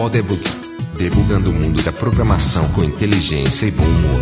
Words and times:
Podebug, 0.00 0.42
debugando 0.96 1.50
o 1.50 1.52
mundo 1.52 1.82
da 1.82 1.92
programação 1.92 2.66
com 2.72 2.82
inteligência 2.82 3.66
e 3.66 3.70
bom 3.70 3.84
humor. 3.84 4.20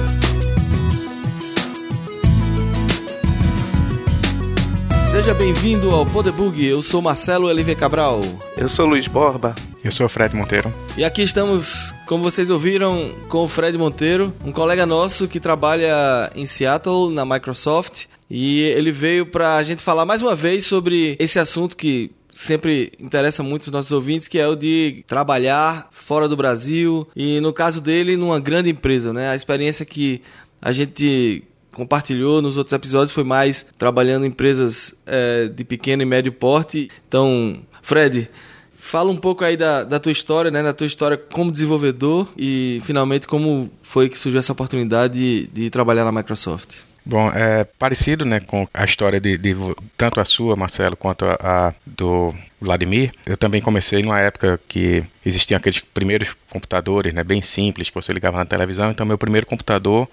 Seja 5.08 5.32
bem-vindo 5.34 5.90
ao 5.90 6.04
Podebug. 6.04 6.66
Eu 6.66 6.82
sou 6.82 7.00
Marcelo 7.00 7.46
Oliveira 7.46 7.78
Cabral. 7.78 8.22
Eu 8.56 8.68
sou 8.68 8.86
Luiz 8.86 9.06
Borba. 9.06 9.54
Eu 9.84 9.92
sou 9.92 10.06
o 10.06 10.08
Fred 10.08 10.34
Monteiro. 10.34 10.72
E 10.96 11.04
aqui 11.04 11.22
estamos, 11.22 11.94
como 12.06 12.24
vocês 12.24 12.50
ouviram, 12.50 13.12
com 13.28 13.44
o 13.44 13.48
Fred 13.48 13.78
Monteiro, 13.78 14.34
um 14.44 14.50
colega 14.50 14.84
nosso 14.84 15.28
que 15.28 15.38
trabalha 15.38 16.28
em 16.34 16.44
Seattle, 16.44 17.14
na 17.14 17.24
Microsoft. 17.24 18.06
E 18.28 18.62
ele 18.62 18.90
veio 18.90 19.26
para 19.26 19.54
a 19.54 19.62
gente 19.62 19.80
falar 19.80 20.04
mais 20.04 20.20
uma 20.22 20.34
vez 20.34 20.66
sobre 20.66 21.16
esse 21.20 21.38
assunto 21.38 21.76
que 21.76 22.10
sempre 22.38 22.92
interessa 23.00 23.42
muito 23.42 23.64
os 23.64 23.72
nossos 23.72 23.90
ouvintes, 23.90 24.28
que 24.28 24.38
é 24.38 24.46
o 24.46 24.54
de 24.54 25.04
trabalhar 25.08 25.88
fora 25.90 26.28
do 26.28 26.36
Brasil 26.36 27.06
e, 27.14 27.40
no 27.40 27.52
caso 27.52 27.80
dele, 27.80 28.16
numa 28.16 28.38
grande 28.38 28.70
empresa. 28.70 29.12
Né? 29.12 29.28
A 29.28 29.34
experiência 29.34 29.84
que 29.84 30.22
a 30.62 30.72
gente 30.72 31.42
compartilhou 31.72 32.40
nos 32.40 32.56
outros 32.56 32.72
episódios 32.72 33.12
foi 33.12 33.24
mais 33.24 33.66
trabalhando 33.76 34.24
em 34.24 34.28
empresas 34.28 34.94
é, 35.04 35.48
de 35.48 35.64
pequeno 35.64 36.02
e 36.02 36.06
médio 36.06 36.32
porte. 36.32 36.88
Então, 37.08 37.60
Fred, 37.82 38.30
fala 38.70 39.10
um 39.10 39.16
pouco 39.16 39.44
aí 39.44 39.56
da, 39.56 39.82
da 39.82 39.98
tua 39.98 40.12
história, 40.12 40.50
né? 40.50 40.62
Da 40.62 40.72
tua 40.72 40.86
história 40.86 41.16
como 41.16 41.50
desenvolvedor 41.50 42.28
e 42.36 42.80
finalmente 42.84 43.26
como 43.26 43.68
foi 43.82 44.08
que 44.08 44.18
surgiu 44.18 44.38
essa 44.38 44.52
oportunidade 44.52 45.14
de, 45.14 45.46
de 45.48 45.70
trabalhar 45.70 46.04
na 46.04 46.12
Microsoft. 46.12 46.87
Bom, 47.08 47.30
é 47.30 47.64
parecido 47.64 48.26
né, 48.26 48.38
com 48.38 48.68
a 48.74 48.84
história 48.84 49.18
de, 49.18 49.38
de 49.38 49.56
tanto 49.96 50.20
a 50.20 50.26
sua, 50.26 50.54
Marcelo, 50.54 50.94
quanto 50.94 51.24
a, 51.24 51.38
a, 51.40 51.72
do 51.86 52.34
Vladimir. 52.60 53.14
Eu 53.24 53.34
também 53.34 53.62
comecei 53.62 54.02
numa 54.02 54.20
época 54.20 54.60
que 54.68 55.02
existiam 55.24 55.56
aqueles 55.56 55.80
primeiros 55.80 56.36
computadores 56.50 57.14
né, 57.14 57.24
bem 57.24 57.40
simples 57.40 57.88
que 57.88 57.94
você 57.94 58.12
ligava 58.12 58.36
na 58.36 58.44
televisão. 58.44 58.90
Então, 58.90 59.06
meu 59.06 59.16
primeiro 59.16 59.46
computador, 59.46 60.06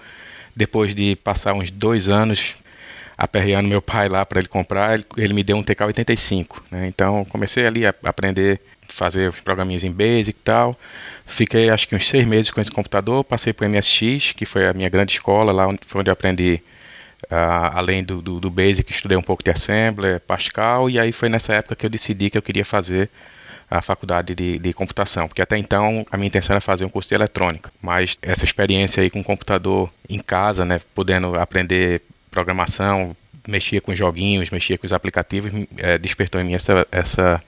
depois 0.56 0.96
de 0.96 1.18
passar 1.18 1.54
uns 1.54 1.70
dois 1.70 2.08
anos 2.08 2.56
aperreando 3.18 3.68
meu 3.68 3.82
pai 3.82 4.08
lá 4.08 4.26
para 4.26 4.40
ele 4.40 4.48
comprar, 4.48 4.94
ele, 4.94 5.06
ele, 5.18 5.34
me 5.34 5.44
deu 5.44 5.58
um 5.58 5.64
TK-85. 5.64 6.62
Né? 6.72 6.88
Então, 6.88 7.26
comecei 7.26 7.68
ali 7.68 7.86
a 7.86 7.94
aprender 8.06 8.62
fazer 8.88 9.28
os 9.28 9.42
programinhas 9.42 9.84
em 9.84 9.92
Basic 9.92 10.30
e 10.30 10.44
tal. 10.44 10.80
Fiquei 11.26 11.70
acho 11.70 11.90
que 11.90 11.96
uns 11.96 12.08
seis 12.08 12.26
meses 12.26 12.52
com 12.52 12.62
esse 12.62 12.72
computador, 12.72 13.22
passei 13.26 13.52
para 13.52 13.68
o 13.68 13.70
MSX, 13.70 14.32
que 14.32 14.46
foi 14.46 14.66
a 14.66 14.74
minha 14.74 14.88
grande 14.88 15.12
escola, 15.12 15.52
lá 15.52 15.68
onde, 15.68 15.80
foi 15.86 16.00
onde 16.00 16.10
aprendi 16.10 16.62
Uh, 17.26 17.74
além 17.74 18.04
do, 18.04 18.22
do, 18.22 18.40
do, 18.40 18.52
Basic, 18.52 18.92
estudei 18.92 19.18
um 19.18 19.22
pouco 19.22 19.44
de 19.44 19.50
Assembler, 19.50 20.20
Pascal, 20.20 20.90
e 20.90 21.00
aí 21.00 21.12
foi 21.12 21.28
nessa 21.28 21.56
época 21.56 21.76
que 21.76 21.86
eu 21.86 21.90
decidi 21.90 22.30
que 22.30 22.38
eu 22.38 22.42
queria 22.42 22.64
fazer 22.64 23.10
a 23.70 23.82
faculdade 23.82 24.36
de, 24.36 24.60
de, 24.60 24.74
computação, 24.74 25.28
porque 25.28 25.42
até 25.42 25.58
então 25.58 26.06
a 26.12 26.18
minha 26.18 26.28
intenção 26.28 26.54
era 26.54 26.62
fazer 26.62 26.86
um 26.86 26.90
curso 26.90 27.10
de 27.10 27.16
eletrônica, 27.16 27.72
mas 27.82 28.18
essa 28.22 28.46
experiência 28.46 29.02
aí 29.02 29.10
com 29.10 29.24
computador 29.24 29.90
em 30.08 30.20
casa, 30.20 30.64
né, 30.64 30.80
podendo 30.94 31.36
aprender 31.36 32.04
programação, 32.30 33.16
mexia 33.48 33.82
com 33.82 33.94
joguinhos, 33.96 34.50
mexia 34.52 34.78
com 34.78 34.86
os 34.86 34.94
aplicativos, 34.94 35.52
é, 35.78 35.98
despertou 35.98 36.40
em 36.40 36.44
mim 36.44 36.54
essa, 36.54 36.88
essa 36.92 37.42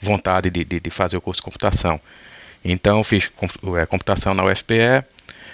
vontade 0.00 0.50
de, 0.50 0.64
de, 0.64 0.78
de, 0.78 0.90
fazer 0.90 1.16
o 1.16 1.20
curso 1.20 1.40
de 1.40 1.44
computação. 1.44 2.00
Então 2.64 3.02
fiz 3.02 3.30
é, 3.76 3.86
computação 3.86 4.34
na 4.34 4.44
UFPE, 4.44 5.04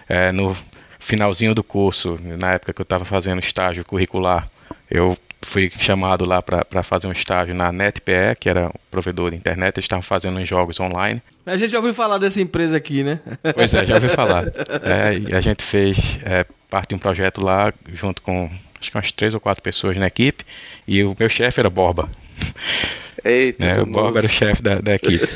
é, 0.09 0.31
no 0.33 0.57
finalzinho 1.07 1.55
do 1.55 1.63
curso, 1.63 2.17
na 2.21 2.55
época 2.55 2.73
que 2.73 2.81
eu 2.81 2.85
estava 2.85 3.05
fazendo 3.05 3.39
estágio 3.39 3.85
curricular, 3.85 4.49
eu 4.91 5.17
fui 5.41 5.71
chamado 5.79 6.25
lá 6.25 6.43
para 6.43 6.83
fazer 6.83 7.07
um 7.07 7.13
estágio 7.13 7.55
na 7.55 7.71
NetPE, 7.71 8.35
que 8.41 8.49
era 8.49 8.67
um 8.67 8.81
provedor 8.91 9.31
de 9.31 9.37
internet, 9.37 9.77
eles 9.77 9.85
estavam 9.85 10.03
fazendo 10.03 10.39
uns 10.39 10.49
jogos 10.49 10.81
online. 10.81 11.23
A 11.47 11.57
gente 11.57 11.71
já 11.71 11.79
ouviu 11.79 11.95
falar 11.95 12.19
dessa 12.19 12.43
empresa 12.43 12.77
aqui, 12.77 13.05
né? 13.05 13.21
Pois 13.55 13.73
é, 13.73 13.87
já 13.87 13.95
ouviu 13.95 14.11
falar. 14.11 14.47
É, 14.83 15.37
a 15.37 15.41
gente 15.41 15.63
fez 15.63 16.19
é, 16.25 16.45
parte 16.69 16.91
de 16.91 16.95
um 16.97 16.99
projeto 16.99 17.43
lá, 17.43 17.73
junto 17.93 18.21
com 18.21 18.51
acho 18.81 18.91
que 18.91 18.97
umas 18.97 19.13
três 19.13 19.33
ou 19.33 19.41
quatro 19.41 19.63
pessoas 19.63 19.97
na 19.97 20.07
equipe, 20.07 20.45
e 20.87 21.05
o 21.05 21.15
meu 21.19 21.29
chefe 21.29 21.61
era 21.61 21.71
Borba. 21.71 22.09
Eita, 23.25 23.67
né, 23.67 23.81
o 23.83 23.87
Borba 23.87 24.21
era 24.21 24.27
o 24.27 24.31
chefe 24.31 24.63
da, 24.63 24.81
da 24.81 24.95
equipe. 24.95 25.27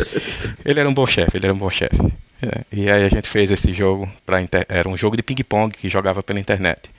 Ele 0.64 0.78
era 0.78 0.88
um 0.88 0.94
bom 0.94 1.06
chefe, 1.06 1.36
ele 1.36 1.46
era 1.46 1.54
um 1.54 1.58
bom 1.58 1.70
chefe. 1.70 1.96
É, 2.42 2.64
e 2.72 2.90
aí 2.90 3.04
a 3.04 3.08
gente 3.08 3.28
fez 3.28 3.50
esse 3.50 3.72
jogo 3.72 4.08
para 4.24 4.38
era 4.68 4.88
um 4.88 4.96
jogo 4.96 5.16
de 5.16 5.22
ping-pong 5.22 5.76
que 5.76 5.88
jogava 5.88 6.22
pela 6.22 6.40
internet. 6.40 6.90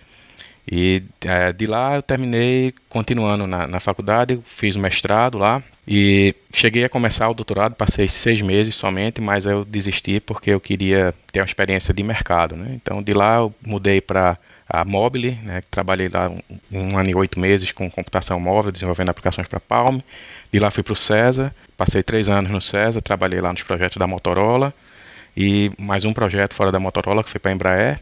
E 0.69 1.03
é, 1.25 1.51
de 1.51 1.65
lá 1.65 1.95
eu 1.95 2.03
terminei 2.03 2.73
continuando 2.87 3.47
na, 3.47 3.65
na 3.67 3.79
faculdade, 3.79 4.39
fiz 4.43 4.75
o 4.75 4.79
mestrado 4.79 5.37
lá 5.37 5.63
e 5.87 6.35
cheguei 6.53 6.83
a 6.83 6.89
começar 6.89 7.27
o 7.29 7.33
doutorado, 7.33 7.73
passei 7.73 8.07
seis 8.07 8.41
meses 8.41 8.75
somente, 8.75 9.19
mas 9.19 9.45
eu 9.45 9.65
desisti 9.65 10.19
porque 10.19 10.51
eu 10.51 10.59
queria 10.59 11.15
ter 11.31 11.39
uma 11.39 11.45
experiência 11.45 11.93
de 11.93 12.03
mercado. 12.03 12.55
Né? 12.55 12.73
Então 12.75 13.01
de 13.01 13.13
lá 13.13 13.37
eu 13.37 13.53
mudei 13.65 13.99
para 13.99 14.37
a 14.71 14.85
Mobile, 14.85 15.37
né? 15.43 15.61
trabalhei 15.69 16.07
lá 16.07 16.29
um, 16.29 16.39
um, 16.71 16.97
ano 16.97 17.09
e 17.09 17.15
oito 17.15 17.39
meses 17.39 17.71
com 17.71 17.89
computação 17.89 18.39
móvel, 18.39 18.71
desenvolvendo 18.71 19.09
aplicações 19.09 19.47
para 19.47 19.59
Palm. 19.59 19.99
De 20.51 20.59
lá 20.59 20.71
fui 20.71 20.83
para 20.83 20.93
o 20.93 20.95
César, 20.95 21.53
passei 21.77 22.01
três 22.03 22.29
anos 22.29 22.51
no 22.51 22.61
César, 22.61 23.01
trabalhei 23.01 23.41
lá 23.41 23.51
nos 23.51 23.63
projetos 23.63 23.97
da 23.97 24.07
Motorola 24.07 24.73
e 25.35 25.71
mais 25.77 26.05
um 26.05 26.13
projeto 26.13 26.53
fora 26.53 26.71
da 26.71 26.79
Motorola 26.79 27.23
que 27.23 27.29
foi 27.29 27.39
para 27.39 27.51
a 27.51 27.53
Embraer. 27.53 27.99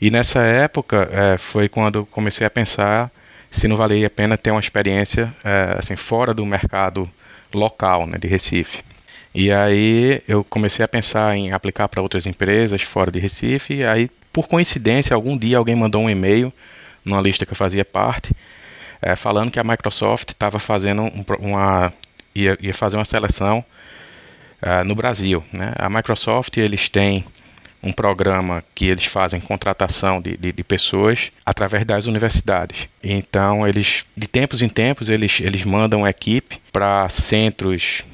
E 0.00 0.10
nessa 0.10 0.40
época 0.40 1.08
é, 1.12 1.38
foi 1.38 1.68
quando 1.68 2.04
comecei 2.06 2.46
a 2.46 2.50
pensar 2.50 3.10
se 3.50 3.68
não 3.68 3.76
valia 3.76 4.06
a 4.06 4.10
pena 4.10 4.36
ter 4.36 4.50
uma 4.50 4.60
experiência 4.60 5.34
é, 5.44 5.76
assim 5.78 5.96
fora 5.96 6.34
do 6.34 6.44
mercado 6.44 7.10
local 7.54 8.06
né, 8.06 8.18
de 8.18 8.26
Recife. 8.26 8.82
E 9.34 9.50
aí 9.50 10.22
eu 10.28 10.44
comecei 10.44 10.84
a 10.84 10.88
pensar 10.88 11.34
em 11.36 11.52
aplicar 11.52 11.88
para 11.88 12.00
outras 12.00 12.24
empresas 12.24 12.82
fora 12.82 13.10
de 13.10 13.18
Recife. 13.18 13.74
E 13.74 13.84
aí, 13.84 14.08
por 14.34 14.48
coincidência, 14.48 15.14
algum 15.14 15.38
dia 15.38 15.56
alguém 15.56 15.76
mandou 15.76 16.02
um 16.02 16.10
e-mail 16.10 16.52
numa 17.04 17.20
lista 17.20 17.46
que 17.46 17.52
eu 17.52 17.56
fazia 17.56 17.84
parte, 17.84 18.34
é, 19.00 19.14
falando 19.14 19.48
que 19.48 19.60
a 19.60 19.64
Microsoft 19.64 20.30
estava 20.30 20.58
fazendo 20.58 21.02
um, 21.02 21.24
uma 21.38 21.92
ia, 22.34 22.58
ia 22.60 22.74
fazer 22.74 22.96
uma 22.96 23.04
seleção 23.04 23.64
uh, 24.60 24.84
no 24.84 24.96
Brasil. 24.96 25.44
Né? 25.52 25.72
A 25.78 25.88
Microsoft 25.88 26.56
eles 26.56 26.88
têm 26.88 27.24
um 27.80 27.92
programa 27.92 28.64
que 28.74 28.86
eles 28.86 29.04
fazem 29.04 29.40
contratação 29.40 30.20
de, 30.20 30.36
de, 30.36 30.52
de, 30.52 30.64
pessoas 30.64 31.30
através 31.46 31.84
das 31.84 32.06
universidades. 32.06 32.88
Então 33.00 33.68
eles, 33.68 34.04
de 34.16 34.26
tempos 34.26 34.62
em 34.62 34.68
tempos, 34.68 35.08
eles, 35.08 35.38
eles 35.40 35.64
mandam 35.64 36.08
equipe 36.08 36.60
para 36.72 37.08
centros. 37.08 38.04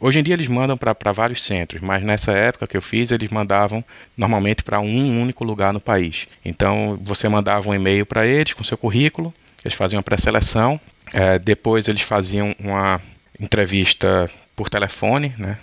Hoje 0.00 0.20
em 0.20 0.22
dia 0.22 0.34
eles 0.34 0.46
mandam 0.46 0.76
para 0.76 1.12
vários 1.12 1.42
centros, 1.42 1.80
mas 1.80 2.02
nessa 2.02 2.32
época 2.32 2.66
que 2.66 2.76
eu 2.76 2.82
fiz 2.82 3.10
eles 3.10 3.30
mandavam 3.30 3.84
normalmente 4.16 4.62
para 4.62 4.80
um 4.80 5.20
único 5.20 5.44
lugar 5.44 5.72
no 5.72 5.80
país. 5.80 6.28
Então 6.44 6.98
você 7.02 7.28
mandava 7.28 7.68
um 7.68 7.74
e-mail 7.74 8.06
para 8.06 8.26
eles 8.26 8.52
com 8.52 8.62
seu 8.62 8.78
currículo, 8.78 9.34
eles 9.64 9.76
faziam 9.76 9.98
a 9.98 10.02
pré-seleção, 10.02 10.80
é, 11.12 11.38
depois 11.38 11.88
eles 11.88 12.02
faziam 12.02 12.54
uma 12.60 13.00
entrevista 13.40 14.30
por 14.54 14.68
telefone, 14.68 15.34
né? 15.38 15.58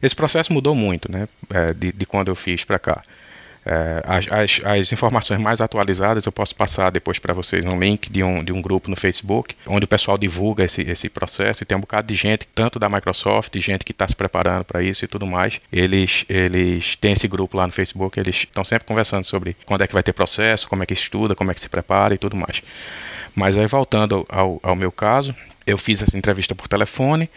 Esse 0.00 0.14
processo 0.14 0.52
mudou 0.52 0.74
muito, 0.74 1.10
né, 1.10 1.28
é, 1.50 1.74
de, 1.74 1.92
de 1.92 2.06
quando 2.06 2.28
eu 2.28 2.34
fiz 2.34 2.64
para 2.64 2.78
cá. 2.78 3.02
É, 3.64 4.02
as, 4.06 4.26
as, 4.32 4.60
as, 4.64 4.92
informações 4.92 5.38
mais 5.38 5.60
atualizadas 5.60 6.24
eu 6.24 6.32
posso 6.32 6.56
passar 6.56 6.90
depois 6.90 7.18
para 7.18 7.34
vocês 7.34 7.62
um 7.66 7.78
link 7.78 8.10
de 8.10 8.22
um, 8.22 8.42
de 8.42 8.52
um 8.52 8.62
grupo 8.62 8.88
no 8.88 8.96
Facebook, 8.96 9.54
onde 9.66 9.84
o 9.84 9.88
pessoal 9.88 10.16
divulga 10.16 10.64
esse, 10.64 10.80
esse 10.82 11.10
processo 11.10 11.62
e 11.62 11.66
tem 11.66 11.76
um 11.76 11.80
bocado 11.80 12.08
de 12.08 12.14
gente, 12.14 12.48
tanto 12.54 12.78
da 12.78 12.88
Microsoft, 12.88 13.54
gente 13.58 13.84
que 13.84 13.92
está 13.92 14.08
se 14.08 14.16
preparando 14.16 14.64
para 14.64 14.82
isso 14.82 15.04
e 15.04 15.08
tudo 15.08 15.26
mais. 15.26 15.60
Eles, 15.70 16.24
eles 16.28 16.96
têm 16.96 17.12
esse 17.12 17.28
grupo 17.28 17.56
lá 17.56 17.66
no 17.66 17.72
Facebook, 17.72 18.18
eles 18.18 18.36
estão 18.36 18.64
sempre 18.64 18.86
conversando 18.86 19.24
sobre 19.24 19.54
quando 19.66 19.82
é 19.82 19.86
que 19.86 19.92
vai 19.92 20.02
ter 20.02 20.14
processo, 20.14 20.66
como 20.66 20.82
é 20.82 20.86
que 20.86 20.94
estuda, 20.94 21.34
como 21.34 21.50
é 21.50 21.54
que 21.54 21.60
se 21.60 21.68
prepara 21.68 22.14
e 22.14 22.18
tudo 22.18 22.36
mais. 22.36 22.62
Mas 23.34 23.58
aí 23.58 23.66
voltando 23.66 24.24
ao, 24.28 24.58
ao 24.62 24.74
meu 24.74 24.90
caso, 24.90 25.34
eu 25.66 25.76
fiz 25.76 26.02
essa 26.02 26.16
entrevista 26.16 26.54
por 26.54 26.66
telefone 26.66 27.28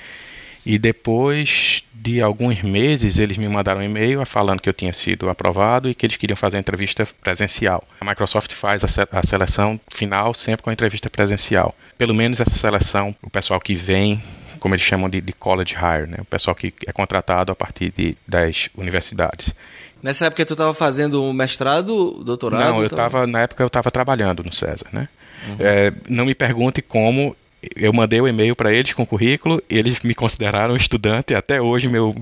e 0.66 0.78
depois 0.78 1.84
de 1.94 2.22
alguns 2.22 2.62
meses, 2.62 3.18
eles 3.18 3.38
me 3.38 3.48
mandaram 3.48 3.80
um 3.80 3.84
e-mail 3.84 4.26
falando 4.26 4.62
que 4.62 4.68
eu 4.68 4.74
tinha 4.74 4.92
sido 4.92 5.30
aprovado 5.30 5.90
e 5.90 5.96
que 5.96 6.06
eles 6.06 6.18
queriam 6.18 6.36
fazer 6.36 6.58
a 6.58 6.60
entrevista 6.60 7.08
presencial. 7.22 7.82
A 8.02 8.06
Microsoft 8.06 8.52
faz 8.52 8.84
a 8.84 9.24
seleção 9.24 9.80
final 9.90 10.34
sempre 10.34 10.64
com 10.64 10.70
a 10.70 10.74
entrevista 10.74 11.10
presencial. 11.10 11.74
Pelo 11.98 12.14
menos 12.14 12.42
essa 12.42 12.56
seleção, 12.56 13.16
o 13.22 13.30
pessoal 13.30 13.60
que 13.60 13.74
vem, 13.74 14.22
como 14.60 14.76
eles 14.76 14.86
chamam 14.86 15.10
de, 15.10 15.22
de 15.22 15.32
college 15.32 15.76
hire, 15.76 16.10
né? 16.10 16.18
o 16.20 16.26
pessoal 16.26 16.54
que 16.54 16.74
é 16.86 16.92
contratado 16.92 17.52
a 17.52 17.56
partir 17.56 17.94
de, 17.96 18.18
das 18.28 18.70
universidades. 18.76 19.54
Nessa 20.02 20.26
época 20.26 20.46
tu 20.46 20.54
estava 20.54 20.74
fazendo 20.74 21.24
um 21.24 21.32
mestrado, 21.32 22.22
doutorado? 22.26 22.74
Não, 22.74 22.82
eu 22.82 22.88
estava 22.88 23.26
na 23.26 23.44
época 23.44 23.64
eu 23.64 23.68
estava 23.68 23.90
trabalhando 23.90 24.44
no 24.44 24.52
César, 24.52 24.88
né? 24.92 25.08
Uhum. 25.48 25.56
É, 25.60 25.94
não 26.10 26.26
me 26.26 26.36
pergunte 26.36 26.82
como 26.82 27.34
eu 27.76 27.94
mandei 27.94 28.20
o 28.22 28.26
um 28.26 28.28
e-mail 28.28 28.56
para 28.56 28.72
eles 28.72 28.94
com 28.94 29.04
o 29.04 29.08
currículo 29.08 29.62
e 29.70 29.78
eles 29.78 30.00
me 30.02 30.14
consideraram 30.14 30.76
estudante. 30.76 31.34
Até 31.34 31.62
hoje 31.62 31.88
meu 31.88 32.16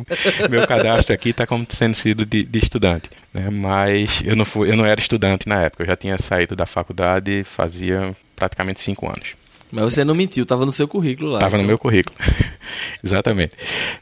meu 0.50 0.68
cadastro 0.68 1.14
aqui 1.14 1.30
está 1.30 1.46
como 1.48 1.66
sendo 1.70 1.96
sido 1.96 2.26
de, 2.26 2.44
de 2.44 2.60
estudante. 2.60 3.10
Né? 3.34 3.50
Mas 3.50 4.22
eu 4.26 4.36
não 4.36 4.46
fui, 4.46 4.70
eu 4.70 4.78
não 4.78 4.86
era 4.86 5.00
estudante 5.00 5.48
na 5.48 5.64
época. 5.64 5.84
Eu 5.84 5.88
já 5.88 5.96
tinha 5.96 6.18
saído 6.18 6.56
da 6.56 6.66
faculdade 6.66 7.44
fazia 7.44 8.16
praticamente 8.36 8.82
cinco 8.82 9.08
anos. 9.08 9.36
Mas 9.72 9.86
você 9.86 10.04
não 10.04 10.14
mentiu, 10.14 10.44
estava 10.44 10.66
no 10.66 10.72
seu 10.72 10.88
currículo 10.88 11.30
lá. 11.32 11.38
Estava 11.38 11.58
no 11.58 11.64
meu 11.64 11.80
currículo. 11.80 12.16
Exatamente. 13.02 13.56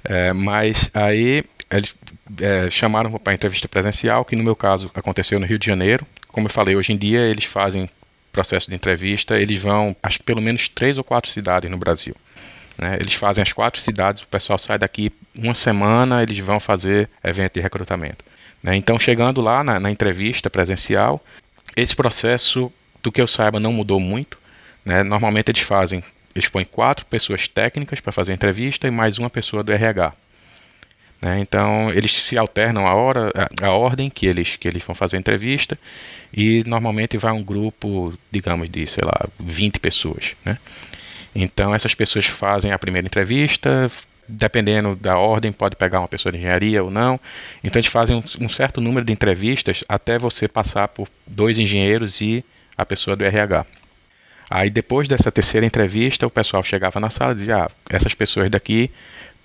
É, 0.03 0.33
mas 0.33 0.89
aí 0.93 1.43
eles 1.69 1.95
é, 2.41 2.69
chamaram 2.71 3.11
para 3.11 3.33
entrevista 3.33 3.67
presencial, 3.67 4.25
que 4.25 4.35
no 4.35 4.43
meu 4.43 4.55
caso 4.55 4.89
aconteceu 4.95 5.39
no 5.39 5.45
Rio 5.45 5.59
de 5.59 5.67
Janeiro. 5.67 6.05
Como 6.29 6.47
eu 6.47 6.51
falei, 6.51 6.75
hoje 6.75 6.93
em 6.93 6.97
dia 6.97 7.21
eles 7.21 7.45
fazem 7.45 7.87
processo 8.31 8.69
de 8.69 8.75
entrevista, 8.75 9.37
eles 9.37 9.61
vão, 9.61 9.95
acho 10.01 10.19
que 10.19 10.23
pelo 10.23 10.41
menos 10.41 10.67
três 10.69 10.97
ou 10.97 11.03
quatro 11.03 11.29
cidades 11.29 11.69
no 11.69 11.77
Brasil. 11.77 12.15
Né? 12.81 12.97
Eles 12.99 13.13
fazem 13.13 13.41
as 13.41 13.51
quatro 13.51 13.81
cidades, 13.81 14.21
o 14.21 14.27
pessoal 14.27 14.57
sai 14.57 14.77
daqui 14.77 15.11
uma 15.35 15.53
semana, 15.53 16.23
eles 16.23 16.39
vão 16.39 16.59
fazer 16.59 17.09
evento 17.23 17.53
de 17.55 17.61
recrutamento. 17.61 18.23
Né? 18.63 18.75
Então, 18.75 18.97
chegando 18.97 19.41
lá 19.41 19.63
na, 19.63 19.79
na, 19.79 19.91
entrevista 19.91 20.49
presencial, 20.49 21.23
esse 21.75 21.95
processo, 21.95 22.71
do 23.01 23.11
que 23.11 23.21
eu 23.21 23.27
saiba, 23.27 23.59
não 23.59 23.73
mudou 23.73 23.99
muito. 23.99 24.37
Né? 24.83 25.03
Normalmente 25.03 25.51
eles 25.51 25.61
fazem, 25.61 26.01
eles 26.33 26.47
põem 26.49 26.65
quatro 26.65 27.05
pessoas 27.05 27.47
técnicas 27.47 27.99
para 27.99 28.11
fazer 28.11 28.31
a 28.31 28.35
entrevista 28.35 28.87
e 28.87 28.91
mais 28.91 29.17
uma 29.17 29.29
pessoa 29.29 29.63
do 29.63 29.71
RH. 29.71 30.13
Né? 31.21 31.39
Então 31.39 31.89
eles 31.91 32.11
se 32.11 32.37
alternam 32.37 32.87
a 32.87 32.93
hora, 32.93 33.31
a, 33.61 33.71
ordem 33.71 34.09
que 34.09 34.25
eles 34.25 34.55
que 34.55 34.67
eles 34.67 34.83
vão 34.83 34.95
fazer 34.95 35.17
a 35.17 35.19
entrevista 35.19 35.77
e 36.33 36.63
normalmente 36.65 37.17
vai 37.17 37.31
um 37.31 37.43
grupo, 37.43 38.13
digamos 38.31 38.69
de, 38.69 38.85
sei 38.87 39.03
lá, 39.03 39.27
20 39.39 39.79
pessoas, 39.79 40.35
né? 40.45 40.57
Então 41.35 41.75
essas 41.75 41.93
pessoas 41.93 42.25
fazem 42.25 42.71
a 42.71 42.79
primeira 42.79 43.05
entrevista, 43.05 43.91
dependendo 44.27 44.95
da 44.95 45.17
ordem, 45.17 45.51
pode 45.51 45.75
pegar 45.75 45.99
uma 45.99 46.07
pessoa 46.07 46.31
de 46.31 46.37
engenharia 46.37 46.83
ou 46.83 46.89
não. 46.89 47.19
Então 47.63 47.79
eles 47.79 47.91
fazem 47.91 48.15
um, 48.15 48.45
um 48.45 48.49
certo 48.49 48.79
número 48.79 49.05
de 49.05 49.11
entrevistas 49.11 49.83
até 49.89 50.17
você 50.17 50.47
passar 50.47 50.87
por 50.87 51.07
dois 51.27 51.57
engenheiros 51.57 52.21
e 52.21 52.45
a 52.77 52.85
pessoa 52.85 53.15
do 53.15 53.25
RH. 53.25 53.65
Aí 54.49 54.69
depois 54.69 55.07
dessa 55.07 55.31
terceira 55.31 55.65
entrevista, 55.65 56.25
o 56.25 56.29
pessoal 56.29 56.63
chegava 56.63 56.99
na 56.99 57.09
sala 57.09 57.33
e 57.33 57.35
dizia: 57.35 57.65
ah, 57.65 57.69
essas 57.89 58.15
pessoas 58.15 58.49
daqui 58.49 58.89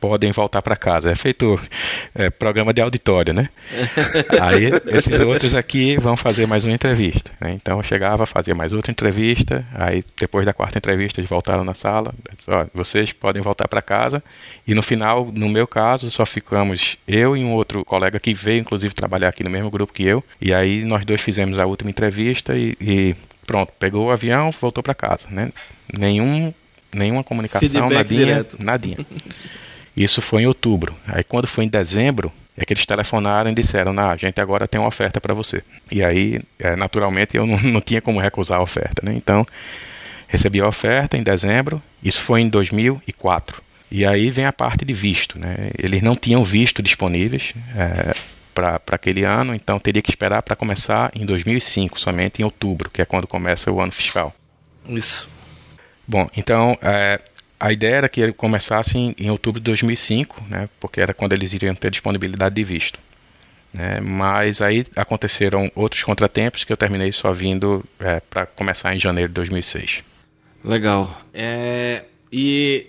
podem 0.00 0.32
voltar 0.32 0.60
para 0.62 0.76
casa. 0.76 1.10
É 1.10 1.14
feito 1.14 1.58
é, 2.14 2.30
programa 2.30 2.72
de 2.72 2.80
auditório, 2.80 3.32
né? 3.32 3.48
Aí 4.40 4.70
esses 4.86 5.20
outros 5.20 5.54
aqui 5.54 5.96
vão 5.96 6.16
fazer 6.16 6.46
mais 6.46 6.64
uma 6.64 6.74
entrevista. 6.74 7.32
Né? 7.40 7.52
Então 7.52 7.78
eu 7.78 7.82
chegava, 7.82 8.26
fazia 8.26 8.54
mais 8.54 8.72
outra 8.72 8.90
entrevista. 8.90 9.66
Aí 9.74 10.02
depois 10.18 10.44
da 10.44 10.52
quarta 10.52 10.78
entrevista 10.78 11.20
eles 11.20 11.30
voltaram 11.30 11.64
na 11.64 11.74
sala. 11.74 12.12
Disse, 12.36 12.50
vocês 12.74 13.12
podem 13.12 13.42
voltar 13.42 13.68
para 13.68 13.80
casa. 13.80 14.22
E 14.66 14.74
no 14.74 14.82
final, 14.82 15.30
no 15.32 15.48
meu 15.48 15.66
caso, 15.66 16.10
só 16.10 16.26
ficamos 16.26 16.96
eu 17.06 17.36
e 17.36 17.44
um 17.44 17.52
outro 17.52 17.84
colega 17.84 18.20
que 18.20 18.34
veio 18.34 18.60
inclusive 18.60 18.94
trabalhar 18.94 19.28
aqui 19.28 19.42
no 19.42 19.50
mesmo 19.50 19.70
grupo 19.70 19.92
que 19.92 20.04
eu. 20.04 20.22
E 20.40 20.52
aí 20.52 20.84
nós 20.84 21.04
dois 21.04 21.20
fizemos 21.20 21.58
a 21.60 21.66
última 21.66 21.90
entrevista 21.90 22.56
e, 22.56 22.76
e 22.80 23.16
pronto, 23.46 23.72
pegou 23.78 24.06
o 24.06 24.10
avião, 24.10 24.50
voltou 24.50 24.82
para 24.82 24.94
casa, 24.94 25.26
né? 25.30 25.50
Nenhum 25.92 26.52
nenhuma 26.94 27.24
comunicação, 27.24 27.68
Feedback 27.68 27.92
nadinha, 27.92 28.24
direto. 28.24 28.56
nadinha. 28.60 28.98
Isso 29.96 30.20
foi 30.20 30.42
em 30.42 30.46
outubro. 30.46 30.94
Aí 31.06 31.22
quando 31.22 31.46
foi 31.46 31.64
em 31.64 31.68
dezembro, 31.68 32.32
é 32.56 32.64
que 32.64 32.72
eles 32.72 32.86
telefonaram 32.86 33.50
e 33.50 33.54
disseram, 33.54 33.92
nah, 33.92 34.12
a 34.12 34.16
gente 34.16 34.40
agora 34.40 34.68
tem 34.68 34.80
uma 34.80 34.88
oferta 34.88 35.20
para 35.20 35.34
você. 35.34 35.62
E 35.90 36.04
aí, 36.04 36.40
é, 36.58 36.76
naturalmente, 36.76 37.36
eu 37.36 37.46
não, 37.46 37.56
não 37.58 37.80
tinha 37.80 38.00
como 38.00 38.20
recusar 38.20 38.60
a 38.60 38.62
oferta. 38.62 39.02
Né? 39.04 39.14
Então, 39.16 39.46
recebi 40.28 40.62
a 40.62 40.68
oferta 40.68 41.16
em 41.16 41.22
dezembro, 41.22 41.82
isso 42.02 42.20
foi 42.20 42.40
em 42.40 42.48
2004. 42.48 43.62
E 43.90 44.04
aí 44.06 44.30
vem 44.30 44.44
a 44.44 44.52
parte 44.52 44.84
de 44.84 44.92
visto. 44.92 45.38
Né? 45.38 45.70
Eles 45.78 46.02
não 46.02 46.16
tinham 46.16 46.42
visto 46.42 46.82
disponíveis 46.82 47.52
é, 47.76 48.14
para 48.54 48.80
aquele 48.92 49.24
ano, 49.24 49.54
então 49.54 49.78
teria 49.78 50.02
que 50.02 50.10
esperar 50.10 50.42
para 50.42 50.56
começar 50.56 51.10
em 51.14 51.26
2005, 51.26 52.00
somente 52.00 52.40
em 52.40 52.44
outubro, 52.44 52.88
que 52.88 53.02
é 53.02 53.04
quando 53.04 53.26
começa 53.26 53.70
o 53.70 53.80
ano 53.80 53.92
fiscal. 53.92 54.32
Isso. 54.88 55.28
Bom, 56.06 56.28
então, 56.36 56.76
é, 56.82 57.20
a 57.58 57.72
ideia 57.72 57.96
era 57.96 58.08
que 58.08 58.20
ele 58.20 58.32
começasse 58.32 58.98
em, 58.98 59.14
em, 59.18 59.30
outubro 59.30 59.60
de 59.60 59.64
2005, 59.64 60.42
né, 60.48 60.68
porque 60.80 61.00
era 61.00 61.14
quando 61.14 61.32
eles 61.32 61.52
iriam 61.52 61.74
ter 61.74 61.90
disponibilidade 61.90 62.54
de 62.54 62.64
visto. 62.64 62.98
Né, 63.72 64.00
mas 64.00 64.60
aí 64.62 64.86
aconteceram 64.94 65.70
outros 65.74 66.04
contratempos 66.04 66.64
que 66.64 66.72
eu 66.72 66.76
terminei 66.76 67.10
só 67.10 67.32
vindo 67.32 67.84
é, 67.98 68.20
para 68.20 68.46
começar 68.46 68.94
em 68.94 69.00
janeiro 69.00 69.28
de 69.28 69.34
2006. 69.34 70.04
Legal. 70.64 71.20
É, 71.32 72.04
e 72.32 72.86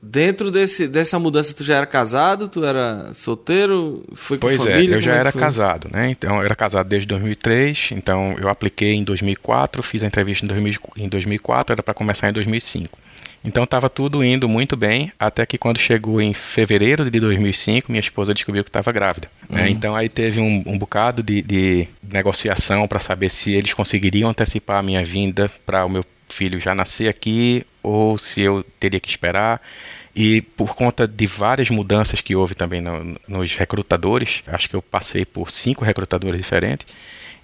dentro 0.00 0.50
desse, 0.50 0.86
dessa 0.86 1.18
mudança, 1.18 1.52
tu 1.52 1.64
já 1.64 1.76
era 1.76 1.86
casado? 1.86 2.48
Tu 2.48 2.64
era 2.64 3.12
solteiro? 3.12 4.04
Foi 4.14 4.38
pois 4.38 4.64
é, 4.66 4.74
família? 4.74 4.94
é, 4.94 4.96
eu 4.96 5.00
já 5.00 5.14
era 5.14 5.32
foi? 5.32 5.40
casado, 5.40 5.88
né? 5.92 6.10
Então, 6.10 6.36
eu 6.36 6.44
era 6.44 6.54
casado 6.54 6.88
desde 6.88 7.06
2003, 7.08 7.90
então 7.92 8.36
eu 8.38 8.48
apliquei 8.48 8.94
em 8.94 9.04
2004, 9.04 9.82
fiz 9.82 10.02
a 10.02 10.06
entrevista 10.06 10.44
em, 10.44 10.48
2000, 10.48 10.80
em 10.96 11.08
2004, 11.08 11.72
era 11.74 11.82
para 11.82 11.94
começar 11.94 12.28
em 12.28 12.32
2005. 12.32 12.98
Então 13.44 13.64
estava 13.64 13.88
tudo 13.88 14.24
indo 14.24 14.48
muito 14.48 14.76
bem, 14.76 15.12
até 15.18 15.46
que 15.46 15.56
quando 15.56 15.78
chegou 15.78 16.20
em 16.20 16.34
fevereiro 16.34 17.08
de 17.10 17.20
2005, 17.20 17.90
minha 17.90 18.00
esposa 18.00 18.34
descobriu 18.34 18.64
que 18.64 18.70
estava 18.70 18.90
grávida. 18.92 19.30
Né? 19.48 19.62
Uhum. 19.62 19.68
Então 19.68 19.96
aí 19.96 20.08
teve 20.08 20.40
um, 20.40 20.62
um 20.66 20.78
bocado 20.78 21.22
de, 21.22 21.42
de 21.42 21.88
negociação 22.02 22.86
para 22.88 23.00
saber 23.00 23.30
se 23.30 23.52
eles 23.52 23.72
conseguiriam 23.72 24.30
antecipar 24.30 24.80
a 24.80 24.82
minha 24.82 25.04
vinda 25.04 25.50
para 25.64 25.84
o 25.84 25.90
meu 25.90 26.04
filho 26.28 26.60
já 26.60 26.74
nascer 26.74 27.08
aqui 27.08 27.64
ou 27.82 28.18
se 28.18 28.42
eu 28.42 28.64
teria 28.78 29.00
que 29.00 29.08
esperar. 29.08 29.60
E 30.14 30.42
por 30.42 30.74
conta 30.74 31.06
de 31.06 31.26
várias 31.26 31.70
mudanças 31.70 32.20
que 32.20 32.34
houve 32.34 32.54
também 32.54 32.80
no, 32.80 33.16
nos 33.28 33.54
recrutadores, 33.54 34.42
acho 34.48 34.68
que 34.68 34.74
eu 34.74 34.82
passei 34.82 35.24
por 35.24 35.50
cinco 35.50 35.84
recrutadores 35.84 36.40
diferentes. 36.40 36.86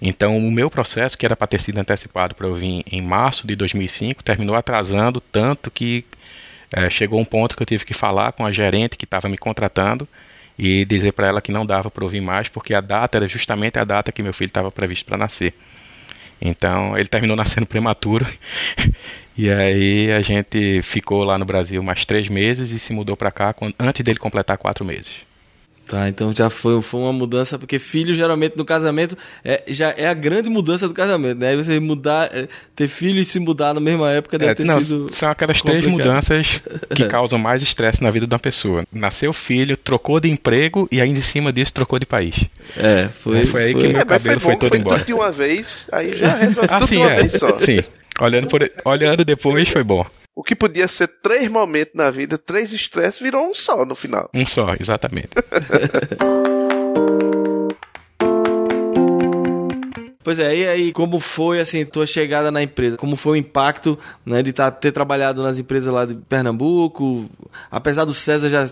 Então, 0.01 0.37
o 0.37 0.51
meu 0.51 0.69
processo, 0.69 1.17
que 1.17 1.25
era 1.25 1.35
para 1.35 1.47
ter 1.47 1.59
sido 1.59 1.77
antecipado 1.77 2.35
para 2.35 2.47
eu 2.47 2.55
vir 2.55 2.83
em 2.91 3.01
março 3.01 3.47
de 3.47 3.55
2005, 3.55 4.23
terminou 4.23 4.55
atrasando 4.55 5.21
tanto 5.21 5.71
que 5.71 6.05
é, 6.75 6.89
chegou 6.89 7.19
um 7.19 7.25
ponto 7.25 7.55
que 7.55 7.63
eu 7.63 7.67
tive 7.67 7.85
que 7.85 7.93
falar 7.93 8.31
com 8.33 8.45
a 8.45 8.51
gerente 8.51 8.97
que 8.97 9.05
estava 9.05 9.29
me 9.29 9.37
contratando 9.37 10.07
e 10.57 10.85
dizer 10.85 11.11
para 11.13 11.27
ela 11.27 11.41
que 11.41 11.51
não 11.51 11.65
dava 11.65 11.91
para 11.91 12.03
ouvir 12.03 12.21
mais, 12.21 12.49
porque 12.49 12.73
a 12.73 12.81
data 12.81 13.17
era 13.17 13.27
justamente 13.27 13.77
a 13.77 13.83
data 13.83 14.11
que 14.11 14.23
meu 14.23 14.33
filho 14.33 14.49
estava 14.49 14.71
previsto 14.71 15.05
para 15.05 15.17
nascer. 15.17 15.53
Então, 16.41 16.97
ele 16.97 17.07
terminou 17.07 17.35
nascendo 17.37 17.65
prematuro. 17.65 18.25
e 19.37 19.49
aí 19.49 20.11
a 20.11 20.21
gente 20.21 20.81
ficou 20.81 21.23
lá 21.23 21.37
no 21.37 21.45
Brasil 21.45 21.81
mais 21.83 22.05
três 22.05 22.29
meses 22.29 22.71
e 22.71 22.79
se 22.79 22.93
mudou 22.93 23.15
para 23.15 23.31
cá 23.31 23.55
antes 23.79 24.03
dele 24.03 24.19
completar 24.19 24.57
quatro 24.57 24.85
meses. 24.85 25.13
Tá, 25.87 26.09
então 26.09 26.33
já 26.33 26.49
foi, 26.49 26.81
foi 26.81 26.99
uma 26.99 27.13
mudança, 27.13 27.59
porque 27.59 27.77
filho 27.77 28.15
geralmente 28.15 28.57
no 28.57 28.65
casamento 28.65 29.15
é, 29.43 29.63
já 29.67 29.93
é 29.95 30.07
a 30.07 30.15
grande 30.15 30.49
mudança 30.49 30.87
do 30.87 30.95
casamento, 30.95 31.37
né? 31.37 31.49
Aí 31.49 31.55
você 31.55 31.79
mudar, 31.79 32.29
é, 32.33 32.47
ter 32.75 32.87
filho 32.87 33.19
e 33.19 33.25
se 33.25 33.39
mudar 33.39 33.71
na 33.71 33.79
mesma 33.79 34.11
época 34.11 34.39
deve 34.39 34.51
é, 34.51 34.55
ter 34.55 34.63
não, 34.63 34.81
sido. 34.81 35.07
São 35.09 35.29
aquelas 35.29 35.61
complicado. 35.61 35.81
três 35.81 35.91
mudanças 35.91 36.61
que 36.95 37.05
causam 37.07 37.37
mais 37.37 37.61
estresse 37.61 38.01
na 38.01 38.09
vida 38.09 38.25
de 38.25 38.33
uma 38.33 38.39
pessoa. 38.39 38.83
Nasceu 38.91 39.31
filho, 39.31 39.77
trocou 39.77 40.19
de 40.19 40.27
emprego 40.27 40.87
e 40.91 40.99
ainda 40.99 41.19
em 41.19 41.23
cima 41.23 41.53
disso 41.53 41.71
trocou 41.71 41.99
de 41.99 42.05
país. 42.07 42.45
É, 42.75 43.07
foi. 43.09 43.41
É, 43.41 43.45
foi 43.45 43.63
aí 43.65 43.71
foi. 43.73 43.81
que 43.81 43.87
meu 43.89 44.01
é, 44.01 44.05
cabelo 44.05 44.23
foi, 44.23 44.33
bom, 44.35 44.39
foi 44.39 44.55
todo 44.57 44.69
foi 44.69 44.79
embora. 44.79 45.03
de 45.03 45.13
uma 45.13 45.31
vez, 45.31 45.85
aí 45.91 46.17
já 46.17 46.35
resolveu 46.35 46.69
ah, 46.73 46.79
tudo 46.79 46.87
sim, 46.87 46.95
de 46.95 47.01
uma 47.01 47.11
é, 47.11 47.19
vez 47.19 47.33
só. 47.33 47.59
Sim. 47.59 47.79
Olhando, 48.19 48.47
por, 48.47 48.71
olhando 48.85 49.23
depois 49.23 49.69
foi 49.69 49.83
bom. 49.83 50.03
O 50.35 50.43
que 50.43 50.53
podia 50.53 50.87
ser 50.87 51.07
três 51.07 51.49
momentos 51.49 51.95
na 51.95 52.11
vida, 52.11 52.37
três 52.37 52.73
estresses, 52.73 53.21
virou 53.21 53.49
um 53.49 53.55
só 53.55 53.85
no 53.85 53.95
final. 53.95 54.29
Um 54.33 54.45
só, 54.45 54.75
exatamente. 54.77 55.29
Pois 60.25 60.39
é, 60.39 60.57
e 60.57 60.67
aí 60.67 60.91
como 60.91 61.19
foi 61.19 61.59
assim 61.59 61.85
tua 61.85 62.07
chegada 62.07 62.49
na 62.49 62.63
empresa? 62.63 62.97
Como 62.97 63.15
foi 63.15 63.33
o 63.33 63.35
impacto 63.35 63.95
né, 64.25 64.41
de 64.41 64.51
tá, 64.51 64.71
ter 64.71 64.91
trabalhado 64.91 65.43
nas 65.43 65.59
empresas 65.59 65.93
lá 65.93 66.03
de 66.03 66.15
Pernambuco? 66.15 67.29
Apesar 67.69 68.05
do 68.05 68.13
César 68.13 68.49
já 68.49 68.67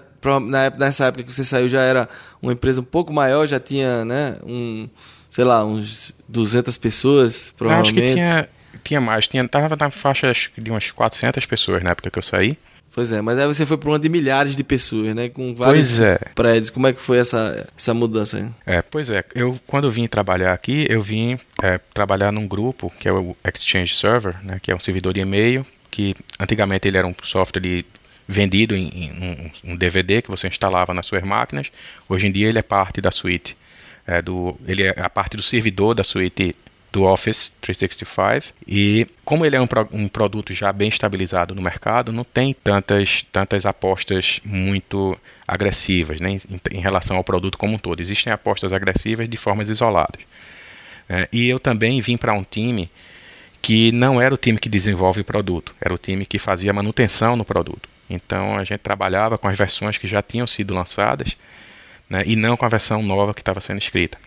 nessa 0.80 1.06
época 1.06 1.26
que 1.26 1.32
você 1.32 1.46
saiu 1.46 1.70
já 1.70 1.82
era 1.82 2.10
uma 2.42 2.54
empresa 2.54 2.82
um 2.82 2.84
pouco 2.84 3.14
maior, 3.14 3.46
já 3.46 3.60
tinha 3.60 4.04
né, 4.04 4.38
um 4.44 4.90
sei 5.30 5.44
lá 5.44 5.64
uns 5.64 6.12
200 6.28 6.76
pessoas 6.78 7.54
provavelmente. 7.56 8.00
Acho 8.00 8.08
que 8.08 8.14
tinha 8.16 8.50
tinha 8.84 9.02
mais, 9.02 9.28
tinha, 9.28 9.48
tava 9.48 9.76
na 9.76 9.90
faixa 9.90 10.32
de 10.58 10.72
umas 10.72 10.92
400 10.92 11.46
pessoas 11.46 11.84
na 11.84 11.92
época 11.92 12.10
que 12.10 12.20
eu 12.20 12.24
saí. 12.24 12.58
Pois 12.94 13.12
é, 13.12 13.22
mas 13.22 13.40
aí 13.40 13.48
você 13.48 13.66
foi 13.66 13.76
para 13.76 13.90
uma 13.90 13.98
de 13.98 14.08
milhares 14.08 14.56
de 14.56 14.64
pessoas, 14.64 15.16
né? 15.16 15.28
Com 15.28 15.56
vários 15.56 16.00
é. 16.00 16.20
prédios. 16.36 16.70
Como 16.70 16.86
é 16.86 16.94
que 16.94 17.02
foi 17.02 17.18
essa, 17.18 17.68
essa 17.76 17.92
mudança 17.92 18.38
aí? 18.38 18.50
É, 18.68 18.84
pois 18.84 19.10
é. 19.10 19.24
Eu, 19.34 19.60
quando 19.66 19.86
eu 19.86 19.92
vim 19.92 20.08
trabalhar 20.08 20.54
aqui, 20.54 20.86
eu 20.88 21.02
vim 21.02 21.40
é, 21.62 21.80
trabalhar 21.92 22.32
num 22.32 22.48
grupo 22.48 22.94
que 23.00 23.08
é 23.08 23.12
o 23.12 23.36
Exchange 23.44 23.96
Server, 23.96 24.36
né? 24.44 24.60
Que 24.62 24.72
é 24.72 24.76
um 24.76 24.80
servidor 24.80 25.12
de 25.12 25.22
e-mail, 25.22 25.66
que 25.90 26.16
antigamente 26.40 26.88
ele 26.88 26.98
era 27.00 27.08
um 27.08 27.16
software 27.24 27.62
de, 27.62 27.84
vendido 28.28 28.76
em, 28.76 28.90
em 28.90 29.52
um, 29.66 29.72
um, 29.72 29.76
DVD 29.76 30.22
que 30.22 30.30
você 30.30 30.48
instalava 30.48 30.94
nas 30.94 31.08
suas 31.08 31.24
máquinas. 31.24 31.72
Hoje 32.08 32.28
em 32.28 32.32
dia 32.32 32.48
ele 32.48 32.60
é 32.60 32.64
parte 32.64 33.02
da 33.02 33.12
suíte. 33.12 33.58
É, 34.06 34.22
do, 34.22 34.56
ele 34.68 34.84
é 34.84 34.94
a 35.00 35.10
parte 35.10 35.38
do 35.38 35.42
servidor 35.42 35.96
da 35.96 36.04
suíte 36.04 36.56
do 36.94 37.06
Office 37.06 37.52
365 37.60 38.54
e 38.68 39.08
como 39.26 39.44
ele 39.44 39.56
é 39.56 39.60
um, 39.60 39.68
um, 39.92 40.08
produto 40.08 40.54
já 40.54 40.72
bem 40.72 40.90
estabilizado 40.90 41.56
no 41.56 41.62
mercado, 41.62 42.14
não 42.14 42.24
tem 42.24 42.54
tantas, 42.54 43.26
tantas 43.32 43.66
apostas 43.66 44.40
muito 44.46 45.18
agressivas 45.48 46.22
né, 46.22 46.30
em, 46.30 46.40
em 46.70 46.80
relação 46.80 47.18
ao 47.18 47.24
produto 47.24 47.58
como 47.58 47.74
um 47.74 47.80
todo. 47.80 48.00
Existem 48.00 48.32
apostas 48.32 48.72
agressivas 48.72 49.28
de 49.28 49.36
formas 49.36 49.70
isoladas. 49.70 50.22
É, 51.10 51.28
e 51.34 51.50
eu 51.50 51.60
também 51.60 52.00
vim 52.00 52.16
para 52.16 52.32
um 52.32 52.44
time 52.44 52.92
que 53.60 53.92
não 53.92 54.22
era 54.22 54.32
o 54.32 54.38
time 54.38 54.60
que 54.60 54.70
desenvolve 54.70 55.22
o 55.22 55.26
produto, 55.26 55.74
era 55.82 55.94
o 55.94 55.98
time 55.98 56.28
que 56.28 56.38
fazia 56.38 56.72
manutenção 56.72 57.36
no 57.36 57.44
produto. 57.44 57.90
Então 58.08 58.56
a 58.56 58.64
gente 58.64 58.82
trabalhava 58.82 59.36
com 59.36 59.48
as 59.48 59.58
versões 59.58 59.98
que 59.98 60.06
já 60.06 60.22
tinham 60.22 60.46
sido 60.46 60.76
lançadas 60.76 61.36
né, 62.08 62.22
e 62.24 62.36
não 62.36 62.56
com 62.56 62.66
a 62.66 62.70
versão 62.70 63.02
nova 63.02 63.34
que 63.34 63.42
estava 63.42 63.60
sendo 63.60 63.80
escrita. 63.80 64.20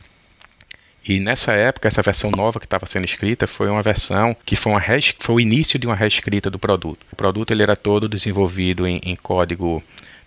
E 1.08 1.20
nessa 1.20 1.52
época, 1.52 1.86
essa 1.86 2.02
versão 2.02 2.30
nova 2.30 2.58
que 2.58 2.66
estava 2.66 2.84
sendo 2.84 3.04
escrita 3.04 3.46
foi 3.46 3.68
uma 3.68 3.80
versão 3.80 4.36
que 4.44 4.56
foi, 4.56 4.72
uma 4.72 4.82
foi 5.18 5.34
o 5.36 5.40
início 5.40 5.78
de 5.78 5.86
uma 5.86 5.94
reescrita 5.94 6.50
do 6.50 6.58
produto. 6.58 7.06
O 7.12 7.16
produto 7.16 7.52
ele 7.52 7.62
era 7.62 7.76
todo 7.76 8.08
desenvolvido 8.08 8.86
em, 8.86 9.00
em 9.04 9.14
código 9.14 9.82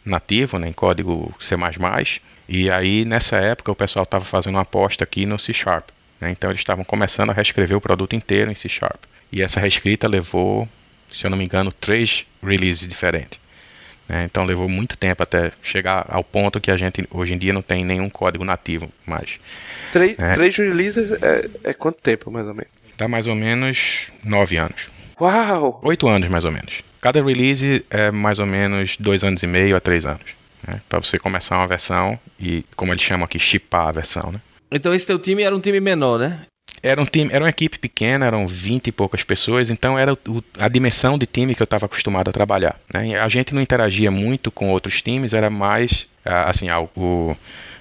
nativo, 0.05 0.57
né, 0.57 0.69
em 0.69 0.73
código 0.73 1.33
C++, 1.39 1.55
e 2.47 2.69
aí 2.69 3.03
nessa 3.03 3.35
época 3.35 3.71
o 3.71 3.75
pessoal 3.75 4.03
estava 4.03 4.23
fazendo 4.23 4.55
uma 4.55 4.61
aposta 4.61 5.03
aqui 5.03 5.25
no 5.25 5.37
C 5.37 5.53
Sharp. 5.53 5.89
Né, 6.19 6.31
então 6.31 6.49
eles 6.49 6.61
estavam 6.61 6.85
começando 6.85 7.31
a 7.31 7.33
reescrever 7.33 7.75
o 7.75 7.81
produto 7.81 8.15
inteiro 8.15 8.49
em 8.49 8.55
C 8.55 8.69
Sharp. 8.69 9.03
E 9.31 9.41
essa 9.41 9.59
reescrita 9.59 10.07
levou, 10.07 10.67
se 11.09 11.25
eu 11.25 11.29
não 11.29 11.37
me 11.37 11.43
engano, 11.43 11.73
três 11.73 12.25
releases 12.41 12.87
diferentes. 12.87 13.39
Né, 14.09 14.25
então 14.25 14.43
levou 14.43 14.67
muito 14.67 14.97
tempo 14.97 15.21
até 15.21 15.51
chegar 15.61 16.03
ao 16.09 16.23
ponto 16.23 16.59
que 16.59 16.71
a 16.71 16.75
gente 16.75 17.07
hoje 17.11 17.35
em 17.35 17.37
dia 17.37 17.53
não 17.53 17.61
tem 17.61 17.85
nenhum 17.85 18.09
código 18.09 18.43
nativo 18.43 18.91
mais. 19.05 19.37
Três, 19.91 20.17
é. 20.17 20.33
três 20.33 20.57
releases 20.57 21.11
é, 21.21 21.47
é 21.63 21.73
quanto 21.73 22.01
tempo, 22.01 22.31
mais 22.31 22.47
ou 22.47 22.55
menos? 22.55 22.71
Dá 22.97 23.07
mais 23.07 23.27
ou 23.27 23.35
menos 23.35 24.11
nove 24.23 24.57
anos. 24.57 24.89
Uau! 25.21 25.79
Oito 25.83 26.07
anos, 26.07 26.27
mais 26.27 26.43
ou 26.43 26.51
menos. 26.51 26.81
Cada 26.99 27.23
release 27.23 27.85
é 27.89 28.09
mais 28.09 28.39
ou 28.39 28.47
menos 28.47 28.97
dois 28.97 29.23
anos 29.23 29.43
e 29.43 29.47
meio 29.47 29.77
a 29.77 29.79
três 29.79 30.05
anos. 30.05 30.35
Né? 30.67 30.81
Para 30.89 30.99
você 30.99 31.19
começar 31.19 31.57
uma 31.57 31.67
versão 31.67 32.19
e, 32.39 32.65
como 32.75 32.91
eles 32.91 33.03
chamam 33.03 33.25
aqui, 33.25 33.37
chipar 33.37 33.87
a 33.87 33.91
versão, 33.91 34.31
né? 34.31 34.41
Então 34.71 34.93
esse 34.93 35.05
teu 35.05 35.17
time 35.17 35.43
era 35.43 35.55
um 35.55 35.59
time 35.59 35.79
menor, 35.79 36.19
né? 36.19 36.41
Era 36.81 37.01
um 37.01 37.05
time, 37.05 37.31
era 37.33 37.43
uma 37.43 37.49
equipe 37.49 37.77
pequena, 37.77 38.25
eram 38.25 38.47
20 38.47 38.87
e 38.87 38.91
poucas 38.91 39.23
pessoas, 39.23 39.69
então 39.69 39.97
era 39.97 40.13
o, 40.13 40.43
a 40.57 40.67
dimensão 40.67 41.17
de 41.17 41.25
time 41.25 41.53
que 41.53 41.61
eu 41.61 41.65
estava 41.65 41.85
acostumado 41.85 42.29
a 42.29 42.33
trabalhar. 42.33 42.79
Né? 42.93 43.19
A 43.19 43.27
gente 43.27 43.53
não 43.53 43.61
interagia 43.61 44.09
muito 44.09 44.49
com 44.49 44.69
outros 44.69 45.01
times, 45.01 45.33
era 45.33 45.49
mais 45.49 46.07
assim, 46.23 46.67
o, 46.95 47.35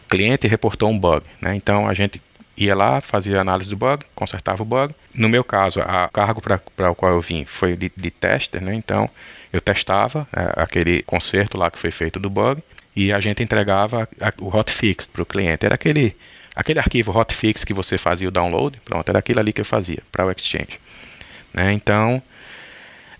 cliente 0.08 0.48
reportou 0.48 0.88
um 0.88 0.98
bug, 0.98 1.24
né? 1.40 1.54
Então 1.54 1.86
a 1.86 1.94
gente 1.94 2.20
ia 2.56 2.74
lá, 2.74 3.00
fazia 3.00 3.40
análise 3.40 3.70
do 3.70 3.76
bug, 3.76 4.04
consertava 4.14 4.62
o 4.62 4.66
bug. 4.66 4.94
No 5.14 5.28
meu 5.28 5.44
caso, 5.44 5.80
a 5.80 6.08
cargo 6.08 6.40
para 6.40 6.90
o 6.90 6.94
qual 6.94 7.12
eu 7.12 7.20
vim 7.20 7.44
foi 7.44 7.76
de, 7.76 7.92
de 7.94 8.10
tester, 8.10 8.62
né? 8.62 8.74
Então 8.74 9.08
eu 9.52 9.60
testava 9.60 10.26
é, 10.32 10.62
aquele 10.62 11.02
conserto 11.02 11.56
lá 11.56 11.70
que 11.70 11.78
foi 11.78 11.90
feito 11.90 12.18
do 12.18 12.30
bug 12.30 12.62
e 12.96 13.12
a 13.12 13.20
gente 13.20 13.42
entregava 13.42 14.08
a, 14.20 14.32
o 14.42 14.48
hotfix 14.48 15.06
para 15.06 15.22
o 15.22 15.26
cliente. 15.26 15.64
Era 15.64 15.74
aquele 15.74 16.16
aquele 16.58 16.80
arquivo 16.80 17.16
hotfix 17.16 17.62
que 17.62 17.72
você 17.72 17.96
fazia 17.96 18.26
o 18.26 18.32
download, 18.32 18.80
pronto, 18.84 19.08
era 19.08 19.20
aquilo 19.20 19.38
ali 19.38 19.52
que 19.52 19.60
eu 19.60 19.64
fazia 19.64 20.02
para 20.10 20.26
o 20.26 20.30
Exchange. 20.32 20.80
Né? 21.54 21.72
Então, 21.72 22.20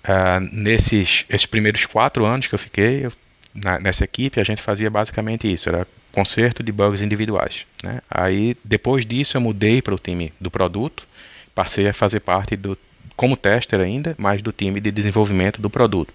uh, 0.03 0.41
nesses 0.51 1.25
esses 1.31 1.47
primeiros 1.47 1.87
quatro 1.87 2.25
anos 2.25 2.49
que 2.49 2.55
eu 2.57 2.59
fiquei 2.59 3.07
eu, 3.07 3.13
na, 3.55 3.79
nessa 3.79 4.03
equipe, 4.03 4.41
a 4.41 4.45
gente 4.45 4.61
fazia 4.61 4.91
basicamente 4.91 5.51
isso, 5.51 5.69
era 5.69 5.87
conserto 6.11 6.65
de 6.65 6.73
bugs 6.73 7.01
individuais. 7.01 7.65
Né? 7.81 8.01
Aí, 8.11 8.57
depois 8.65 9.07
disso, 9.07 9.37
eu 9.37 9.41
mudei 9.41 9.81
para 9.81 9.95
o 9.95 9.99
time 9.99 10.33
do 10.41 10.51
produto, 10.51 11.07
passei 11.55 11.89
a 11.89 11.95
fazer 11.95 12.19
parte 12.19 12.57
do, 12.57 12.77
como 13.15 13.37
tester 13.37 13.79
ainda, 13.79 14.17
mas 14.19 14.43
do 14.43 14.51
time 14.51 14.81
de 14.81 14.91
desenvolvimento 14.91 15.63
do 15.63 15.71
produto. 15.71 16.13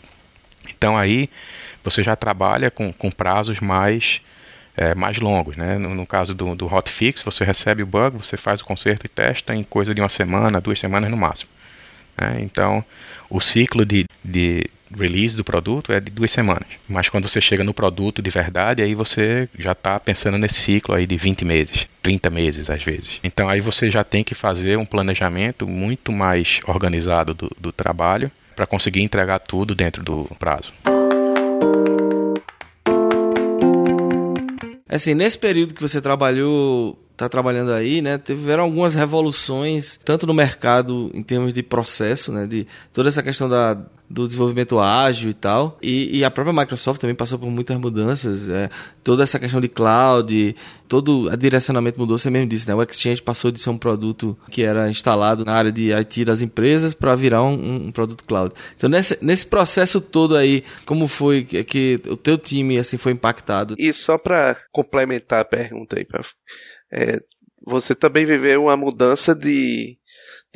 Então 0.70 0.98
aí 0.98 1.30
você 1.82 2.04
já 2.04 2.18
trabalha 2.18 2.70
com, 2.70 2.92
com 2.92 3.10
prazos 3.10 3.62
mais 3.62 4.22
é, 4.76 4.96
mais 4.96 5.18
longos, 5.18 5.56
né? 5.56 5.78
No, 5.78 5.94
no, 5.94 6.06
caso 6.06 6.34
do, 6.34 6.56
do 6.56 6.74
hotfix, 6.74 7.22
você 7.22 7.44
recebe 7.44 7.84
o 7.84 7.86
bug, 7.86 8.18
você 8.18 8.38
faz 8.38 8.62
o 8.62 8.66
conserto 8.66 9.06
e 9.06 9.10
testa 9.10 9.56
em 9.56 9.64
coisa 9.64 9.94
de 9.94 10.02
uma 10.02 10.10
semana, 10.10 10.60
duas 10.60 10.80
semanas 10.80 11.10
no 11.10 11.18
máximo. 11.18 11.50
Né? 12.18 12.38
Então, 12.42 12.84
o 13.30 13.40
ciclo 13.40 13.86
de, 13.86 14.06
de 14.24 14.64
release 14.96 15.36
do 15.36 15.44
produto 15.44 15.92
é 15.92 16.00
de 16.00 16.12
duas 16.12 16.32
semanas. 16.32 16.68
Mas 16.88 17.10
quando 17.10 17.28
você 17.28 17.42
chega 17.42 17.64
no 17.64 17.74
produto 17.74 18.22
de 18.22 18.30
verdade, 18.30 18.82
aí 18.82 18.96
você 18.96 19.50
já 19.58 19.72
está 19.72 20.00
pensando 20.00 20.38
nesse 20.38 20.56
ciclo 20.56 20.96
aí 20.96 21.06
de 21.06 21.18
20 21.18 21.46
meses, 21.46 21.88
30 22.02 22.30
meses 22.30 22.70
às 22.70 22.84
vezes. 22.84 23.20
Então 23.24 23.50
aí 23.50 23.62
você 23.62 23.90
já 23.90 24.04
tem 24.04 24.24
que 24.24 24.36
fazer 24.36 24.78
um 24.78 24.86
planejamento 24.86 25.68
muito 25.68 26.12
mais 26.12 26.60
organizado 26.68 27.34
do, 27.34 27.52
do 27.60 27.72
trabalho 27.72 28.32
para 28.56 28.68
conseguir 28.68 29.02
entregar 29.02 29.40
tudo 29.40 29.74
dentro 29.74 30.04
do 30.04 30.26
prazo. 30.38 30.72
Assim, 34.96 35.14
nesse 35.16 35.38
período 35.38 35.74
que 35.74 35.82
você 35.82 36.00
trabalhou 36.00 37.00
está 37.14 37.30
trabalhando 37.30 37.72
aí, 37.72 38.02
né, 38.02 38.18
tiveram 38.18 38.64
algumas 38.64 38.96
revoluções, 38.96 40.00
tanto 40.04 40.26
no 40.26 40.34
mercado 40.34 41.12
em 41.14 41.22
termos 41.22 41.54
de 41.54 41.62
processo, 41.62 42.32
né, 42.32 42.48
de 42.48 42.68
toda 42.92 43.08
essa 43.08 43.22
questão 43.22 43.48
da, 43.48 43.78
do 44.14 44.28
desenvolvimento 44.28 44.80
ágil 44.80 45.32
e 45.32 45.34
tal, 45.34 45.78
e, 45.82 46.20
e 46.20 46.24
a 46.24 46.30
própria 46.30 46.54
Microsoft 46.54 47.02
também 47.02 47.16
passou 47.16 47.40
por 47.40 47.50
muitas 47.50 47.76
mudanças, 47.78 48.48
é, 48.48 48.70
toda 49.04 49.24
essa 49.24 49.40
questão 49.40 49.60
de 49.60 49.68
cloud, 49.68 50.56
todo 50.88 51.32
o 51.32 51.36
direcionamento 51.36 52.00
mudou, 52.00 52.20
você 52.20 52.30
mesmo 52.30 52.48
disse, 52.48 52.68
né, 52.68 52.76
o 52.76 52.84
Exchange 52.84 53.24
passou 53.24 53.52
de 53.52 53.60
ser 53.60 53.72
um 53.72 53.78
produto 53.78 54.38
que 54.52 54.64
era 54.64 54.88
instalado 54.90 55.44
na 55.44 55.54
área 55.54 55.72
de 55.72 55.92
IT 55.92 56.26
das 56.26 56.42
empresas 56.42 56.94
para 56.94 57.16
virar 57.16 57.42
um, 57.42 57.88
um, 57.88 57.92
produto 57.92 58.24
cloud. 58.24 58.54
Então, 58.78 58.88
nesse, 58.88 59.18
nesse 59.20 59.48
processo 59.48 60.00
todo 60.00 60.38
aí, 60.38 60.64
como 60.86 61.08
foi 61.08 61.44
que, 61.44 61.64
que 61.64 62.02
o 62.08 62.16
teu 62.16 62.38
time 62.38 62.78
assim 62.78 62.98
foi 62.98 63.14
impactado? 63.14 63.76
E 63.80 63.92
só 63.92 64.20
para 64.20 64.56
complementar 64.72 65.42
a 65.42 65.46
pergunta 65.46 65.98
aí, 65.98 66.06
é, 66.92 67.20
você 67.66 67.96
também 67.96 68.26
viveu 68.26 68.64
uma 68.64 68.78
mudança 68.78 69.34
de 69.34 69.98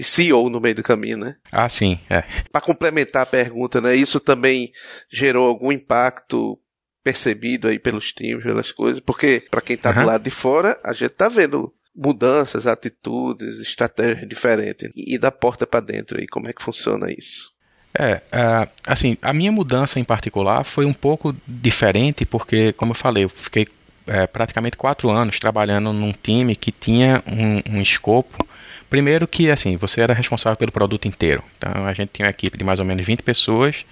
CEO 0.03 0.49
no 0.49 0.59
meio 0.59 0.75
do 0.75 0.83
caminho, 0.83 1.17
né? 1.17 1.35
Ah, 1.51 1.67
sim, 1.69 1.99
é. 2.09 2.23
Para 2.51 2.61
complementar 2.61 3.23
a 3.23 3.25
pergunta, 3.25 3.81
né? 3.81 3.95
Isso 3.95 4.19
também 4.19 4.71
gerou 5.11 5.47
algum 5.47 5.71
impacto 5.71 6.59
percebido 7.03 7.67
aí 7.67 7.79
pelos 7.79 8.11
times, 8.11 8.43
pelas 8.43 8.71
coisas, 8.71 9.01
porque 9.01 9.45
para 9.49 9.61
quem 9.61 9.75
está 9.75 9.89
uhum. 9.89 10.01
do 10.01 10.05
lado 10.05 10.23
de 10.23 10.29
fora, 10.29 10.79
a 10.83 10.93
gente 10.93 11.11
tá 11.11 11.29
vendo 11.29 11.73
mudanças, 11.95 12.67
atitudes, 12.67 13.59
estratégias 13.59 14.27
diferentes 14.27 14.91
e 14.95 15.17
da 15.17 15.31
porta 15.31 15.65
para 15.65 15.79
dentro 15.79 16.19
aí, 16.19 16.27
como 16.27 16.47
é 16.47 16.53
que 16.53 16.61
funciona 16.61 17.11
isso? 17.11 17.51
É, 17.97 18.15
uh, 18.17 18.71
assim, 18.85 19.17
a 19.21 19.33
minha 19.33 19.51
mudança 19.51 19.99
em 19.99 20.03
particular 20.03 20.63
foi 20.63 20.85
um 20.85 20.93
pouco 20.93 21.35
diferente 21.47 22.25
porque, 22.25 22.71
como 22.73 22.91
eu 22.91 22.95
falei, 22.95 23.23
eu 23.23 23.29
fiquei 23.29 23.67
é, 24.07 24.25
praticamente 24.25 24.77
quatro 24.77 25.09
anos 25.09 25.39
trabalhando 25.39 25.91
num 25.91 26.11
time 26.11 26.55
que 26.55 26.71
tinha 26.71 27.21
um, 27.27 27.77
um, 27.77 27.81
escopo. 27.81 28.46
Primeiro 28.89 29.27
que 29.27 29.51
assim, 29.51 29.75
você 29.75 30.01
era 30.01 30.13
responsável 30.13 30.57
pelo 30.57 30.71
produto 30.71 31.07
inteiro. 31.07 31.43
Então 31.57 31.85
a 31.85 31.93
gente 31.93 32.09
tinha 32.13 32.25
uma 32.25 32.31
equipe 32.31 32.57
de 32.57 32.63
mais 32.63 32.79
ou 32.79 32.85
menos 32.85 33.05
20 33.05 33.21
pessoas 33.21 33.85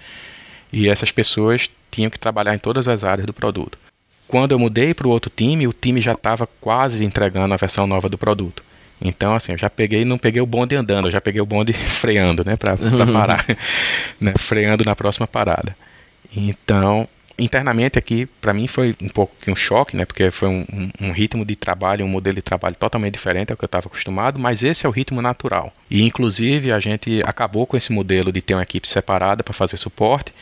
e 0.72 0.88
essas 0.88 1.12
pessoas 1.12 1.70
tinham 1.90 2.10
que 2.10 2.18
trabalhar 2.18 2.54
em 2.54 2.58
todas 2.58 2.88
as 2.88 3.04
áreas 3.04 3.26
do 3.26 3.32
produto. 3.32 3.78
Quando 4.26 4.52
eu 4.52 4.58
mudei 4.58 4.92
para 4.92 5.06
o 5.06 5.10
outro 5.10 5.30
time, 5.34 5.66
o 5.66 5.72
time 5.72 6.00
já 6.00 6.12
estava 6.12 6.48
quase 6.60 7.04
entregando 7.04 7.54
a 7.54 7.56
versão 7.56 7.86
nova 7.86 8.08
do 8.08 8.18
produto. 8.18 8.62
Então, 9.00 9.34
assim, 9.34 9.52
eu 9.52 9.58
já 9.58 9.68
peguei, 9.68 10.04
não 10.04 10.18
peguei 10.18 10.40
o 10.40 10.46
bonde 10.46 10.74
andando, 10.74 11.06
eu 11.06 11.12
já 11.12 11.20
peguei 11.20 11.40
o 11.40 11.46
bonde 11.46 11.72
freando, 11.74 12.44
né, 12.44 12.56
para 12.56 12.76
parar, 13.12 13.44
né, 14.20 14.34
freando 14.36 14.84
na 14.84 14.96
próxima 14.96 15.26
parada. 15.26 15.76
Então, 16.34 17.06
internamente 17.38 17.98
aqui, 17.98 18.26
para 18.40 18.52
mim 18.52 18.66
foi 18.66 18.94
um 19.02 19.08
pouco 19.08 19.34
um 19.48 19.56
choque, 19.56 19.96
né? 19.96 20.04
Porque 20.04 20.30
foi 20.30 20.48
um, 20.48 20.64
um, 20.72 21.08
um, 21.08 21.12
ritmo 21.12 21.44
de 21.44 21.54
trabalho, 21.54 22.04
um 22.04 22.08
modelo 22.08 22.36
de 22.36 22.42
trabalho 22.42 22.74
totalmente 22.76 23.14
diferente 23.14 23.50
ao 23.50 23.56
que 23.56 23.64
eu 23.64 23.66
estava 23.66 23.86
acostumado, 23.86 24.38
mas 24.38 24.62
esse 24.62 24.86
é 24.86 24.88
o 24.88 24.92
ritmo 24.92 25.20
natural. 25.20 25.72
E 25.90 26.02
inclusive 26.02 26.72
a 26.72 26.80
gente 26.80 27.22
acabou 27.24 27.66
com 27.66 27.76
esse 27.76 27.92
modelo 27.92 28.32
de 28.32 28.40
ter 28.40 28.54
uma 28.54 28.62
equipe 28.62 28.88
separada 28.88 29.42
para 29.42 29.52
fazer 29.52 29.76
suporte, 29.76 30.32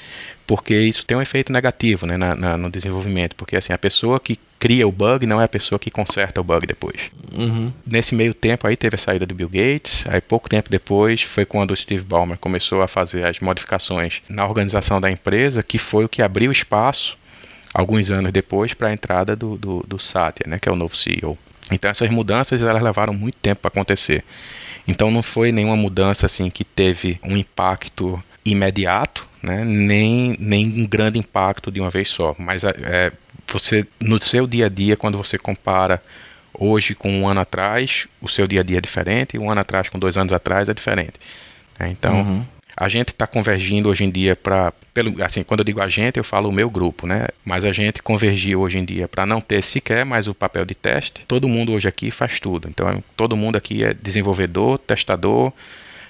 porque 0.46 0.74
isso 0.74 1.06
tem 1.06 1.16
um 1.16 1.22
efeito 1.22 1.52
negativo 1.52 2.06
né, 2.06 2.16
na, 2.16 2.34
na, 2.34 2.56
no 2.56 2.70
desenvolvimento, 2.70 3.34
porque 3.36 3.56
assim 3.56 3.72
a 3.72 3.78
pessoa 3.78 4.20
que 4.20 4.38
cria 4.58 4.86
o 4.86 4.92
bug 4.92 5.26
não 5.26 5.40
é 5.40 5.44
a 5.44 5.48
pessoa 5.48 5.78
que 5.78 5.90
conserta 5.90 6.40
o 6.40 6.44
bug 6.44 6.66
depois. 6.66 7.10
Uhum. 7.32 7.72
Nesse 7.86 8.14
meio 8.14 8.34
tempo 8.34 8.66
aí 8.66 8.76
teve 8.76 8.96
a 8.96 8.98
saída 8.98 9.26
do 9.26 9.34
Bill 9.34 9.48
Gates, 9.48 10.04
aí 10.08 10.20
pouco 10.20 10.48
tempo 10.48 10.70
depois 10.70 11.22
foi 11.22 11.44
quando 11.44 11.70
o 11.70 11.76
Steve 11.76 12.04
Ballmer 12.04 12.38
começou 12.38 12.82
a 12.82 12.88
fazer 12.88 13.26
as 13.26 13.40
modificações 13.40 14.22
na 14.28 14.46
organização 14.46 15.00
da 15.00 15.10
empresa, 15.10 15.62
que 15.62 15.78
foi 15.78 16.04
o 16.04 16.08
que 16.08 16.22
abriu 16.22 16.52
espaço 16.52 17.18
alguns 17.72 18.10
anos 18.10 18.32
depois 18.32 18.72
para 18.72 18.88
a 18.88 18.92
entrada 18.92 19.34
do, 19.34 19.56
do, 19.56 19.84
do 19.86 19.98
Satya, 19.98 20.46
né, 20.46 20.58
que 20.58 20.68
é 20.68 20.72
o 20.72 20.76
novo 20.76 20.96
CEO. 20.96 21.36
Então 21.70 21.90
essas 21.90 22.10
mudanças 22.10 22.62
elas 22.62 22.82
levaram 22.82 23.12
muito 23.12 23.36
tempo 23.38 23.62
para 23.62 23.68
acontecer. 23.68 24.22
Então 24.86 25.10
não 25.10 25.22
foi 25.22 25.50
nenhuma 25.50 25.76
mudança 25.76 26.26
assim 26.26 26.50
que 26.50 26.64
teve 26.64 27.18
um 27.22 27.36
impacto 27.36 28.22
imediato, 28.44 29.26
né? 29.42 29.64
nem, 29.64 30.36
nem 30.38 30.66
um 30.66 30.86
grande 30.86 31.18
impacto 31.18 31.70
de 31.70 31.80
uma 31.80 31.90
vez 31.90 32.08
só. 32.08 32.34
Mas 32.38 32.62
é, 32.64 32.74
é, 32.82 33.12
você 33.46 33.86
no 34.00 34.20
seu 34.22 34.46
dia 34.46 34.66
a 34.66 34.68
dia, 34.68 34.96
quando 34.96 35.16
você 35.16 35.38
compara 35.38 36.00
hoje 36.52 36.94
com 36.94 37.10
um 37.10 37.26
ano 37.26 37.40
atrás, 37.40 38.06
o 38.20 38.28
seu 38.28 38.46
dia 38.46 38.60
a 38.60 38.62
dia 38.62 38.78
é 38.78 38.80
diferente, 38.80 39.36
e 39.36 39.38
um 39.38 39.50
ano 39.50 39.60
atrás 39.60 39.88
com 39.88 39.98
dois 39.98 40.16
anos 40.16 40.32
atrás 40.32 40.68
é 40.68 40.74
diferente. 40.74 41.14
É, 41.78 41.88
então, 41.88 42.20
uhum. 42.20 42.44
a 42.76 42.88
gente 42.88 43.08
está 43.08 43.26
convergindo 43.26 43.88
hoje 43.88 44.04
em 44.04 44.10
dia 44.10 44.36
para, 44.36 44.72
assim, 45.24 45.42
quando 45.42 45.60
eu 45.60 45.64
digo 45.64 45.80
a 45.80 45.88
gente, 45.88 46.18
eu 46.18 46.24
falo 46.24 46.48
o 46.48 46.52
meu 46.52 46.70
grupo, 46.70 47.06
né? 47.06 47.26
Mas 47.44 47.64
a 47.64 47.72
gente 47.72 48.02
convergiu 48.02 48.60
hoje 48.60 48.78
em 48.78 48.84
dia 48.84 49.08
para 49.08 49.26
não 49.26 49.40
ter 49.40 49.62
sequer 49.62 50.04
mais 50.04 50.28
o 50.28 50.34
papel 50.34 50.64
de 50.64 50.74
teste. 50.74 51.22
Todo 51.26 51.48
mundo 51.48 51.72
hoje 51.72 51.88
aqui 51.88 52.10
faz 52.10 52.38
tudo. 52.38 52.68
Então, 52.68 53.02
todo 53.16 53.36
mundo 53.36 53.56
aqui 53.56 53.82
é 53.82 53.92
desenvolvedor, 53.92 54.78
testador, 54.78 55.52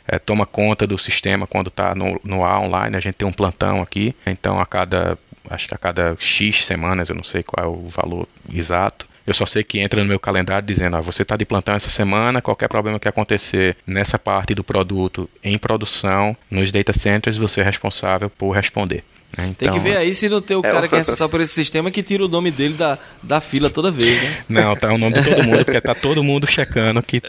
é, 0.07 0.19
toma 0.19 0.47
conta 0.47 0.87
do 0.87 0.99
sistema 0.99 1.47
quando 1.47 1.69
está 1.69 1.95
no, 1.95 2.21
no 2.25 2.45
ar 2.45 2.61
online. 2.61 2.97
A 2.97 3.01
gente 3.01 3.15
tem 3.15 3.27
um 3.27 3.33
plantão 3.33 3.83
aqui, 3.83 4.15
então 4.27 4.61
a 4.61 4.67
cada 4.67 5.19
acho 5.51 5.69
que 5.69 5.75
a 5.75 5.79
cada 5.79 6.17
X 6.19 6.65
semanas, 6.65 7.11
eu 7.11 7.17
não 7.17 7.23
sei 7.23 7.43
qual 7.43 7.65
é 7.65 7.69
o 7.69 7.87
valor 7.89 8.27
exato. 8.53 9.07
Eu 9.27 9.33
só 9.33 9.47
sei 9.47 9.65
que 9.65 9.79
entra 9.79 10.03
no 10.03 10.07
meu 10.07 10.21
calendário 10.21 10.67
dizendo: 10.67 10.97
ah, 10.97 11.01
você 11.01 11.23
está 11.23 11.37
de 11.37 11.45
plantão 11.45 11.75
essa 11.75 11.89
semana, 11.89 12.43
qualquer 12.43 12.69
problema 12.69 13.01
que 13.01 13.09
acontecer 13.09 13.77
nessa 13.87 14.19
parte 14.19 14.55
do 14.55 14.63
produto 14.63 15.29
em 15.43 15.59
produção, 15.59 16.37
nos 16.51 16.71
data 16.71 16.93
centers, 16.93 17.37
você 17.37 17.61
é 17.61 17.65
responsável 17.65 18.29
por 18.29 18.53
responder. 18.53 19.03
Então, 19.35 19.55
tem 19.55 19.71
que 19.71 19.79
ver 19.79 19.97
aí 19.97 20.15
se 20.15 20.29
não 20.29 20.41
tem 20.41 20.57
o 20.57 20.61
é, 20.61 20.71
cara 20.71 20.89
que 20.89 20.95
é 20.95 20.99
responsável 20.99 21.29
por 21.29 21.41
esse 21.41 21.55
sistema 21.55 21.91
que 21.91 22.03
tira 22.03 22.25
o 22.25 22.29
nome 22.29 22.51
dele 22.51 22.75
da, 22.75 22.99
da 23.23 23.41
fila 23.41 23.69
toda 23.69 23.91
vez, 23.91 24.23
né? 24.23 24.39
Não, 24.49 24.77
tá 24.77 24.93
o 24.93 24.99
nome 24.99 25.15
de 25.15 25.25
todo 25.25 25.43
mundo, 25.45 25.65
porque 25.65 25.81
tá 25.81 25.95
todo 25.95 26.23
mundo 26.23 26.47
checando 26.47 27.03
que 27.03 27.21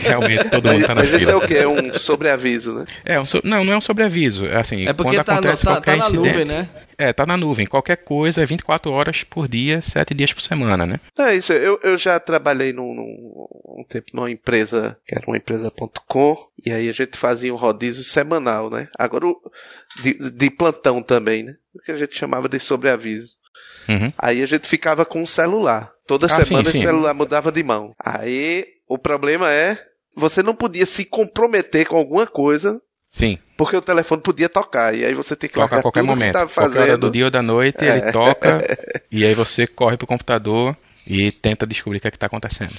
realmente 0.00 0.44
todo 0.44 0.68
mundo 0.68 0.86
tá 0.86 0.94
na 0.94 1.00
mas 1.00 1.10
fila. 1.10 1.12
Mas 1.12 1.22
isso 1.22 1.30
é 1.30 1.36
o 1.36 1.40
que? 1.40 1.54
É 1.54 1.68
um 1.68 1.98
sobreaviso, 1.98 2.74
né? 2.74 2.84
É, 3.04 3.20
um 3.20 3.24
so... 3.24 3.40
não, 3.44 3.64
não 3.64 3.72
é 3.72 3.76
um 3.76 3.80
sobreaviso. 3.80 4.46
É 4.46 4.60
assim, 4.60 4.86
é 4.86 4.92
porque 4.92 5.16
quando 5.16 5.24
tá, 5.24 5.34
acontece 5.34 5.64
no, 5.64 5.70
tá, 5.70 5.76
qualquer 5.76 5.90
tá 5.92 5.96
na 5.96 6.04
incidente, 6.04 6.26
nuvem, 6.26 6.44
né? 6.44 6.68
É, 6.98 7.12
tá 7.12 7.26
na 7.26 7.36
nuvem. 7.36 7.66
Qualquer 7.66 7.96
coisa 7.96 8.42
é 8.42 8.46
24 8.46 8.90
horas 8.90 9.24
por 9.24 9.48
dia, 9.48 9.80
7 9.80 10.14
dias 10.14 10.32
por 10.32 10.40
semana, 10.40 10.86
né? 10.86 11.00
É 11.18 11.34
isso. 11.34 11.52
Eu, 11.52 11.78
eu 11.82 11.96
já 11.98 12.18
trabalhei 12.20 12.72
num, 12.72 12.94
num 12.94 13.46
um 13.76 13.84
tempo 13.84 14.06
numa 14.14 14.30
empresa, 14.30 14.96
que 15.06 15.14
era 15.14 15.26
uma 15.26 15.36
empresa.com, 15.36 16.36
e 16.64 16.72
aí 16.72 16.88
a 16.88 16.92
gente 16.92 17.18
fazia 17.18 17.52
um 17.52 17.56
rodízio 17.56 18.04
semanal, 18.04 18.70
né? 18.70 18.88
Agora 18.98 19.26
de, 20.02 20.30
de 20.30 20.50
plantão 20.50 21.02
também, 21.02 21.42
né? 21.42 21.56
O 21.74 21.80
que 21.80 21.92
a 21.92 21.96
gente 21.96 22.16
chamava 22.16 22.48
de 22.48 22.58
sobreaviso. 22.58 23.34
Uhum. 23.88 24.12
Aí 24.16 24.42
a 24.42 24.46
gente 24.46 24.66
ficava 24.66 25.04
com 25.04 25.20
um 25.20 25.26
celular. 25.26 25.92
Toda 26.06 26.26
ah, 26.26 26.42
semana 26.42 26.64
sim, 26.66 26.72
sim. 26.72 26.78
o 26.78 26.80
celular 26.82 27.14
mudava 27.14 27.50
de 27.50 27.62
mão. 27.62 27.94
Aí 27.98 28.66
o 28.86 28.96
problema 28.98 29.50
é, 29.50 29.78
você 30.14 30.42
não 30.42 30.54
podia 30.54 30.86
se 30.86 31.04
comprometer 31.04 31.86
com 31.86 31.96
alguma 31.96 32.26
coisa 32.26 32.80
Sim. 33.14 33.38
Porque 33.56 33.76
o 33.76 33.80
telefone 33.80 34.20
podia 34.20 34.48
tocar, 34.48 34.92
e 34.92 35.04
aí 35.04 35.14
você 35.14 35.36
tem 35.36 35.48
que 35.48 35.54
tocar 35.54 35.78
a 35.78 35.82
qualquer 35.82 36.02
momento. 36.02 36.32
Fazendo. 36.32 36.52
Qualquer 36.52 36.80
hora 36.80 36.98
do 36.98 37.10
dia 37.12 37.26
ou 37.26 37.30
da 37.30 37.40
noite, 37.40 37.84
é. 37.84 37.98
ele 37.98 38.12
toca, 38.12 38.60
e 39.10 39.24
aí 39.24 39.32
você 39.32 39.68
corre 39.68 39.96
pro 39.96 40.04
computador 40.04 40.76
e 41.06 41.30
tenta 41.30 41.64
descobrir 41.64 41.98
o 41.98 42.00
que 42.00 42.08
é 42.08 42.10
está 42.10 42.26
acontecendo. 42.26 42.72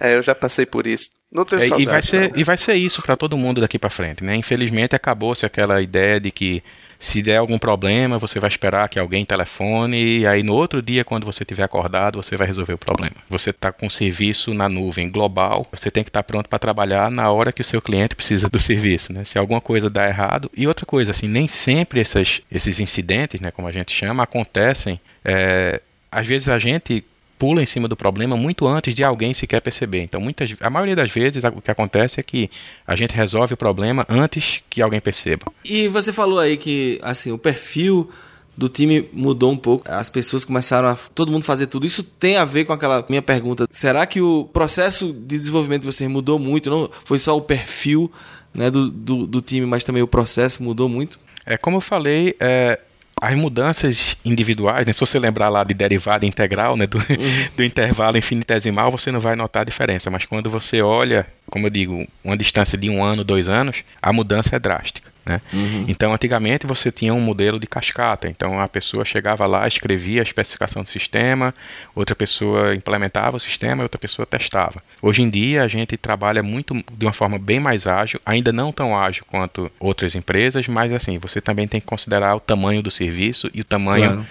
É, 0.00 0.16
eu 0.16 0.22
já 0.22 0.34
passei 0.34 0.66
por 0.66 0.88
isso. 0.88 1.10
Não 1.30 1.44
tenho 1.44 1.62
é, 1.62 1.68
saudade, 1.68 1.82
e 1.82 1.86
vai 1.86 2.02
ser 2.02 2.30
não. 2.32 2.38
e 2.38 2.42
vai 2.42 2.56
ser 2.56 2.74
isso 2.74 3.00
para 3.00 3.16
todo 3.16 3.36
mundo 3.36 3.60
daqui 3.60 3.78
para 3.78 3.88
frente, 3.88 4.24
né? 4.24 4.34
Infelizmente 4.34 4.96
acabou-se 4.96 5.46
aquela 5.46 5.80
ideia 5.80 6.18
de 6.18 6.32
que 6.32 6.64
se 6.98 7.22
der 7.22 7.38
algum 7.38 7.58
problema, 7.58 8.18
você 8.18 8.40
vai 8.40 8.48
esperar 8.48 8.88
que 8.88 8.98
alguém 8.98 9.24
telefone 9.24 10.20
e 10.20 10.26
aí 10.26 10.42
no 10.42 10.54
outro 10.54 10.80
dia, 10.80 11.04
quando 11.04 11.24
você 11.24 11.42
estiver 11.42 11.64
acordado, 11.64 12.22
você 12.22 12.36
vai 12.36 12.46
resolver 12.46 12.74
o 12.74 12.78
problema. 12.78 13.16
Você 13.28 13.50
está 13.50 13.72
com 13.72 13.88
serviço 13.90 14.54
na 14.54 14.68
nuvem 14.68 15.10
global, 15.10 15.66
você 15.70 15.90
tem 15.90 16.02
que 16.02 16.10
estar 16.10 16.22
tá 16.22 16.26
pronto 16.26 16.48
para 16.48 16.58
trabalhar 16.58 17.10
na 17.10 17.30
hora 17.30 17.52
que 17.52 17.60
o 17.60 17.64
seu 17.64 17.82
cliente 17.82 18.16
precisa 18.16 18.48
do 18.48 18.58
serviço, 18.58 19.12
né? 19.12 19.24
Se 19.24 19.38
alguma 19.38 19.60
coisa 19.60 19.90
dá 19.90 20.06
errado. 20.08 20.50
E 20.56 20.66
outra 20.66 20.86
coisa, 20.86 21.10
assim, 21.10 21.28
nem 21.28 21.48
sempre 21.48 22.00
essas, 22.00 22.40
esses 22.50 22.80
incidentes, 22.80 23.40
né, 23.40 23.50
como 23.50 23.68
a 23.68 23.72
gente 23.72 23.92
chama, 23.92 24.22
acontecem. 24.22 25.00
É, 25.24 25.80
às 26.10 26.26
vezes 26.26 26.48
a 26.48 26.58
gente 26.58 27.04
pula 27.38 27.62
em 27.62 27.66
cima 27.66 27.88
do 27.88 27.96
problema 27.96 28.36
muito 28.36 28.66
antes 28.66 28.94
de 28.94 29.04
alguém 29.04 29.34
sequer 29.34 29.60
perceber. 29.60 30.02
Então, 30.02 30.20
muitas, 30.20 30.54
a 30.60 30.70
maioria 30.70 30.96
das 30.96 31.10
vezes 31.10 31.42
o 31.44 31.60
que 31.60 31.70
acontece 31.70 32.20
é 32.20 32.22
que 32.22 32.50
a 32.86 32.96
gente 32.96 33.14
resolve 33.14 33.54
o 33.54 33.56
problema 33.56 34.06
antes 34.08 34.62
que 34.68 34.82
alguém 34.82 35.00
perceba. 35.00 35.46
E 35.64 35.88
você 35.88 36.12
falou 36.12 36.38
aí 36.38 36.56
que 36.56 36.98
assim 37.02 37.32
o 37.32 37.38
perfil 37.38 38.10
do 38.56 38.68
time 38.68 39.08
mudou 39.12 39.52
um 39.52 39.56
pouco. 39.56 39.84
As 39.90 40.08
pessoas 40.08 40.44
começaram 40.44 40.88
a 40.88 40.94
todo 40.94 41.30
mundo 41.30 41.44
fazer 41.44 41.66
tudo. 41.66 41.86
Isso 41.86 42.02
tem 42.02 42.36
a 42.36 42.44
ver 42.44 42.64
com 42.64 42.72
aquela 42.72 43.04
minha 43.08 43.20
pergunta. 43.20 43.66
Será 43.70 44.06
que 44.06 44.20
o 44.20 44.44
processo 44.44 45.12
de 45.12 45.38
desenvolvimento 45.38 45.82
de 45.82 45.86
vocês 45.86 46.10
mudou 46.10 46.38
muito? 46.38 46.70
Não 46.70 46.90
foi 47.04 47.18
só 47.18 47.36
o 47.36 47.42
perfil 47.42 48.10
né, 48.54 48.70
do, 48.70 48.90
do, 48.90 49.26
do 49.26 49.40
time, 49.42 49.66
mas 49.66 49.84
também 49.84 50.02
o 50.02 50.08
processo 50.08 50.62
mudou 50.62 50.88
muito? 50.88 51.18
É 51.44 51.56
como 51.56 51.76
eu 51.76 51.80
falei, 51.80 52.34
é, 52.40 52.80
as 53.20 53.34
mudanças 53.34 54.16
individuais, 54.24 54.86
né, 54.86 54.92
se 54.92 55.00
você 55.00 55.18
lembrar 55.18 55.48
lá 55.48 55.64
de 55.64 55.72
derivada 55.72 56.26
integral, 56.26 56.76
né, 56.76 56.86
do, 56.86 56.98
uhum. 56.98 57.48
do, 57.56 57.64
intervalo 57.64 58.18
infinitesimal, 58.18 58.90
você 58.90 59.10
não 59.10 59.20
vai 59.20 59.34
notar 59.34 59.62
a 59.62 59.64
diferença. 59.64 60.10
Mas 60.10 60.26
quando 60.26 60.50
você 60.50 60.82
olha, 60.82 61.26
como 61.50 61.66
eu 61.66 61.70
digo, 61.70 62.06
uma 62.22 62.36
distância 62.36 62.76
de 62.76 62.90
um 62.90 63.02
ano, 63.02 63.24
dois 63.24 63.48
anos, 63.48 63.82
a 64.02 64.12
mudança 64.12 64.54
é 64.54 64.58
drástica. 64.58 65.15
Né? 65.26 65.40
Uhum. 65.52 65.84
Então, 65.88 66.14
antigamente 66.14 66.66
você 66.66 66.92
tinha 66.92 67.12
um 67.12 67.20
modelo 67.20 67.58
de 67.58 67.66
cascata. 67.66 68.28
Então, 68.28 68.60
a 68.60 68.68
pessoa 68.68 69.04
chegava 69.04 69.44
lá, 69.44 69.66
escrevia 69.66 70.20
a 70.20 70.22
especificação 70.22 70.84
do 70.84 70.88
sistema, 70.88 71.52
outra 71.96 72.14
pessoa 72.14 72.74
implementava 72.76 73.36
o 73.36 73.40
sistema 73.40 73.82
e 73.82 73.84
outra 73.84 73.98
pessoa 73.98 74.24
testava. 74.24 74.80
Hoje 75.02 75.22
em 75.22 75.28
dia, 75.28 75.64
a 75.64 75.68
gente 75.68 75.96
trabalha 75.96 76.44
muito 76.44 76.74
de 76.92 77.04
uma 77.04 77.12
forma 77.12 77.38
bem 77.38 77.58
mais 77.58 77.88
ágil, 77.88 78.20
ainda 78.24 78.52
não 78.52 78.70
tão 78.70 78.96
ágil 78.96 79.24
quanto 79.26 79.70
outras 79.80 80.14
empresas, 80.14 80.68
mas 80.68 80.92
assim, 80.92 81.18
você 81.18 81.40
também 81.40 81.66
tem 81.66 81.80
que 81.80 81.86
considerar 81.86 82.36
o 82.36 82.40
tamanho 82.40 82.80
do 82.80 82.90
serviço 82.90 83.50
e 83.52 83.60
o 83.60 83.64
tamanho 83.64 84.12
claro. 84.12 84.26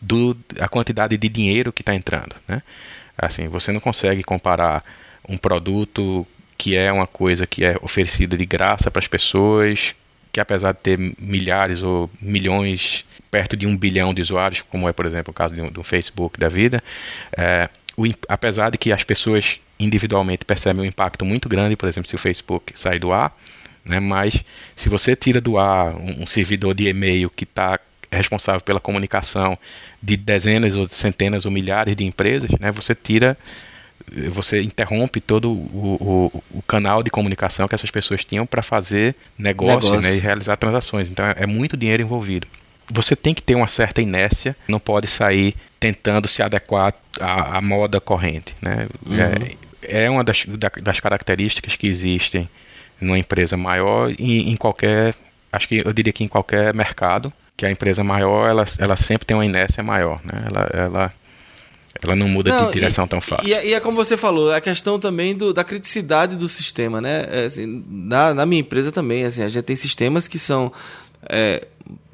do 0.00 0.36
a 0.58 0.68
quantidade 0.68 1.16
de 1.16 1.28
dinheiro 1.28 1.72
que 1.72 1.82
está 1.82 1.94
entrando. 1.94 2.34
Né? 2.48 2.60
Assim, 3.16 3.46
você 3.46 3.70
não 3.70 3.80
consegue 3.80 4.24
comparar 4.24 4.82
um 5.28 5.38
produto 5.38 6.26
que 6.58 6.76
é 6.76 6.90
uma 6.92 7.06
coisa 7.06 7.46
que 7.46 7.64
é 7.64 7.76
oferecida 7.80 8.36
de 8.36 8.44
graça 8.44 8.90
para 8.90 8.98
as 8.98 9.06
pessoas 9.06 9.94
que 10.32 10.40
apesar 10.40 10.72
de 10.72 10.78
ter 10.78 10.98
milhares 11.18 11.82
ou 11.82 12.10
milhões, 12.20 13.04
perto 13.30 13.56
de 13.56 13.66
um 13.66 13.76
bilhão 13.76 14.14
de 14.14 14.22
usuários, 14.22 14.60
como 14.62 14.88
é, 14.88 14.92
por 14.92 15.06
exemplo, 15.06 15.30
o 15.30 15.34
caso 15.34 15.54
do, 15.54 15.70
do 15.70 15.82
Facebook 15.82 16.38
da 16.38 16.48
vida, 16.48 16.82
é, 17.36 17.68
o, 17.96 18.04
apesar 18.28 18.70
de 18.70 18.78
que 18.78 18.92
as 18.92 19.04
pessoas 19.04 19.60
individualmente 19.78 20.44
percebem 20.44 20.82
um 20.82 20.86
impacto 20.86 21.24
muito 21.24 21.48
grande, 21.48 21.76
por 21.76 21.88
exemplo, 21.88 22.08
se 22.08 22.14
o 22.14 22.18
Facebook 22.18 22.72
sair 22.78 22.98
do 22.98 23.12
ar, 23.12 23.36
né, 23.84 23.98
mas 23.98 24.42
se 24.76 24.88
você 24.88 25.16
tira 25.16 25.40
do 25.40 25.58
ar 25.58 25.94
um, 25.96 26.22
um 26.22 26.26
servidor 26.26 26.74
de 26.74 26.86
e-mail 26.88 27.30
que 27.30 27.44
está 27.44 27.80
responsável 28.12 28.60
pela 28.60 28.80
comunicação 28.80 29.56
de 30.02 30.16
dezenas 30.16 30.74
ou 30.74 30.86
centenas 30.88 31.44
ou 31.44 31.50
milhares 31.50 31.94
de 31.96 32.04
empresas, 32.04 32.50
né, 32.58 32.70
você 32.70 32.94
tira 32.94 33.38
você 34.28 34.60
interrompe 34.60 35.20
todo 35.20 35.50
o, 35.50 36.32
o, 36.32 36.42
o, 36.58 36.62
canal 36.62 37.02
de 37.02 37.10
comunicação 37.10 37.68
que 37.68 37.74
essas 37.74 37.90
pessoas 37.90 38.24
tinham 38.24 38.44
para 38.44 38.62
fazer 38.62 39.14
negócio, 39.38 39.90
negócio. 39.90 40.00
Né, 40.00 40.16
e 40.16 40.18
realizar 40.18 40.56
transações. 40.56 41.10
Então 41.10 41.24
é, 41.24 41.34
é 41.38 41.46
muito 41.46 41.76
dinheiro 41.76 42.02
envolvido. 42.02 42.46
Você 42.90 43.14
tem 43.14 43.32
que 43.32 43.42
ter 43.42 43.54
uma 43.54 43.68
certa 43.68 44.02
inércia, 44.02 44.56
não 44.66 44.80
pode 44.80 45.06
sair 45.06 45.54
tentando 45.78 46.26
se 46.26 46.42
adequar 46.42 46.92
à, 47.20 47.58
à 47.58 47.60
moda 47.62 48.00
corrente. 48.00 48.52
Né? 48.60 48.88
Uhum. 49.06 49.20
É, 49.20 50.04
é, 50.04 50.10
uma 50.10 50.24
das, 50.24 50.44
das 50.82 50.98
características 50.98 51.76
que 51.76 51.86
existem 51.86 52.48
numa 53.00 53.18
empresa 53.18 53.56
maior 53.56 54.12
e 54.18 54.50
em 54.50 54.56
qualquer, 54.56 55.14
acho 55.52 55.68
que 55.68 55.82
eu 55.84 55.92
diria 55.92 56.12
que 56.12 56.24
em 56.24 56.28
qualquer 56.28 56.74
mercado, 56.74 57.32
que 57.56 57.64
a 57.64 57.70
empresa 57.70 58.02
maior 58.02 58.48
ela, 58.48 58.64
ela 58.78 58.96
sempre 58.96 59.26
tem 59.26 59.36
uma 59.36 59.44
inércia 59.44 59.82
maior, 59.82 60.20
né? 60.24 60.44
Ela, 60.50 60.70
ela 60.72 61.12
ela 62.02 62.14
não 62.14 62.28
muda 62.28 62.50
não, 62.50 62.66
de 62.66 62.72
direção 62.72 63.04
e, 63.04 63.08
tão 63.08 63.20
fácil. 63.20 63.48
E, 63.48 63.54
é, 63.54 63.66
e, 63.68 63.74
é 63.74 63.80
como 63.80 63.96
você 63.96 64.16
falou, 64.16 64.52
a 64.52 64.60
questão 64.60 64.98
também 64.98 65.34
do, 65.34 65.52
da 65.52 65.64
criticidade 65.64 66.36
do 66.36 66.48
sistema, 66.48 67.00
né? 67.00 67.26
É, 67.30 67.44
assim, 67.44 67.84
na, 67.88 68.32
na 68.32 68.46
minha 68.46 68.60
empresa 68.60 68.92
também, 68.92 69.24
assim, 69.24 69.42
a 69.42 69.48
gente 69.48 69.62
tem 69.62 69.76
sistemas 69.76 70.28
que 70.28 70.38
são 70.38 70.72
é, 71.28 71.66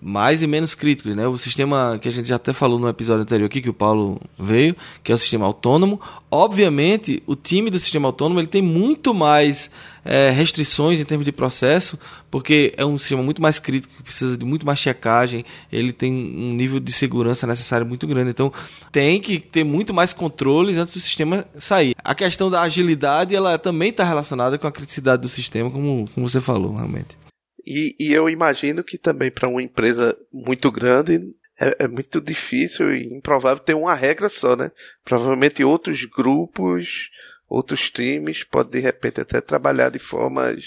mais 0.06 0.40
e 0.40 0.46
menos 0.46 0.72
críticos, 0.72 1.16
né? 1.16 1.26
O 1.26 1.36
sistema 1.36 1.98
que 2.00 2.08
a 2.08 2.12
gente 2.12 2.28
já 2.28 2.36
até 2.36 2.52
falou 2.52 2.78
no 2.78 2.88
episódio 2.88 3.22
anterior 3.22 3.46
aqui 3.46 3.60
que 3.60 3.68
o 3.68 3.74
Paulo 3.74 4.20
veio, 4.38 4.76
que 5.02 5.10
é 5.10 5.14
o 5.14 5.18
sistema 5.18 5.44
autônomo. 5.44 6.00
Obviamente, 6.30 7.20
o 7.26 7.34
time 7.34 7.70
do 7.70 7.78
sistema 7.78 8.06
autônomo 8.06 8.38
ele 8.38 8.46
tem 8.46 8.62
muito 8.62 9.12
mais 9.12 9.68
é, 10.04 10.30
restrições 10.30 11.00
em 11.00 11.04
termos 11.04 11.24
de 11.24 11.32
processo, 11.32 11.98
porque 12.30 12.72
é 12.76 12.86
um 12.86 12.96
sistema 12.96 13.20
muito 13.20 13.42
mais 13.42 13.58
crítico, 13.58 13.96
que 13.96 14.04
precisa 14.04 14.36
de 14.36 14.44
muito 14.44 14.64
mais 14.64 14.78
checagem, 14.78 15.44
ele 15.72 15.92
tem 15.92 16.12
um 16.12 16.54
nível 16.54 16.78
de 16.78 16.92
segurança 16.92 17.44
necessário 17.44 17.84
muito 17.84 18.06
grande. 18.06 18.30
Então, 18.30 18.52
tem 18.92 19.20
que 19.20 19.40
ter 19.40 19.64
muito 19.64 19.92
mais 19.92 20.12
controles 20.12 20.76
antes 20.76 20.94
do 20.94 21.00
sistema 21.00 21.44
sair. 21.58 21.96
A 22.04 22.14
questão 22.14 22.48
da 22.48 22.62
agilidade, 22.62 23.34
ela 23.34 23.58
também 23.58 23.88
está 23.88 24.04
relacionada 24.04 24.56
com 24.56 24.68
a 24.68 24.72
criticidade 24.72 25.22
do 25.22 25.28
sistema, 25.28 25.68
como, 25.68 26.04
como 26.14 26.28
você 26.28 26.40
falou, 26.40 26.76
realmente. 26.76 27.25
E, 27.66 27.96
e 27.98 28.12
eu 28.12 28.30
imagino 28.30 28.84
que 28.84 28.96
também 28.96 29.30
para 29.30 29.48
uma 29.48 29.62
empresa 29.62 30.16
muito 30.32 30.70
grande 30.70 31.34
é, 31.58 31.84
é, 31.84 31.88
muito 31.88 32.20
difícil 32.20 32.94
e 32.94 33.06
improvável 33.14 33.62
ter 33.62 33.74
uma 33.74 33.94
regra 33.94 34.28
só, 34.28 34.54
né? 34.54 34.70
Provavelmente 35.04 35.64
outros 35.64 36.04
grupos, 36.04 37.10
outros 37.48 37.90
times 37.90 38.44
podem 38.44 38.72
de 38.72 38.80
repente 38.80 39.20
até 39.20 39.40
trabalhar 39.40 39.90
de 39.90 39.98
formas 39.98 40.64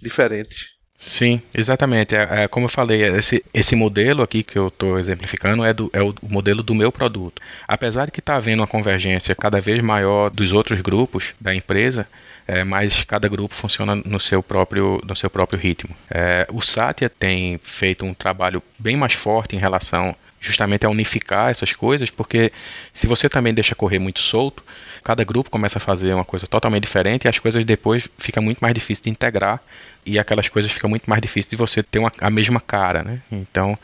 diferentes. 0.00 0.70
Sim, 0.96 1.40
exatamente. 1.52 2.14
É, 2.14 2.42
é, 2.42 2.48
como 2.48 2.66
eu 2.66 2.70
falei, 2.70 3.02
esse, 3.02 3.42
esse 3.54 3.74
modelo 3.74 4.22
aqui 4.22 4.42
que 4.42 4.58
eu 4.58 4.68
estou 4.68 4.98
exemplificando 4.98 5.64
é, 5.64 5.72
do, 5.72 5.90
é 5.94 6.02
o 6.02 6.14
modelo 6.22 6.62
do 6.62 6.74
meu 6.74 6.92
produto. 6.92 7.40
Apesar 7.66 8.04
de 8.04 8.12
que 8.12 8.20
está 8.20 8.36
havendo 8.36 8.60
uma 8.60 8.66
convergência 8.66 9.34
cada 9.34 9.60
vez 9.60 9.80
maior 9.82 10.30
dos 10.30 10.52
outros 10.52 10.80
grupos 10.82 11.34
da 11.40 11.54
empresa, 11.54 12.06
é, 12.50 12.64
mas 12.64 13.04
cada 13.04 13.28
grupo 13.28 13.54
funciona 13.54 13.94
no 13.94 14.18
seu 14.18 14.42
próprio, 14.42 15.00
no 15.06 15.14
seu 15.14 15.30
próprio 15.30 15.56
ritmo. 15.56 15.94
É, 16.10 16.48
o 16.50 16.60
Satya 16.60 17.08
tem 17.08 17.60
feito 17.62 18.04
um 18.04 18.12
trabalho 18.12 18.60
bem 18.76 18.96
mais 18.96 19.12
forte 19.12 19.54
em 19.54 19.58
relação 19.60 20.16
justamente 20.40 20.84
a 20.84 20.90
unificar 20.90 21.50
essas 21.50 21.72
coisas, 21.72 22.10
porque 22.10 22.50
se 22.92 23.06
você 23.06 23.28
também 23.28 23.54
deixa 23.54 23.76
correr 23.76 24.00
muito 24.00 24.18
solto, 24.18 24.64
cada 25.04 25.22
grupo 25.22 25.48
começa 25.48 25.78
a 25.78 25.80
fazer 25.80 26.12
uma 26.12 26.24
coisa 26.24 26.44
totalmente 26.44 26.82
diferente 26.82 27.26
e 27.26 27.28
as 27.28 27.38
coisas 27.38 27.64
depois 27.64 28.08
fica 28.18 28.40
muito 28.40 28.58
mais 28.58 28.74
difícil 28.74 29.04
de 29.04 29.10
integrar 29.10 29.60
e 30.04 30.18
aquelas 30.18 30.48
coisas 30.48 30.72
fica 30.72 30.88
muito 30.88 31.08
mais 31.08 31.22
difícil 31.22 31.50
de 31.50 31.56
você 31.56 31.84
ter 31.84 32.00
uma, 32.00 32.10
a 32.20 32.30
mesma 32.30 32.60
cara, 32.60 33.04
né? 33.04 33.20
Então, 33.30 33.78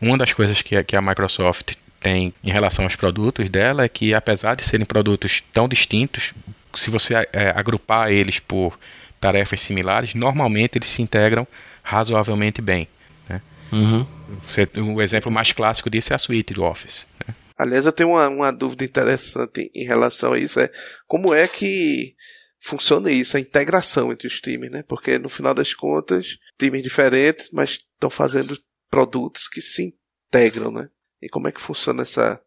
uma 0.00 0.16
das 0.16 0.32
coisas 0.32 0.62
que, 0.62 0.80
que 0.84 0.96
a 0.96 1.02
Microsoft 1.02 1.72
tem 1.98 2.32
em 2.44 2.52
relação 2.52 2.84
aos 2.84 2.94
produtos 2.94 3.48
dela 3.48 3.84
é 3.84 3.88
que, 3.88 4.14
apesar 4.14 4.54
de 4.54 4.64
serem 4.64 4.86
produtos 4.86 5.42
tão 5.52 5.66
distintos, 5.66 6.32
se 6.74 6.90
você 6.90 7.14
é, 7.32 7.50
agrupar 7.54 8.10
eles 8.10 8.38
por 8.38 8.78
tarefas 9.20 9.60
similares, 9.60 10.14
normalmente 10.14 10.78
eles 10.78 10.88
se 10.88 11.02
integram 11.02 11.46
razoavelmente 11.82 12.60
bem. 12.60 12.88
Né? 13.28 13.40
Uhum. 13.72 14.94
O 14.94 15.02
exemplo 15.02 15.30
mais 15.30 15.52
clássico 15.52 15.88
disso 15.88 16.12
é 16.12 16.16
a 16.16 16.18
suíte 16.18 16.54
do 16.54 16.64
Office. 16.64 17.06
Né? 17.26 17.34
Aliás, 17.56 17.86
eu 17.86 17.92
tenho 17.92 18.10
uma, 18.10 18.28
uma 18.28 18.52
dúvida 18.52 18.84
interessante 18.84 19.70
em 19.74 19.84
relação 19.84 20.32
a 20.32 20.38
isso, 20.38 20.58
é 20.58 20.70
como 21.06 21.34
é 21.34 21.46
que 21.46 22.14
funciona 22.60 23.10
isso, 23.10 23.36
a 23.36 23.40
integração 23.40 24.12
entre 24.12 24.26
os 24.26 24.40
times, 24.40 24.70
né? 24.70 24.84
Porque 24.86 25.18
no 25.18 25.28
final 25.28 25.52
das 25.52 25.74
contas, 25.74 26.38
times 26.58 26.82
diferentes, 26.82 27.50
mas 27.52 27.80
estão 27.94 28.08
fazendo 28.08 28.56
produtos 28.88 29.48
que 29.48 29.60
se 29.60 29.94
integram, 30.28 30.70
né? 30.70 30.88
E 31.20 31.28
como 31.28 31.48
é 31.48 31.52
que 31.52 31.60
funciona 31.60 32.02
essa, 32.02 32.40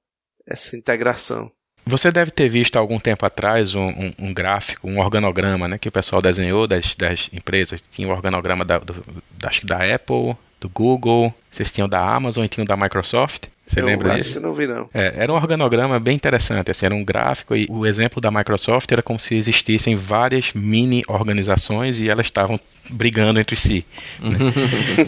essa 0.47 0.75
integração? 0.75 1.51
Você 1.87 2.11
deve 2.11 2.31
ter 2.31 2.49
visto 2.49 2.77
algum 2.77 2.99
tempo 2.99 3.25
atrás 3.25 3.75
um, 3.75 3.87
um, 3.87 4.13
um, 4.17 4.33
gráfico, 4.33 4.89
um 4.89 4.99
organograma, 4.99 5.67
né, 5.67 5.77
que 5.77 5.87
o 5.87 5.91
pessoal 5.91 6.19
desenhou 6.19 6.67
das, 6.67 6.95
das 6.95 7.29
empresas. 7.31 7.83
Tinha 7.91 8.07
o 8.07 8.11
um 8.11 8.13
organograma 8.13 8.65
da, 8.65 8.79
do, 8.79 8.93
da, 9.37 9.51
da 9.63 9.95
Apple, 9.95 10.35
do 10.59 10.67
Google, 10.67 11.31
vocês 11.51 11.71
tinham 11.71 11.87
da 11.87 11.99
Amazon 11.99 12.43
e 12.43 12.49
tinham 12.49 12.65
da 12.65 12.75
Microsoft. 12.75 13.45
Você 13.67 13.81
eu 13.81 13.85
lembra 13.85 14.15
disso? 14.15 14.39
não 14.39 14.53
vi 14.53 14.67
não. 14.67 14.89
É, 14.93 15.13
era 15.17 15.31
um 15.31 15.35
organograma 15.35 15.99
bem 15.99 16.15
interessante, 16.15 16.69
assim, 16.69 16.85
era 16.85 16.95
um 16.95 17.03
gráfico 17.03 17.55
e 17.55 17.65
o 17.69 17.85
exemplo 17.85 18.21
da 18.21 18.29
Microsoft 18.29 18.91
era 18.91 19.01
como 19.01 19.19
se 19.19 19.35
existissem 19.35 19.95
várias 19.95 20.53
mini 20.53 21.03
organizações 21.07 21.99
e 21.99 22.09
elas 22.09 22.27
estavam 22.27 22.59
brigando 22.89 23.39
entre 23.39 23.55
si. 23.55 23.85
Né? 24.19 24.37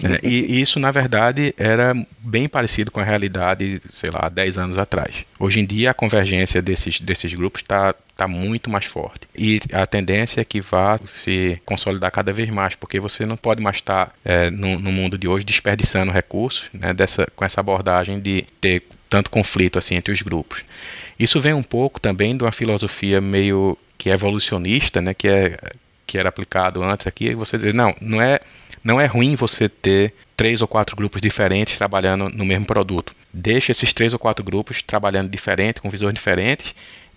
é, 0.24 0.28
e, 0.28 0.58
e, 0.58 0.62
isso, 0.62 0.80
na 0.80 0.90
verdade, 0.90 1.54
era 1.58 1.94
bem 2.20 2.50
parecido 2.50 2.90
com 2.90 3.00
a 3.00 3.04
realidade, 3.04 3.82
sei 3.90 4.10
lá, 4.10 4.22
há 4.24 4.30
10 4.30 4.58
anos 4.58 4.78
atrás. 4.78 5.14
Hoje 5.40 5.60
em 5.60 5.66
dia, 5.66 5.92
a 5.92 5.94
convergência 5.94 6.62
desses, 6.62 7.00
desses 7.00 7.34
grupos 7.34 7.62
está 7.62 7.94
está 8.18 8.28
muito 8.28 8.68
mais 8.68 8.86
forte. 8.86 9.28
E 9.38 9.62
a 9.72 9.86
tendência 9.86 10.42
é 10.42 10.44
que 10.44 10.60
vá 10.60 11.00
se 11.06 11.62
consolidar 11.64 12.12
cada 12.12 12.34
vez 12.34 12.50
mais, 12.50 12.74
porque 12.74 13.00
você 13.00 13.28
não 13.28 13.38
pode 13.38 13.62
mais 13.62 13.76
estar 13.76 14.12
é, 14.26 14.50
no, 14.50 14.80
no, 14.80 14.92
mundo 14.92 15.20
de 15.20 15.28
hoje 15.28 15.46
desperdiçando 15.46 16.12
recursos 16.12 16.68
né, 16.74 16.96
dessa, 16.96 17.28
com 17.36 17.46
essa 17.46 17.62
abordagem 17.62 18.20
de 18.20 18.47
ter 18.60 18.84
tanto 19.10 19.30
conflito 19.30 19.78
assim 19.78 19.96
entre 19.96 20.12
os 20.12 20.22
grupos. 20.22 20.64
Isso 21.20 21.40
vem 21.40 21.54
um 21.54 21.64
pouco 21.64 22.00
também 22.00 22.36
de 22.36 22.44
uma 22.44 22.52
filosofia 22.52 23.20
meio 23.20 23.78
que 23.98 24.10
evolucionista, 24.10 25.02
né, 25.02 25.14
que 25.14 25.28
é 25.28 25.58
que 26.06 26.18
era 26.18 26.30
aplicado 26.30 26.82
antes 26.82 27.06
aqui, 27.06 27.36
você 27.36 27.58
dizer, 27.58 27.74
não, 27.74 27.94
não 28.00 28.22
é 28.22 28.40
não 28.82 29.02
é 29.02 29.06
ruim 29.06 29.36
você 29.36 29.68
ter 29.68 30.14
três 30.38 30.62
ou 30.62 30.68
quatro 30.68 30.96
grupos 30.96 31.22
diferentes 31.22 31.78
trabalhando 31.78 32.30
no 32.30 32.46
mesmo 32.46 32.66
produto. 32.66 33.14
Deixa 33.34 33.74
esses 33.74 33.92
três 33.92 34.14
ou 34.14 34.20
quatro 34.20 34.46
grupos 34.46 34.82
trabalhando 34.82 35.30
diferente, 35.30 35.82
com 35.82 35.90
visões 35.90 36.14
diferentes, 36.14 36.74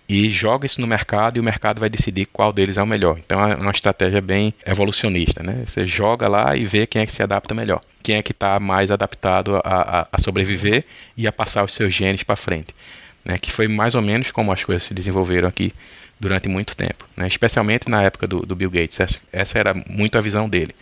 e 0.09 0.29
joga 0.29 0.65
isso 0.65 0.81
no 0.81 0.87
mercado 0.87 1.37
e 1.37 1.39
o 1.39 1.43
mercado 1.43 1.79
vai 1.79 1.89
decidir 1.89 2.25
qual 2.25 2.51
deles 2.51 2.77
é 2.77 2.83
o 2.83 2.87
melhor. 2.87 3.17
Então 3.19 3.39
é 3.47 3.55
uma 3.55 3.71
estratégia 3.71 4.19
bem 4.19 4.53
evolucionista, 4.65 5.41
né? 5.41 5.63
Você 5.65 5.87
joga 5.87 6.27
lá 6.27 6.53
e 6.57 6.65
vê 6.65 6.85
quem 6.85 7.01
é 7.01 7.05
que 7.05 7.13
se 7.13 7.23
adapta 7.23 7.53
melhor, 7.53 7.81
quem 8.01 8.15
é 8.15 8.21
que 8.21 8.31
está 8.31 8.59
mais 8.59 8.91
adaptado 8.91 9.55
a, 9.57 9.61
a, 9.63 10.07
a, 10.11 10.21
sobreviver 10.21 10.83
e 11.15 11.27
a 11.27 11.31
passar 11.31 11.63
os 11.63 11.73
seus 11.73 11.93
genes 11.93 12.23
para 12.23 12.35
frente, 12.35 12.73
né? 13.23 13.37
Que 13.37 13.51
foi 13.51 13.67
mais 13.67 13.95
ou 13.95 14.01
menos 14.01 14.31
como 14.31 14.51
as 14.51 14.63
coisas 14.63 14.83
se 14.83 14.93
desenvolveram 14.93 15.47
aqui 15.47 15.73
durante 16.19 16.47
muito 16.47 16.75
tempo, 16.75 17.07
né? 17.15 17.27
Especialmente 17.27 17.89
na 17.89 18.03
época 18.03 18.27
do, 18.27 18.45
do 18.45 18.55
Bill 18.55 18.69
Gates, 18.69 18.99
essa, 18.99 19.19
essa 19.31 19.59
era 19.59 19.73
muito 19.87 20.17
a 20.17 20.21
visão 20.21 20.49
dele. 20.49 20.73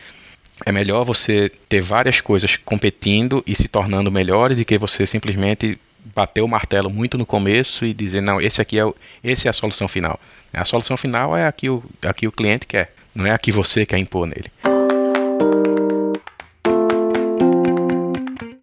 É 0.65 0.71
melhor 0.71 1.05
você 1.05 1.49
ter 1.69 1.81
várias 1.81 2.19
coisas 2.19 2.57
competindo 2.57 3.41
e 3.47 3.55
se 3.55 3.67
tornando 3.67 4.11
melhores 4.11 4.57
do 4.57 4.65
que 4.65 4.77
você 4.77 5.07
simplesmente 5.07 5.79
bater 6.13 6.41
o 6.41 6.47
martelo 6.47 6.89
muito 6.89 7.17
no 7.17 7.25
começo 7.25 7.85
e 7.85 7.93
dizer 7.93 8.21
não, 8.21 8.41
esse 8.41 8.61
aqui 8.61 8.77
é 8.77 8.85
o, 8.85 8.95
esse 9.23 9.47
é 9.47 9.49
a 9.49 9.53
solução 9.53 9.87
final. 9.87 10.19
A 10.51 10.65
solução 10.65 10.97
final 10.97 11.35
é 11.37 11.47
a 11.47 11.51
que 11.51 11.69
o, 11.69 11.83
a 12.05 12.13
que 12.13 12.27
o 12.27 12.31
cliente 12.31 12.65
quer, 12.65 12.93
não 13.13 13.25
é 13.25 13.31
a 13.31 13.37
que 13.37 13.51
você 13.51 13.85
quer 13.85 13.99
impor 13.99 14.27
nele. 14.27 14.51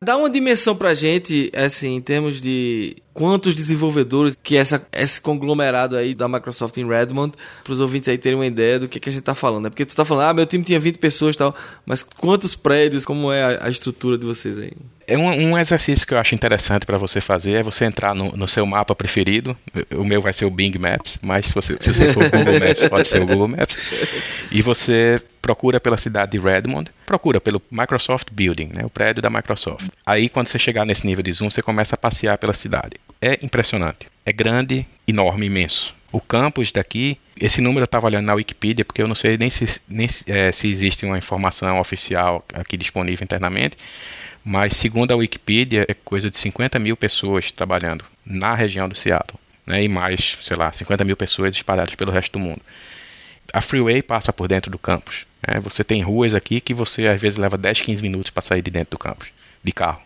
Dá 0.07 0.17
uma 0.17 0.31
dimensão 0.31 0.77
pra 0.77 0.95
gente, 0.95 1.51
assim, 1.53 1.97
em 1.97 2.01
termos 2.01 2.41
de 2.41 2.97
quantos 3.17 3.55
desenvolvedores 3.55 4.37
que 4.43 4.59
essa, 4.59 4.87
esse 4.93 5.19
conglomerado 5.19 5.97
aí 5.97 6.15
da 6.15 6.29
Microsoft 6.29 6.77
em 6.77 6.87
Redmond, 6.87 7.33
para 7.65 7.73
os 7.73 7.81
ouvintes 7.81 8.11
aí 8.11 8.19
terem 8.19 8.39
uma 8.39 8.45
ideia 8.45 8.79
do 8.79 8.87
que, 8.87 9.01
que 9.01 9.09
a 9.09 9.13
gente 9.13 9.23
está 9.23 9.35
falando. 9.35 9.65
Né? 9.65 9.71
Porque 9.71 9.87
tu 9.87 9.89
está 9.89 10.05
falando, 10.05 10.29
ah, 10.29 10.35
meu 10.35 10.45
time 10.45 10.63
tinha 10.63 10.79
20 10.79 10.99
pessoas 10.99 11.35
e 11.35 11.39
tal, 11.39 11.55
mas 11.87 12.03
quantos 12.03 12.55
prédios, 12.55 13.07
como 13.07 13.33
é 13.33 13.43
a, 13.43 13.69
a 13.69 13.71
estrutura 13.71 14.19
de 14.19 14.27
vocês 14.27 14.59
aí? 14.59 14.73
É 15.09 15.17
um, 15.17 15.29
um, 15.29 15.59
exercício 15.59 16.07
que 16.07 16.13
eu 16.13 16.19
acho 16.19 16.35
interessante 16.35 16.85
para 16.85 16.99
você 16.99 17.21
fazer 17.21 17.53
é 17.53 17.63
você 17.63 17.85
entrar 17.85 18.15
no, 18.15 18.33
no, 18.33 18.47
seu 18.47 18.67
mapa 18.67 18.95
preferido. 18.95 19.57
O 19.95 20.05
meu 20.05 20.21
vai 20.21 20.33
ser 20.33 20.45
o 20.45 20.51
Bing 20.51 20.77
Maps, 20.79 21.17
mas 21.23 21.47
se 21.47 21.55
você, 21.55 21.77
se 21.81 21.95
você 21.95 22.13
for 22.13 22.25
o 22.25 22.31
Google 22.31 22.59
Maps, 22.61 22.89
pode 22.89 23.09
ser 23.09 23.23
o 23.23 23.27
Google 23.27 23.49
Maps. 23.49 23.95
E 24.51 24.61
você 24.61 25.23
procura 25.41 25.79
pela 25.79 25.97
cidade 25.97 26.33
de 26.33 26.39
Redmond, 26.39 26.91
procura 27.07 27.41
pelo 27.41 27.63
Microsoft 27.71 28.29
Building, 28.33 28.71
né, 28.75 28.85
o 28.85 28.91
prédio 28.91 29.23
da 29.23 29.31
Microsoft. 29.31 29.87
Aí, 30.05 30.29
quando 30.29 30.49
você 30.49 30.59
chegar 30.59 30.85
nesse 30.85 31.07
nível 31.07 31.23
de 31.23 31.33
zoom, 31.33 31.49
você 31.49 31.63
começa 31.63 31.95
a 31.95 31.99
passear 31.99 32.37
pela 32.37 32.53
cidade 32.53 32.97
é 33.21 33.39
impressionante. 33.43 34.09
É 34.25 34.33
grande, 34.33 34.87
enorme, 35.07 35.47
imenso. 35.47 35.95
O 36.13 36.21
campus 36.21 36.73
daqui, 36.73 37.19
esse 37.39 37.61
número 37.61 37.83
eu 37.83 37.87
estava 37.87 38.07
olhando 38.07 38.27
na 38.27 38.35
Wikipedia, 38.35 38.85
porque 38.85 39.03
eu 39.03 39.09
não 39.09 39.15
sei 39.15 39.37
nem, 39.37 39.51
se, 39.51 39.81
nem 39.89 40.09
é, 40.27 40.53
se 40.53 40.69
existe 40.69 41.05
uma 41.05 41.19
informação 41.19 41.79
oficial 41.81 42.45
aqui 42.55 42.77
disponível 42.77 43.25
internamente, 43.25 43.77
mas 44.45 44.77
segundo 44.77 45.13
a 45.13 45.17
Wikipedia, 45.17 45.85
é 45.89 45.95
coisa 45.95 46.31
de 46.31 46.39
50 46.39 46.79
mil 46.79 46.97
pessoas 46.97 47.51
trabalhando 47.51 48.05
na 48.25 48.55
região 48.55 48.89
do 48.89 48.95
Seattle. 48.95 49.39
Né, 49.67 49.83
e 49.83 49.89
mais, 49.89 50.39
sei 50.41 50.57
lá, 50.57 50.73
50 50.73 51.03
mil 51.03 51.17
pessoas 51.17 51.57
espalhadas 51.57 51.97
pelo 51.97 52.13
resto 52.13 52.35
do 52.35 52.39
mundo. 52.39 52.61
A 53.53 53.61
freeway 53.61 54.01
passa 54.01 54.33
por 54.33 54.47
dentro 54.47 54.71
do 54.71 54.79
campus. 54.79 55.27
Né, 55.47 55.59
você 55.59 55.83
tem 55.83 56.03
ruas 56.03 56.35
aqui 56.35 56.61
que 56.61 56.73
você 56.73 57.09
às 57.09 57.21
vezes 57.21 57.37
leva 57.37 57.59
10, 57.59 57.81
15 57.81 58.01
minutos 58.01 58.31
para 58.31 58.43
sair 58.43 58.63
de 58.63 58.71
dentro 58.71 58.93
do 58.93 58.99
campus, 58.99 59.29
de 59.65 59.73
carro. 59.73 60.01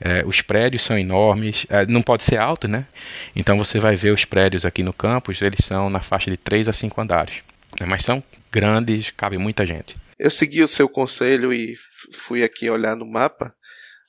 É, 0.00 0.24
os 0.24 0.40
prédios 0.42 0.82
são 0.82 0.98
enormes, 0.98 1.66
é, 1.68 1.86
não 1.86 2.02
pode 2.02 2.24
ser 2.24 2.38
alto, 2.38 2.66
né? 2.68 2.86
Então 3.34 3.56
você 3.56 3.78
vai 3.78 3.96
ver 3.96 4.12
os 4.12 4.24
prédios 4.24 4.64
aqui 4.64 4.82
no 4.82 4.92
campus, 4.92 5.40
eles 5.40 5.64
são 5.64 5.88
na 5.88 6.00
faixa 6.00 6.30
de 6.30 6.36
3 6.36 6.68
a 6.68 6.72
5 6.72 7.00
andares. 7.00 7.42
Né? 7.80 7.86
Mas 7.86 8.02
são 8.02 8.22
grandes, 8.50 9.10
cabe 9.10 9.38
muita 9.38 9.66
gente. 9.66 9.96
Eu 10.18 10.30
segui 10.30 10.62
o 10.62 10.68
seu 10.68 10.88
conselho 10.88 11.52
e 11.52 11.74
fui 12.12 12.42
aqui 12.42 12.70
olhar 12.70 12.96
no 12.96 13.06
mapa. 13.06 13.54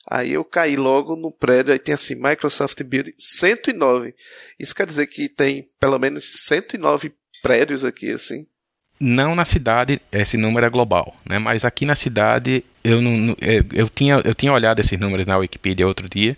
Aí 0.08 0.32
eu 0.32 0.44
caí 0.44 0.76
logo 0.76 1.16
no 1.16 1.32
prédio, 1.32 1.72
aí 1.72 1.78
tem 1.80 1.94
assim, 1.94 2.14
Microsoft 2.14 2.80
Building 2.84 3.14
109. 3.18 4.14
Isso 4.58 4.74
quer 4.74 4.86
dizer 4.86 5.08
que 5.08 5.28
tem 5.28 5.64
pelo 5.80 5.98
menos 5.98 6.44
109 6.46 7.12
prédios 7.42 7.84
aqui, 7.84 8.12
assim. 8.12 8.46
Não 8.98 9.34
na 9.34 9.44
cidade, 9.44 10.00
esse 10.10 10.36
número 10.36 10.64
é 10.64 10.70
global, 10.70 11.14
né? 11.24 11.38
Mas 11.38 11.64
aqui 11.64 11.84
na 11.84 11.94
cidade 11.94 12.64
eu 12.82 13.02
não, 13.02 13.36
eu, 13.40 13.64
eu 13.72 13.88
tinha 13.88 14.22
eu 14.24 14.34
tinha 14.34 14.52
olhado 14.52 14.80
esses 14.80 14.98
números 14.98 15.26
na 15.26 15.36
Wikipedia 15.36 15.86
outro 15.86 16.08
dia 16.08 16.36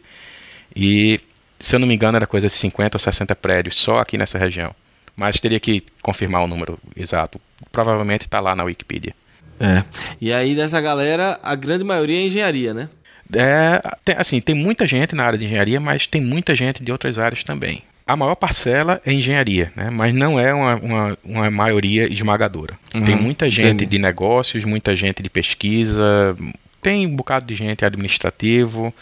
e 0.74 1.20
se 1.58 1.76
eu 1.76 1.80
não 1.80 1.86
me 1.86 1.94
engano 1.94 2.16
era 2.16 2.26
coisa 2.26 2.48
de 2.48 2.52
50 2.52 2.96
ou 2.96 2.98
60 2.98 3.36
prédios 3.36 3.76
só 3.76 3.98
aqui 3.98 4.18
nessa 4.18 4.38
região. 4.38 4.74
Mas 5.16 5.40
teria 5.40 5.58
que 5.58 5.82
confirmar 6.02 6.42
o 6.42 6.46
número 6.46 6.78
exato. 6.96 7.40
Provavelmente 7.72 8.22
está 8.22 8.40
lá 8.40 8.54
na 8.54 8.64
Wikipedia. 8.64 9.14
É. 9.58 9.82
E 10.20 10.32
aí 10.32 10.54
dessa 10.54 10.80
galera, 10.80 11.38
a 11.42 11.54
grande 11.56 11.82
maioria 11.82 12.18
é 12.18 12.22
engenharia, 12.22 12.72
né? 12.72 12.88
É, 13.34 13.82
tem, 14.04 14.14
assim, 14.16 14.40
tem 14.40 14.54
muita 14.54 14.86
gente 14.86 15.14
na 15.14 15.24
área 15.24 15.38
de 15.38 15.44
engenharia, 15.44 15.80
mas 15.80 16.06
tem 16.06 16.20
muita 16.20 16.54
gente 16.54 16.82
de 16.82 16.90
outras 16.90 17.18
áreas 17.18 17.42
também 17.42 17.82
a 18.08 18.16
maior 18.16 18.34
parcela 18.36 19.02
é 19.04 19.12
engenharia, 19.12 19.70
né? 19.76 19.90
mas 19.90 20.14
não 20.14 20.40
é 20.40 20.52
uma, 20.54 20.76
uma, 20.76 21.18
uma 21.22 21.50
maioria 21.50 22.10
esmagadora. 22.10 22.78
Uhum, 22.94 23.04
tem 23.04 23.14
muita 23.14 23.50
gente 23.50 23.66
entendi. 23.66 23.84
de 23.84 23.98
negócios, 23.98 24.64
muita 24.64 24.96
gente 24.96 25.22
de 25.22 25.28
pesquisa, 25.28 26.34
tem 26.80 27.06
um 27.06 27.14
bocado 27.14 27.44
de 27.44 27.54
gente 27.54 27.84
administrativo, 27.84 28.94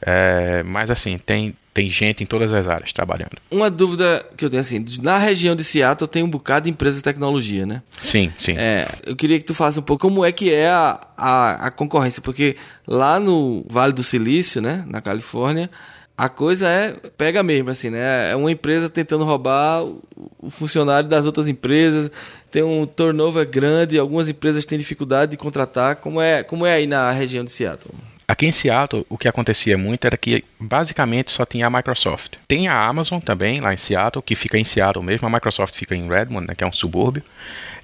é, 0.00 0.62
mas 0.62 0.90
assim, 0.90 1.18
tem, 1.18 1.54
tem 1.74 1.90
gente 1.90 2.22
em 2.22 2.26
todas 2.26 2.54
as 2.54 2.66
áreas 2.66 2.90
trabalhando. 2.90 3.36
Uma 3.50 3.70
dúvida 3.70 4.24
que 4.34 4.46
eu 4.46 4.48
tenho 4.48 4.62
assim, 4.62 4.82
na 5.02 5.18
região 5.18 5.54
de 5.54 5.62
Seattle 5.62 6.08
tem 6.08 6.22
um 6.22 6.30
bocado 6.30 6.64
de 6.64 6.70
empresa 6.70 6.96
de 6.96 7.02
tecnologia, 7.02 7.66
né? 7.66 7.82
Sim, 8.00 8.32
sim. 8.38 8.54
É, 8.56 8.88
eu 9.04 9.14
queria 9.14 9.38
que 9.38 9.44
tu 9.44 9.52
falasse 9.52 9.78
um 9.78 9.82
pouco 9.82 10.08
como 10.08 10.24
é 10.24 10.32
que 10.32 10.50
é 10.50 10.70
a, 10.70 11.06
a, 11.18 11.66
a 11.66 11.70
concorrência, 11.70 12.22
porque 12.22 12.56
lá 12.86 13.20
no 13.20 13.62
Vale 13.68 13.92
do 13.92 14.02
Silício, 14.02 14.62
né, 14.62 14.86
na 14.88 15.02
Califórnia, 15.02 15.70
a 16.16 16.28
coisa 16.28 16.68
é 16.68 16.92
pega 17.16 17.42
mesmo 17.42 17.70
assim, 17.70 17.90
né? 17.90 18.30
É 18.30 18.36
uma 18.36 18.50
empresa 18.50 18.88
tentando 18.88 19.24
roubar 19.24 19.84
o 19.84 20.50
funcionário 20.50 21.08
das 21.08 21.26
outras 21.26 21.48
empresas. 21.48 22.10
Tem 22.50 22.62
um 22.62 22.86
turnover 22.86 23.48
grande, 23.48 23.98
algumas 23.98 24.28
empresas 24.28 24.64
têm 24.64 24.78
dificuldade 24.78 25.32
de 25.32 25.36
contratar. 25.36 25.96
Como 25.96 26.20
é, 26.20 26.44
como 26.44 26.64
é 26.64 26.74
aí 26.74 26.86
na 26.86 27.10
região 27.10 27.44
de 27.44 27.50
Seattle? 27.50 27.92
Aqui 28.26 28.46
em 28.46 28.52
Seattle, 28.52 29.04
o 29.10 29.18
que 29.18 29.28
acontecia 29.28 29.76
muito 29.76 30.06
era 30.06 30.16
que 30.16 30.44
basicamente 30.58 31.30
só 31.30 31.44
tinha 31.44 31.66
a 31.66 31.70
Microsoft. 31.70 32.36
Tem 32.48 32.68
a 32.68 32.86
Amazon 32.86 33.20
também, 33.20 33.60
lá 33.60 33.74
em 33.74 33.76
Seattle, 33.76 34.22
que 34.22 34.34
fica 34.34 34.56
em 34.56 34.64
Seattle 34.64 35.04
mesmo. 35.04 35.26
A 35.26 35.30
Microsoft 35.30 35.74
fica 35.74 35.94
em 35.94 36.08
Redmond, 36.08 36.46
né, 36.46 36.54
que 36.54 36.64
é 36.64 36.66
um 36.66 36.72
subúrbio. 36.72 37.22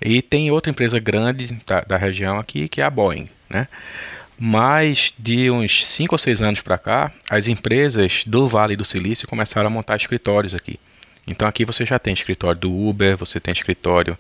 E 0.01 0.23
tem 0.23 0.51
outra 0.51 0.71
empresa 0.71 0.99
grande 0.99 1.59
da, 1.67 1.83
da 1.83 1.97
região 1.99 2.39
aqui, 2.39 2.69
que 2.69 2.81
é 2.81 2.85
a 2.85 2.91
Boeing. 2.91 3.29
Né? 3.51 3.69
Mas 4.43 5.13
de 5.19 5.51
uns 5.51 5.87
5 5.87 6.15
ou 6.15 6.19
6 6.19 6.41
anos 6.41 6.63
para 6.63 6.79
cá, 6.79 7.13
as 7.29 7.47
empresas 7.47 8.25
do 8.27 8.49
Vale 8.49 8.75
do 8.75 8.87
Silício 8.87 9.29
começaram 9.29 9.67
a 9.67 9.71
montar 9.71 9.97
escritórios 9.97 10.55
aqui. 10.55 10.81
Então 11.27 11.47
aqui 11.47 11.63
você 11.63 11.85
já 11.85 11.99
tem 11.99 12.15
escritório 12.15 12.59
do 12.59 12.75
Uber, 12.75 13.19
você 13.19 13.39
tem 13.39 13.53
escritório 13.53 14.17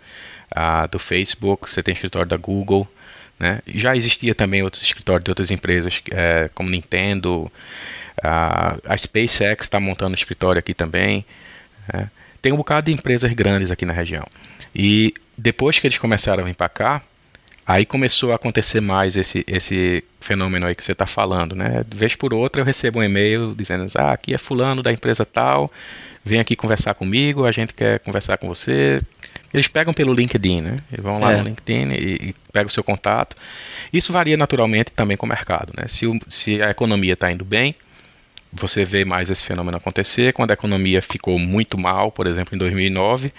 ah, 0.50 0.86
do 0.86 0.98
Facebook, 0.98 1.70
você 1.70 1.82
tem 1.82 1.94
escritório 1.94 2.28
da 2.28 2.36
Google. 2.36 2.86
Né? 3.38 3.62
Já 3.66 3.96
existia 3.96 4.34
também 4.34 4.62
outros 4.62 4.82
escritórios 4.82 5.24
de 5.24 5.30
outras 5.30 5.50
empresas, 5.50 6.02
é, 6.10 6.50
como 6.54 6.68
Nintendo, 6.68 7.50
a, 8.22 8.76
a 8.84 8.98
SpaceX 8.98 9.64
está 9.64 9.80
montando 9.80 10.14
escritório 10.14 10.58
aqui 10.58 10.74
também. 10.74 11.24
Né? 11.90 12.10
Tem 12.42 12.52
um 12.52 12.56
bocado 12.58 12.86
de 12.86 12.92
empresas 12.92 13.32
grandes 13.32 13.70
aqui 13.70 13.86
na 13.86 13.94
região. 13.94 14.26
E 14.74 15.14
depois 15.36 15.78
que 15.78 15.86
eles 15.86 15.96
começaram 15.96 16.42
a 16.42 16.46
vir 16.46 16.54
para 16.54 16.68
cá, 16.68 17.02
aí 17.70 17.86
começou 17.86 18.32
a 18.32 18.34
acontecer 18.34 18.80
mais 18.80 19.16
esse, 19.16 19.44
esse 19.46 20.02
fenômeno 20.20 20.66
aí 20.66 20.74
que 20.74 20.82
você 20.82 20.90
está 20.90 21.06
falando, 21.06 21.54
né? 21.54 21.84
De 21.88 21.96
vez 21.96 22.16
por 22.16 22.34
outra 22.34 22.60
eu 22.60 22.64
recebo 22.64 22.98
um 22.98 23.02
e-mail 23.02 23.54
dizendo, 23.56 23.86
ah, 23.94 24.12
aqui 24.12 24.34
é 24.34 24.38
fulano 24.38 24.82
da 24.82 24.92
empresa 24.92 25.24
tal, 25.24 25.70
vem 26.24 26.40
aqui 26.40 26.56
conversar 26.56 26.94
comigo, 26.94 27.46
a 27.46 27.52
gente 27.52 27.72
quer 27.72 28.00
conversar 28.00 28.38
com 28.38 28.48
você. 28.48 28.98
Eles 29.54 29.68
pegam 29.68 29.94
pelo 29.94 30.12
LinkedIn, 30.12 30.62
né? 30.62 30.76
Eles 30.90 31.04
vão 31.04 31.20
lá 31.20 31.32
é. 31.32 31.36
no 31.36 31.44
LinkedIn 31.44 31.92
e, 31.92 32.30
e 32.30 32.34
pegam 32.52 32.66
o 32.66 32.72
seu 32.72 32.82
contato. 32.82 33.36
Isso 33.92 34.12
varia 34.12 34.36
naturalmente 34.36 34.90
também 34.90 35.16
com 35.16 35.26
o 35.26 35.28
mercado, 35.28 35.72
né? 35.76 35.86
Se, 35.86 36.08
o, 36.08 36.18
se 36.26 36.60
a 36.60 36.70
economia 36.70 37.12
está 37.12 37.30
indo 37.30 37.44
bem, 37.44 37.76
você 38.52 38.84
vê 38.84 39.04
mais 39.04 39.30
esse 39.30 39.44
fenômeno 39.44 39.76
acontecer. 39.76 40.32
Quando 40.32 40.50
a 40.50 40.54
economia 40.54 41.00
ficou 41.00 41.38
muito 41.38 41.78
mal, 41.78 42.10
por 42.10 42.26
exemplo, 42.26 42.56
em 42.56 42.58
2009, 42.58 43.32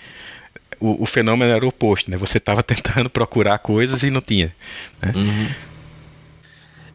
o, 0.81 1.03
o 1.03 1.05
fenômeno 1.05 1.51
era 1.51 1.63
o 1.63 1.69
oposto, 1.69 2.09
né? 2.09 2.17
Você 2.17 2.39
estava 2.39 2.61
tentando 2.63 3.09
procurar 3.09 3.59
coisas 3.59 4.03
e 4.03 4.11
não 4.11 4.21
tinha. 4.21 4.53
Né? 5.01 5.13
Uhum. 5.15 5.47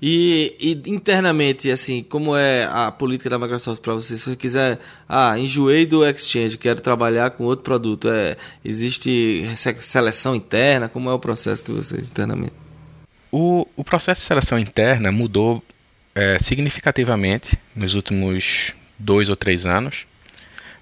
E, 0.00 0.54
e, 0.60 0.90
internamente, 0.90 1.70
assim, 1.70 2.02
como 2.02 2.36
é 2.36 2.68
a 2.70 2.92
política 2.92 3.30
da 3.30 3.38
Microsoft 3.38 3.80
para 3.80 3.94
você? 3.94 4.18
Se 4.18 4.24
você 4.24 4.36
quiser, 4.36 4.78
ah, 5.08 5.38
enjoei 5.38 5.86
do 5.86 6.06
Exchange, 6.06 6.58
quero 6.58 6.80
trabalhar 6.80 7.30
com 7.30 7.44
outro 7.44 7.64
produto, 7.64 8.10
é, 8.10 8.36
existe 8.64 9.46
seleção 9.80 10.34
interna? 10.34 10.88
Como 10.88 11.08
é 11.08 11.14
o 11.14 11.18
processo 11.18 11.64
de 11.64 11.72
vocês 11.72 12.08
internamente? 12.08 12.52
O, 13.32 13.66
o 13.74 13.82
processo 13.82 14.20
de 14.20 14.26
seleção 14.26 14.58
interna 14.58 15.10
mudou 15.10 15.62
é, 16.14 16.38
significativamente 16.38 17.58
nos 17.74 17.94
últimos 17.94 18.74
dois 18.98 19.28
ou 19.28 19.36
três 19.36 19.64
anos. 19.64 20.06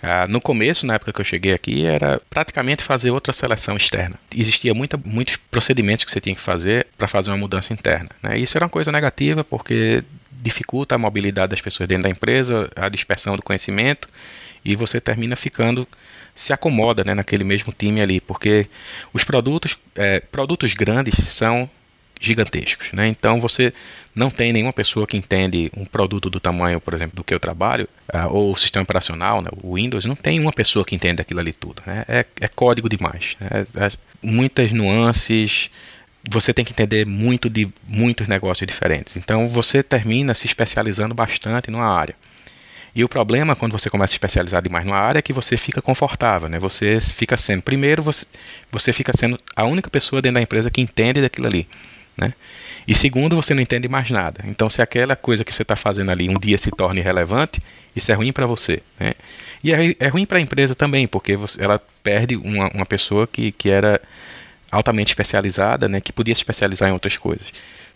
Ah, 0.07 0.27
no 0.29 0.39
começo, 0.41 0.87
na 0.87 0.95
época 0.95 1.13
que 1.13 1.21
eu 1.21 1.25
cheguei 1.25 1.55
aqui, 1.55 1.87
era 1.87 2.21
praticamente 2.29 2.83
fazer 2.83 3.11
outra 3.11 3.33
seleção 3.33 3.75
externa. 3.77 4.19
Existia 4.37 4.75
muita, 4.75 4.99
muitos 5.03 5.37
procedimentos 5.37 6.05
que 6.05 6.11
você 6.11 6.21
tinha 6.21 6.35
que 6.35 6.41
fazer 6.43 6.87
para 6.99 7.09
fazer 7.09 7.31
uma 7.31 7.39
mudança 7.39 7.73
interna. 7.73 8.11
Né? 8.23 8.39
Isso 8.39 8.59
era 8.59 8.67
uma 8.67 8.71
coisa 8.71 8.93
negativa 8.93 9.43
porque 9.43 10.05
dificulta 10.31 10.95
a 10.95 10.99
mobilidade 10.99 11.51
das 11.51 11.63
pessoas 11.63 11.89
dentro 11.89 12.05
da 12.05 12.11
empresa, 12.11 12.71
a 12.77 12.91
dispersão 12.91 13.35
do 13.35 13.43
conhecimento 13.43 14.07
e 14.63 14.77
você 14.77 15.01
termina 15.01 15.35
ficando 15.37 15.89
se 16.35 16.53
acomoda 16.53 17.03
né, 17.03 17.15
naquele 17.15 17.45
mesmo 17.45 17.73
time 17.73 18.03
ali, 18.03 18.21
porque 18.21 18.67
os 19.13 19.25
produtos, 19.25 19.79
é, 19.95 20.21
produtos 20.21 20.75
grandes 20.75 21.15
são 21.29 21.71
gigantescos. 22.25 22.93
Né? 22.93 23.09
Então 23.09 23.39
você 23.39 23.73
não 24.15 24.31
tem 24.31 24.53
nenhuma 24.53 24.73
pessoa 24.73 25.07
que 25.07 25.17
entende 25.17 25.71
um 25.77 25.85
produto 25.85 26.31
do 26.31 26.41
tamanho, 26.41 26.81
por 26.81 26.95
exemplo, 26.95 27.17
do 27.17 27.25
que 27.25 27.35
eu 27.35 27.41
trabalho, 27.41 27.89
uh, 28.13 28.29
ou 28.31 28.53
o 28.53 28.57
sistema 28.57 28.83
operacional, 28.83 29.43
né, 29.43 29.49
o 29.63 29.75
Windows, 29.75 30.05
não 30.05 30.15
tem 30.15 30.39
uma 30.41 30.53
pessoa 30.53 30.85
que 30.85 30.95
entende 30.95 31.21
aquilo 31.21 31.41
ali 31.41 31.53
tudo. 31.53 31.83
Né? 31.87 32.05
É, 32.09 32.25
é, 32.41 32.49
código 32.49 32.89
demais. 32.89 33.37
Né? 33.41 33.67
É, 33.77 33.89
muitas 34.23 34.73
nuances, 34.73 35.71
você 36.29 36.55
tem 36.55 36.65
que 36.65 36.73
entender 36.73 37.07
muito 37.07 37.51
de 37.51 37.69
muitos 37.87 38.29
negócios 38.29 38.67
diferentes. 38.67 39.17
Então 39.17 39.47
você 39.49 39.83
termina 39.83 40.35
se 40.35 40.47
especializando 40.47 41.15
bastante 41.15 41.71
numa 41.71 41.87
área. 41.87 42.15
E 42.95 43.03
o 43.03 43.09
problema 43.09 43.57
quando 43.57 43.73
você 43.73 43.91
começa 43.91 44.13
a 44.13 44.15
especializar 44.15 44.63
demais 44.63 44.87
numa 44.87 44.97
área 44.97 45.19
é 45.19 45.23
que 45.23 45.33
você 45.33 45.57
fica 45.57 45.83
confortável, 45.83 46.49
né? 46.49 46.61
Você 46.61 47.01
fica 47.01 47.37
sendo 47.37 47.61
primeiro 47.61 48.01
você, 48.03 48.25
você 48.71 48.93
fica 48.93 49.13
sendo 49.17 49.39
a 49.57 49.65
única 49.65 49.91
pessoa 49.91 50.23
dentro 50.23 50.37
da 50.37 50.43
empresa 50.43 50.71
que 50.71 50.81
entende 50.81 51.21
daquilo 51.21 51.49
ali. 51.49 51.67
Né? 52.17 52.33
E 52.87 52.95
segundo, 52.95 53.35
você 53.35 53.55
não 53.55 53.63
entende 53.63 53.89
mais 53.89 54.11
nada. 54.11 54.43
Então, 54.47 54.71
se 54.71 54.81
aquela 54.81 55.17
coisa 55.17 55.45
que 55.45 55.53
você 55.53 55.63
está 55.63 55.75
fazendo 55.75 56.11
ali 56.11 56.29
um 56.29 56.39
dia 56.39 56.59
se 56.59 56.71
torna 56.71 57.01
irrelevante, 57.01 57.61
isso 57.95 58.11
é 58.13 58.15
ruim 58.15 58.33
para 58.33 58.47
você. 58.47 58.83
Né? 58.99 59.15
E 59.63 59.73
é, 59.73 59.97
é 59.99 60.09
ruim 60.09 60.27
para 60.27 60.39
a 60.39 60.41
empresa 60.41 60.75
também, 60.75 61.07
porque 61.09 61.37
você, 61.37 61.63
ela 61.63 61.81
perde 62.03 62.37
uma, 62.37 62.69
uma 62.69 62.87
pessoa 62.87 63.27
que, 63.27 63.53
que 63.53 63.71
era 63.71 64.01
altamente 64.71 65.13
especializada, 65.13 65.89
né, 65.89 66.01
que 66.01 66.13
podia 66.13 66.35
se 66.35 66.41
especializar 66.41 66.89
em 66.89 66.93
outras 66.93 67.17
coisas. 67.17 67.47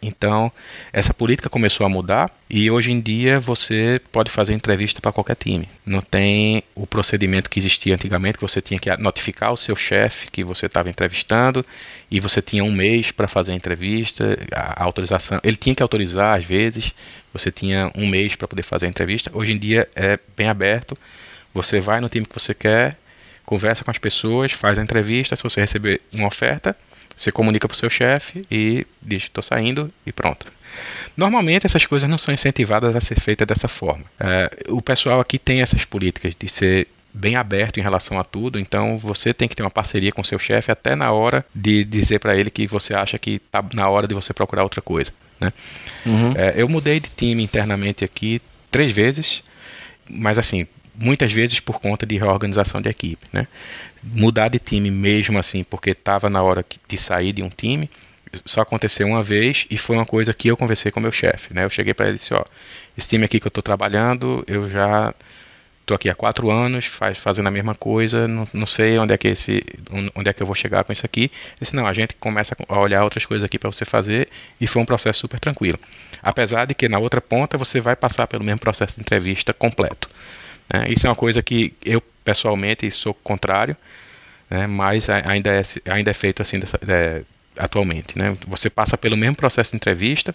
Então, 0.00 0.52
essa 0.92 1.12
política 1.12 1.50
começou 1.50 1.84
a 1.84 1.88
mudar 1.88 2.30
e 2.48 2.70
hoje 2.70 2.92
em 2.92 3.00
dia 3.00 3.40
você 3.40 4.00
pode 4.12 4.30
fazer 4.30 4.54
entrevista 4.54 5.00
para 5.00 5.12
qualquer 5.12 5.34
time. 5.34 5.68
Não 5.84 6.00
tem 6.00 6.62
o 6.74 6.86
procedimento 6.86 7.50
que 7.50 7.58
existia 7.58 7.94
antigamente, 7.94 8.38
que 8.38 8.42
você 8.42 8.62
tinha 8.62 8.78
que 8.78 8.96
notificar 8.96 9.52
o 9.52 9.56
seu 9.56 9.74
chefe 9.74 10.30
que 10.30 10.44
você 10.44 10.66
estava 10.66 10.88
entrevistando 10.88 11.66
e 12.08 12.20
você 12.20 12.40
tinha 12.40 12.62
um 12.62 12.70
mês 12.70 13.10
para 13.10 13.26
fazer 13.26 13.52
a 13.52 13.54
entrevista, 13.56 14.38
a 14.52 14.84
autorização. 14.84 15.40
Ele 15.42 15.56
tinha 15.56 15.74
que 15.74 15.82
autorizar 15.82 16.38
às 16.38 16.44
vezes, 16.44 16.92
você 17.32 17.50
tinha 17.50 17.90
um 17.94 18.06
mês 18.06 18.36
para 18.36 18.46
poder 18.46 18.62
fazer 18.62 18.86
a 18.86 18.88
entrevista. 18.88 19.30
Hoje 19.34 19.52
em 19.52 19.58
dia 19.58 19.88
é 19.96 20.16
bem 20.36 20.48
aberto. 20.48 20.96
Você 21.52 21.80
vai 21.80 22.00
no 22.00 22.08
time 22.08 22.24
que 22.24 22.38
você 22.38 22.54
quer, 22.54 22.96
conversa 23.44 23.82
com 23.82 23.90
as 23.90 23.98
pessoas, 23.98 24.52
faz 24.52 24.78
a 24.78 24.82
entrevista. 24.82 25.34
Se 25.34 25.42
você 25.42 25.60
receber 25.60 26.00
uma 26.12 26.28
oferta, 26.28 26.76
você 27.18 27.32
comunica 27.32 27.66
para 27.66 27.74
o 27.74 27.78
seu 27.78 27.90
chefe 27.90 28.46
e 28.50 28.86
diz: 29.02 29.24
estou 29.24 29.42
saindo 29.42 29.92
e 30.06 30.12
pronto. 30.12 30.50
Normalmente 31.16 31.66
essas 31.66 31.84
coisas 31.84 32.08
não 32.08 32.16
são 32.16 32.32
incentivadas 32.32 32.94
a 32.94 33.00
ser 33.00 33.18
feitas 33.18 33.46
dessa 33.46 33.66
forma. 33.66 34.04
É, 34.20 34.50
o 34.68 34.80
pessoal 34.80 35.20
aqui 35.20 35.38
tem 35.38 35.60
essas 35.60 35.84
políticas 35.84 36.34
de 36.38 36.48
ser 36.48 36.86
bem 37.12 37.34
aberto 37.34 37.78
em 37.80 37.82
relação 37.82 38.20
a 38.20 38.24
tudo, 38.24 38.60
então 38.60 38.96
você 38.96 39.34
tem 39.34 39.48
que 39.48 39.56
ter 39.56 39.62
uma 39.64 39.70
parceria 39.70 40.12
com 40.12 40.22
seu 40.22 40.38
chefe 40.38 40.70
até 40.70 40.94
na 40.94 41.10
hora 41.10 41.44
de 41.52 41.82
dizer 41.82 42.20
para 42.20 42.36
ele 42.36 42.50
que 42.50 42.66
você 42.66 42.94
acha 42.94 43.18
que 43.18 43.40
está 43.44 43.64
na 43.74 43.88
hora 43.88 44.06
de 44.06 44.14
você 44.14 44.32
procurar 44.32 44.62
outra 44.62 44.80
coisa. 44.80 45.12
Né? 45.40 45.52
Uhum. 46.06 46.34
É, 46.36 46.54
eu 46.56 46.68
mudei 46.68 47.00
de 47.00 47.08
time 47.08 47.42
internamente 47.42 48.04
aqui 48.04 48.40
três 48.70 48.92
vezes, 48.92 49.42
mas 50.08 50.38
assim, 50.38 50.66
muitas 50.94 51.32
vezes 51.32 51.60
por 51.60 51.80
conta 51.80 52.04
de 52.04 52.16
reorganização 52.16 52.80
de 52.80 52.88
equipe. 52.88 53.26
Né? 53.32 53.46
Mudar 54.02 54.48
de 54.48 54.58
time 54.58 54.90
mesmo 54.90 55.38
assim, 55.38 55.64
porque 55.64 55.90
estava 55.90 56.30
na 56.30 56.42
hora 56.42 56.64
de 56.86 56.98
sair 56.98 57.32
de 57.32 57.42
um 57.42 57.48
time, 57.48 57.90
só 58.44 58.60
aconteceu 58.60 59.06
uma 59.06 59.22
vez 59.22 59.66
e 59.70 59.78
foi 59.78 59.96
uma 59.96 60.06
coisa 60.06 60.34
que 60.34 60.48
eu 60.48 60.56
conversei 60.56 60.92
com 60.92 61.00
meu 61.00 61.12
chefe, 61.12 61.54
né? 61.54 61.64
Eu 61.64 61.70
cheguei 61.70 61.94
para 61.94 62.06
ele 62.06 62.14
e 62.14 62.18
disse, 62.18 62.34
ó, 62.34 62.44
esse 62.96 63.08
time 63.08 63.24
aqui 63.24 63.40
que 63.40 63.46
eu 63.46 63.50
estou 63.50 63.62
trabalhando, 63.62 64.44
eu 64.46 64.68
já 64.68 65.14
estou 65.80 65.94
aqui 65.94 66.10
há 66.10 66.14
quatro 66.14 66.50
anos, 66.50 66.84
faz, 66.84 67.16
fazendo 67.16 67.46
a 67.46 67.50
mesma 67.50 67.74
coisa, 67.74 68.28
não, 68.28 68.44
não 68.52 68.66
sei 68.66 68.98
onde 68.98 69.14
é 69.14 69.18
que 69.18 69.28
esse, 69.28 69.64
onde 70.14 70.28
é 70.28 70.32
que 70.34 70.42
eu 70.42 70.46
vou 70.46 70.54
chegar 70.54 70.84
com 70.84 70.92
isso 70.92 71.06
aqui. 71.06 71.22
Ele 71.22 71.32
disse, 71.60 71.74
não, 71.74 71.86
a 71.86 71.94
gente 71.94 72.14
começa 72.16 72.54
a 72.68 72.78
olhar 72.78 73.02
outras 73.02 73.24
coisas 73.24 73.44
aqui 73.44 73.58
para 73.58 73.72
você 73.72 73.84
fazer 73.86 74.28
e 74.60 74.66
foi 74.66 74.82
um 74.82 74.86
processo 74.86 75.20
super 75.20 75.40
tranquilo. 75.40 75.78
Apesar 76.22 76.66
de 76.66 76.74
que 76.74 76.88
na 76.88 76.98
outra 76.98 77.20
ponta 77.20 77.56
você 77.56 77.80
vai 77.80 77.96
passar 77.96 78.26
pelo 78.26 78.44
mesmo 78.44 78.60
processo 78.60 78.96
de 78.96 79.00
entrevista 79.00 79.54
completo. 79.54 80.10
Né? 80.72 80.86
Isso 80.88 81.06
é 81.06 81.10
uma 81.10 81.16
coisa 81.16 81.42
que 81.42 81.74
eu 81.84 82.00
pessoalmente 82.24 82.90
sou 82.90 83.14
contrário, 83.14 83.76
né? 84.50 84.66
mas 84.66 85.08
ainda 85.08 85.50
é, 85.50 85.62
ainda 85.90 86.10
é 86.10 86.14
feito 86.14 86.42
assim 86.42 86.58
dessa, 86.58 86.78
é, 86.86 87.22
atualmente. 87.56 88.18
Né? 88.18 88.36
Você 88.46 88.68
passa 88.68 88.96
pelo 88.96 89.16
mesmo 89.16 89.36
processo 89.36 89.70
de 89.72 89.76
entrevista 89.76 90.34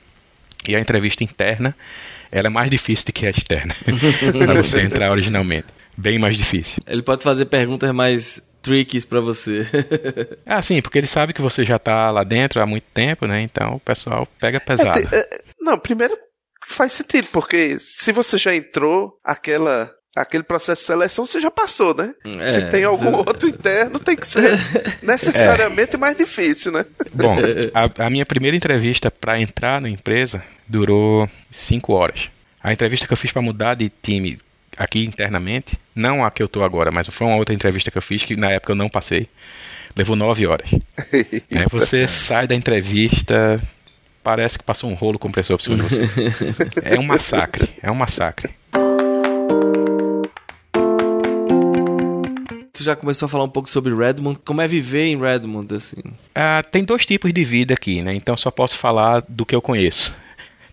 e 0.67 0.75
a 0.75 0.79
entrevista 0.79 1.23
interna 1.23 1.75
ela 2.31 2.47
é 2.47 2.49
mais 2.49 2.69
difícil 2.69 3.05
do 3.05 3.13
que 3.13 3.27
a 3.27 3.29
externa 3.29 3.75
para 4.45 4.55
você 4.55 4.81
entrar 4.81 5.11
originalmente. 5.11 5.67
Bem 5.95 6.17
mais 6.17 6.35
difícil. 6.35 6.79
Ele 6.87 7.03
pode 7.03 7.23
fazer 7.23 7.45
perguntas 7.45 7.91
mais 7.91 8.41
tricks 8.63 9.05
para 9.05 9.19
você. 9.19 9.67
ah, 10.45 10.61
sim, 10.61 10.81
porque 10.81 10.97
ele 10.97 11.05
sabe 11.05 11.33
que 11.33 11.41
você 11.41 11.63
já 11.63 11.75
está 11.75 12.09
lá 12.09 12.23
dentro 12.23 12.59
há 12.61 12.65
muito 12.65 12.85
tempo, 12.93 13.27
né? 13.27 13.41
Então 13.41 13.75
o 13.75 13.79
pessoal 13.79 14.27
pega 14.39 14.59
pesado. 14.59 15.07
É, 15.11 15.19
é, 15.19 15.29
não, 15.61 15.77
primeiro 15.77 16.17
faz 16.65 16.93
sentido, 16.93 17.27
porque 17.31 17.77
se 17.79 18.11
você 18.11 18.37
já 18.37 18.55
entrou, 18.55 19.19
aquela 19.23 19.91
aquele 20.15 20.43
processo 20.43 20.82
de 20.82 20.88
seleção 20.88 21.26
você 21.26 21.39
já 21.39 21.49
passou, 21.49 21.95
né? 21.95 22.13
É, 22.23 22.52
Se 22.52 22.69
tem 22.69 22.84
algum 22.84 23.15
outro 23.15 23.47
interno, 23.49 23.99
tem 23.99 24.15
que 24.15 24.28
ser 24.28 24.60
necessariamente 25.02 25.95
é. 25.95 25.97
mais 25.97 26.17
difícil, 26.17 26.71
né? 26.71 26.86
Bom, 27.13 27.36
a, 27.73 28.06
a 28.06 28.10
minha 28.10 28.26
primeira 28.26 28.56
entrevista 28.56 29.10
para 29.10 29.39
entrar 29.39 29.82
na 29.82 29.89
empresa 29.89 30.43
durou 30.67 31.30
cinco 31.52 31.93
horas. 31.93 32.30
A 32.62 32.71
entrevista 32.71 33.08
que 33.08 33.13
eu 33.13 33.17
fiz 33.17 33.32
para 33.32 33.41
mudar 33.41 33.76
de 33.76 33.89
time 34.02 34.38
aqui 34.78 35.04
internamente, 35.04 35.78
não 35.95 36.23
a 36.23 36.32
que 36.32 36.41
eu 36.41 36.47
tô 36.47 36.63
agora, 36.63 36.91
mas 36.91 37.08
foi 37.08 37.28
uma 37.28 37.36
outra 37.36 37.54
entrevista 37.54 37.91
que 37.91 37.97
eu 37.97 38.02
fiz 38.02 38.23
que 38.23 38.36
na 38.36 38.52
época 38.52 38.71
eu 38.71 38.76
não 38.76 38.89
passei, 38.89 39.28
levou 39.95 40.15
nove 40.15 40.47
horas. 40.47 40.69
Aí 40.71 41.65
você 41.69 42.08
sai 42.08 42.47
da 42.47 42.56
entrevista, 42.56 43.62
parece 44.23 44.58
que 44.58 44.63
passou 44.63 44.89
um 44.89 44.93
rolo 44.93 45.19
compressor 45.19 45.58
por 45.58 45.63
cima 45.63 45.78
de 45.78 45.84
você. 45.84 46.04
É 46.84 46.99
um 46.99 47.04
massacre, 47.04 47.69
é 47.82 47.91
um 47.91 47.95
massacre. 47.95 48.54
Já 52.83 52.95
começou 52.95 53.27
a 53.27 53.29
falar 53.29 53.43
um 53.45 53.49
pouco 53.49 53.69
sobre 53.69 53.93
Redmond. 53.93 54.39
Como 54.43 54.61
é 54.61 54.67
viver 54.67 55.05
em 55.05 55.19
Redmond, 55.19 55.73
assim? 55.73 56.01
Ah, 56.35 56.61
tem 56.61 56.83
dois 56.83 57.05
tipos 57.05 57.33
de 57.33 57.43
vida 57.43 57.73
aqui, 57.73 58.01
né? 58.01 58.13
Então 58.13 58.35
só 58.35 58.51
posso 58.51 58.77
falar 58.77 59.23
do 59.27 59.45
que 59.45 59.55
eu 59.55 59.61
conheço. 59.61 60.13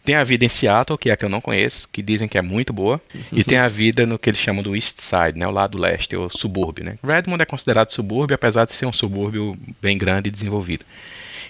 Tem 0.05 0.15
a 0.15 0.25
vida 0.25 0.45
em 0.45 0.49
Seattle, 0.49 0.99
que 0.99 1.11
é 1.11 1.13
a 1.13 1.17
que 1.17 1.25
eu 1.25 1.29
não 1.29 1.41
conheço, 1.41 1.87
que 1.89 2.03
dizem 2.03 2.27
que 2.27 2.39
é 2.39 2.43
muito 2.43 2.73
boa, 2.73 3.01
e 3.31 3.45
tem 3.45 3.59
a 3.59 3.69
vida 3.69 4.07
no 4.07 4.19
que 4.19 4.31
eles 4.31 4.41
chamam 4.41 4.63
do 4.63 4.75
East 4.75 4.99
Side, 4.99 5.39
né, 5.39 5.47
o 5.47 5.53
lado 5.53 5.79
leste, 5.79 6.17
ou 6.17 6.31
subúrbio. 6.31 6.85
Né? 6.85 6.97
Redmond 7.05 7.43
é 7.43 7.47
considerado 7.47 7.91
subúrbio, 7.91 8.35
apesar 8.35 8.65
de 8.65 8.73
ser 8.73 8.87
um 8.87 8.93
subúrbio 8.93 9.55
bem 9.81 9.99
grande 9.99 10.29
e 10.29 10.33
desenvolvido. 10.33 10.85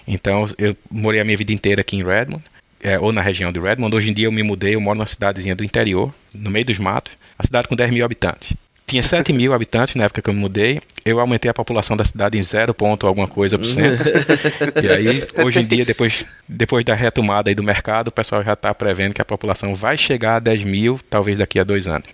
Então, 0.05 0.47
eu 0.57 0.75
morei 0.89 1.21
a 1.21 1.23
minha 1.23 1.37
vida 1.37 1.53
inteira 1.53 1.81
aqui 1.81 1.95
em 1.95 2.03
Redmond, 2.03 2.43
é, 2.81 2.99
ou 2.99 3.11
na 3.11 3.21
região 3.21 3.51
de 3.51 3.59
Redmond. 3.59 3.95
Hoje 3.95 4.09
em 4.09 4.13
dia 4.13 4.25
eu 4.25 4.31
me 4.31 4.43
mudei, 4.43 4.75
eu 4.75 4.81
moro 4.81 4.97
numa 4.97 5.05
cidadezinha 5.05 5.55
do 5.55 5.63
interior, 5.63 6.13
no 6.33 6.49
meio 6.49 6.65
dos 6.65 6.77
matos, 6.77 7.13
a 7.39 7.45
cidade 7.45 7.67
com 7.67 7.75
10 7.75 7.91
mil 7.91 8.03
habitantes 8.03 8.53
tinha 8.91 9.01
7 9.01 9.31
mil 9.31 9.53
habitantes 9.53 9.95
na 9.95 10.03
época 10.03 10.21
que 10.21 10.29
eu 10.29 10.33
me 10.33 10.39
mudei. 10.41 10.81
Eu 11.05 11.21
aumentei 11.21 11.49
a 11.49 11.53
população 11.53 11.95
da 11.95 12.03
cidade 12.03 12.37
em 12.37 12.43
0 12.43 12.73
ponto 12.73 13.07
alguma 13.07 13.27
coisa 13.27 13.57
por 13.57 13.65
cento. 13.65 14.03
e 14.83 14.89
aí, 14.89 15.27
hoje 15.45 15.59
em 15.59 15.65
dia, 15.65 15.85
depois, 15.85 16.25
depois 16.47 16.83
da 16.83 16.93
retomada 16.93 17.49
aí 17.49 17.55
do 17.55 17.63
mercado, 17.63 18.09
o 18.09 18.11
pessoal 18.11 18.43
já 18.43 18.51
está 18.51 18.73
prevendo 18.73 19.13
que 19.13 19.21
a 19.21 19.25
população 19.25 19.73
vai 19.73 19.97
chegar 19.97 20.35
a 20.35 20.39
10 20.39 20.65
mil, 20.65 20.99
talvez 21.09 21.37
daqui 21.37 21.57
a 21.57 21.63
dois 21.63 21.87
anos. 21.87 22.09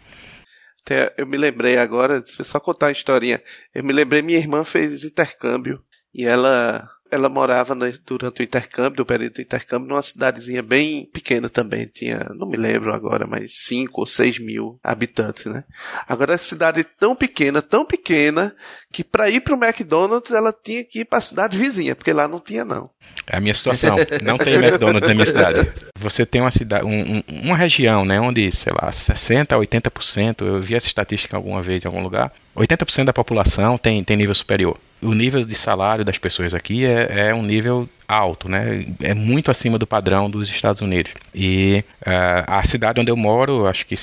Eu 1.17 1.25
me 1.25 1.35
lembrei 1.35 1.77
agora, 1.77 2.23
só 2.43 2.59
contar 2.59 2.85
uma 2.85 2.91
historinha. 2.91 3.41
Eu 3.73 3.83
me 3.83 3.91
lembrei, 3.91 4.21
minha 4.21 4.37
irmã 4.37 4.63
fez 4.63 5.03
intercâmbio 5.03 5.81
e 6.13 6.25
ela 6.25 6.87
ela 7.11 7.29
morava 7.29 7.75
durante 8.05 8.41
o 8.41 8.43
intercâmbio, 8.43 8.97
do 8.97 9.05
período 9.05 9.33
do 9.33 9.41
intercâmbio, 9.41 9.89
numa 9.89 10.01
cidadezinha 10.01 10.61
bem 10.61 11.05
pequena 11.05 11.49
também. 11.49 11.85
Tinha, 11.85 12.29
não 12.35 12.47
me 12.47 12.57
lembro 12.57 12.93
agora, 12.93 13.25
mas 13.25 13.65
5 13.65 14.01
ou 14.01 14.07
6 14.07 14.39
mil 14.39 14.79
habitantes, 14.83 15.45
né? 15.45 15.63
Agora, 16.07 16.35
a 16.35 16.37
cidade 16.37 16.83
tão 16.83 17.15
pequena, 17.15 17.61
tão 17.61 17.85
pequena, 17.85 18.55
que 18.91 19.03
para 19.03 19.29
ir 19.29 19.41
para 19.41 19.55
o 19.55 19.63
McDonald's 19.63 20.31
ela 20.31 20.53
tinha 20.53 20.83
que 20.83 20.99
ir 20.99 21.05
para 21.05 21.19
a 21.19 21.21
cidade 21.21 21.57
vizinha, 21.57 21.95
porque 21.95 22.13
lá 22.13 22.27
não 22.27 22.39
tinha, 22.39 22.65
não. 22.65 22.89
É 23.27 23.37
a 23.37 23.39
minha 23.41 23.53
situação. 23.53 23.95
Não 24.23 24.37
tem 24.37 24.53
McDonald's 24.55 25.07
na 25.07 25.13
minha 25.13 25.25
cidade. 25.25 25.69
Você 25.99 26.25
tem 26.25 26.39
uma 26.39 26.51
cidade, 26.51 26.85
um, 26.85 27.17
um, 27.17 27.23
uma 27.43 27.57
região, 27.57 28.05
né, 28.05 28.19
onde, 28.19 28.49
sei 28.51 28.71
lá, 28.81 28.91
60 28.91 29.53
a 29.53 29.59
80%, 29.59 30.45
eu 30.45 30.61
vi 30.61 30.75
essa 30.75 30.87
estatística 30.87 31.35
alguma 31.35 31.61
vez 31.61 31.83
em 31.83 31.87
algum 31.87 32.01
lugar, 32.01 32.31
80% 32.55 33.05
da 33.05 33.13
população 33.13 33.77
tem, 33.77 34.03
tem 34.03 34.15
nível 34.15 34.33
superior. 34.33 34.77
O 35.01 35.13
nível 35.13 35.41
de 35.41 35.55
salário 35.55 36.03
das 36.03 36.17
pessoas 36.17 36.53
aqui 36.53 36.85
é, 36.85 37.29
é 37.29 37.33
um 37.33 37.43
nível 37.43 37.87
alto, 38.07 38.49
né? 38.49 38.85
É 38.99 39.13
muito 39.13 39.51
acima 39.51 39.77
do 39.77 39.85
padrão 39.85 40.27
dos 40.27 40.49
Estados 40.49 40.81
Unidos. 40.81 41.11
E 41.35 41.83
uh, 42.01 42.43
a 42.47 42.63
cidade 42.63 42.99
onde 42.99 43.11
eu 43.11 43.17
moro, 43.17 43.67
acho 43.67 43.85
que 43.85 43.95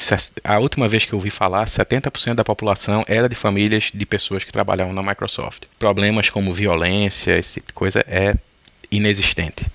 a 0.44 0.58
última 0.58 0.86
vez 0.86 1.04
que 1.04 1.12
eu 1.12 1.18
ouvi 1.18 1.30
falar, 1.30 1.64
70% 1.64 2.34
da 2.34 2.44
população 2.44 3.02
era 3.08 3.28
de 3.28 3.34
famílias 3.34 3.90
de 3.92 4.06
pessoas 4.06 4.44
que 4.44 4.52
trabalhavam 4.52 4.92
na 4.92 5.02
Microsoft. 5.02 5.64
Problemas 5.78 6.30
como 6.30 6.52
violência, 6.52 7.36
esse 7.36 7.54
tipo 7.54 7.68
de 7.68 7.72
coisa 7.72 8.04
é 8.06 8.36
inexistente. 8.90 9.66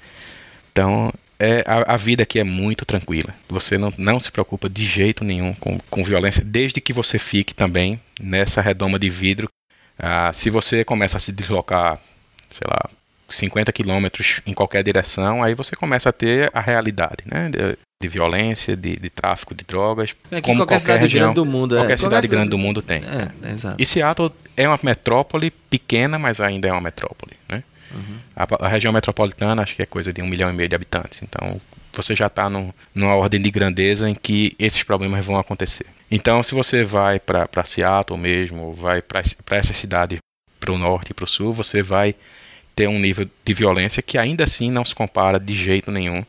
Então, 0.71 1.11
é, 1.39 1.63
a, 1.65 1.93
a, 1.93 1.97
vida 1.97 2.23
aqui 2.23 2.39
é 2.39 2.43
muito 2.43 2.85
tranquila. 2.85 3.33
Você 3.47 3.77
não, 3.77 3.93
não 3.97 4.19
se 4.19 4.31
preocupa 4.31 4.69
de 4.69 4.85
jeito 4.85 5.23
nenhum 5.23 5.53
com, 5.55 5.77
com 5.89 6.03
violência, 6.03 6.43
desde 6.43 6.81
que 6.81 6.91
você 6.91 7.17
fique 7.17 7.53
também 7.53 7.99
nessa 8.19 8.61
redoma 8.61 8.99
de 8.99 9.09
vidro. 9.09 9.49
Ah, 9.97 10.31
se 10.33 10.49
você 10.49 10.83
começa 10.83 11.17
a 11.17 11.19
se 11.19 11.31
deslocar, 11.31 11.99
sei 12.49 12.65
lá, 12.69 12.89
50 13.29 13.71
quilômetros 13.71 14.41
em 14.45 14.53
qualquer 14.53 14.83
direção, 14.83 15.43
aí 15.43 15.53
você 15.53 15.75
começa 15.75 16.09
a 16.09 16.13
ter 16.13 16.49
a 16.53 16.59
realidade, 16.59 17.23
né? 17.25 17.49
De, 17.49 17.77
de 18.01 18.07
violência, 18.07 18.75
de, 18.75 18.95
de, 18.95 19.09
tráfico 19.09 19.53
de 19.53 19.65
drogas, 19.65 20.15
é 20.31 20.41
como 20.41 20.59
qualquer, 20.59 20.75
qualquer 20.75 20.79
cidade 20.79 21.03
região, 21.03 21.21
grande 21.21 21.35
do 21.35 21.45
mundo, 21.45 21.75
qualquer 21.75 21.93
é. 21.93 21.97
cidade 21.97 22.13
qualquer 22.13 22.27
grande 22.27 22.49
do 22.49 22.57
mundo 22.57 22.81
tem. 22.81 23.01
É, 23.01 23.51
exato. 23.51 23.75
E 23.77 23.85
Seattle 23.85 24.31
é 24.55 24.67
uma 24.67 24.79
metrópole 24.81 25.51
pequena, 25.51 26.17
mas 26.17 26.39
ainda 26.39 26.69
é 26.69 26.71
uma 26.71 26.81
metrópole, 26.81 27.33
né? 27.47 27.63
Uhum. 27.91 28.19
A, 28.35 28.65
a, 28.65 28.67
região 28.67 28.93
metropolitana 28.93 29.61
acho 29.63 29.75
que 29.75 29.81
é 29.81 29.85
coisa 29.85 30.13
de 30.13 30.21
um 30.21 30.27
milhão 30.27 30.49
e 30.49 30.53
meio 30.53 30.69
de 30.69 30.75
habitantes. 30.75 31.21
Então 31.21 31.59
você 31.93 32.15
já 32.15 32.27
está 32.27 32.49
numa 32.49 33.15
ordem 33.15 33.41
de 33.41 33.49
grandeza 33.49 34.09
em 34.09 34.15
que 34.15 34.55
esses 34.59 34.83
problemas 34.83 35.25
vão 35.25 35.37
acontecer. 35.37 35.85
Então 36.09 36.41
se 36.43 36.53
você 36.53 36.83
vai 36.83 37.19
para 37.19 37.65
Seattle 37.65 38.19
mesmo, 38.19 38.63
ou 38.63 38.73
vai 38.73 39.01
para 39.01 39.21
essa 39.57 39.73
cidade 39.73 40.17
para 40.59 40.71
o 40.71 40.77
norte 40.77 41.11
e 41.11 41.13
para 41.13 41.25
o 41.25 41.27
sul, 41.27 41.53
você 41.53 41.81
vai 41.81 42.15
ter 42.75 42.87
um 42.87 42.99
nível 42.99 43.29
de 43.43 43.53
violência 43.53 44.01
que 44.01 44.17
ainda 44.17 44.43
assim 44.43 44.71
não 44.71 44.85
se 44.85 44.95
compara 44.95 45.39
de 45.39 45.53
jeito 45.53 45.91
nenhum 45.91 46.23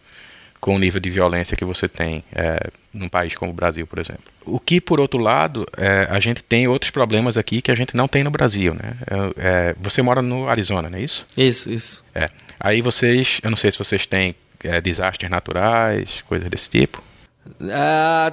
com 0.60 0.74
o 0.74 0.78
nível 0.78 1.00
de 1.00 1.08
violência 1.08 1.56
que 1.56 1.64
você 1.64 1.88
tem 1.88 2.22
é, 2.32 2.70
num 2.92 3.08
país 3.08 3.34
como 3.34 3.50
o 3.50 3.54
Brasil, 3.54 3.86
por 3.86 3.98
exemplo. 3.98 4.24
O 4.44 4.60
que, 4.60 4.80
por 4.80 5.00
outro 5.00 5.18
lado, 5.18 5.66
é, 5.76 6.06
a 6.10 6.20
gente 6.20 6.42
tem 6.42 6.68
outros 6.68 6.90
problemas 6.90 7.38
aqui 7.38 7.62
que 7.62 7.70
a 7.70 7.74
gente 7.74 7.96
não 7.96 8.06
tem 8.06 8.22
no 8.22 8.30
Brasil, 8.30 8.74
né? 8.74 8.96
É, 9.06 9.70
é 9.70 9.76
você 9.80 10.02
mora 10.02 10.20
no 10.20 10.48
Arizona, 10.48 10.90
não 10.90 10.98
é 10.98 11.02
isso? 11.02 11.26
Isso, 11.36 11.70
isso. 11.70 12.04
É. 12.14 12.26
Aí 12.58 12.82
vocês, 12.82 13.40
eu 13.42 13.50
não 13.50 13.56
sei 13.56 13.72
se 13.72 13.78
vocês 13.78 14.06
têm 14.06 14.34
é, 14.62 14.80
desastres 14.80 15.30
naturais, 15.30 16.22
coisas 16.28 16.48
desse 16.50 16.68
tipo. 16.68 17.02
Ah, 17.70 18.32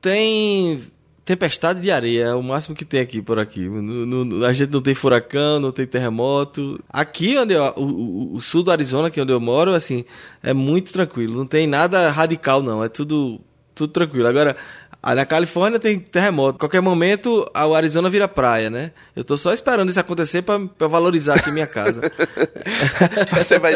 tem 0.00 0.80
tempestade 1.26 1.80
de 1.80 1.90
areia, 1.90 2.26
é 2.26 2.34
o 2.34 2.42
máximo 2.42 2.76
que 2.76 2.84
tem 2.84 3.00
aqui 3.00 3.20
por 3.20 3.36
aqui. 3.36 3.68
No, 3.68 4.24
no, 4.24 4.46
a 4.46 4.52
gente 4.52 4.72
não 4.72 4.80
tem 4.80 4.94
furacão, 4.94 5.58
não 5.58 5.72
tem 5.72 5.84
terremoto. 5.84 6.80
Aqui 6.88 7.36
onde 7.36 7.52
eu, 7.52 7.64
o, 7.76 8.36
o, 8.36 8.40
sul 8.40 8.62
do 8.62 8.70
Arizona, 8.70 9.10
que 9.10 9.18
é 9.18 9.24
onde 9.24 9.32
eu 9.32 9.40
moro, 9.40 9.74
assim, 9.74 10.04
é 10.40 10.54
muito 10.54 10.92
tranquilo. 10.92 11.36
Não 11.36 11.46
tem 11.46 11.66
nada 11.66 12.08
radical 12.10 12.62
não, 12.62 12.82
é 12.82 12.88
tudo 12.88 13.40
tudo 13.74 13.92
tranquilo. 13.92 14.26
Agora, 14.26 14.56
na 15.14 15.24
Califórnia 15.24 15.78
tem 15.78 15.98
terremoto. 16.00 16.58
Qualquer 16.58 16.80
momento, 16.80 17.48
o 17.54 17.74
Arizona 17.74 18.10
vira 18.10 18.26
praia, 18.26 18.68
né? 18.68 18.90
Eu 19.14 19.22
tô 19.22 19.36
só 19.36 19.52
esperando 19.52 19.88
isso 19.88 20.00
acontecer 20.00 20.42
para 20.42 20.88
valorizar 20.88 21.34
aqui 21.36 21.50
minha 21.52 21.66
casa. 21.66 22.00
você 23.32 23.58
vai. 23.58 23.74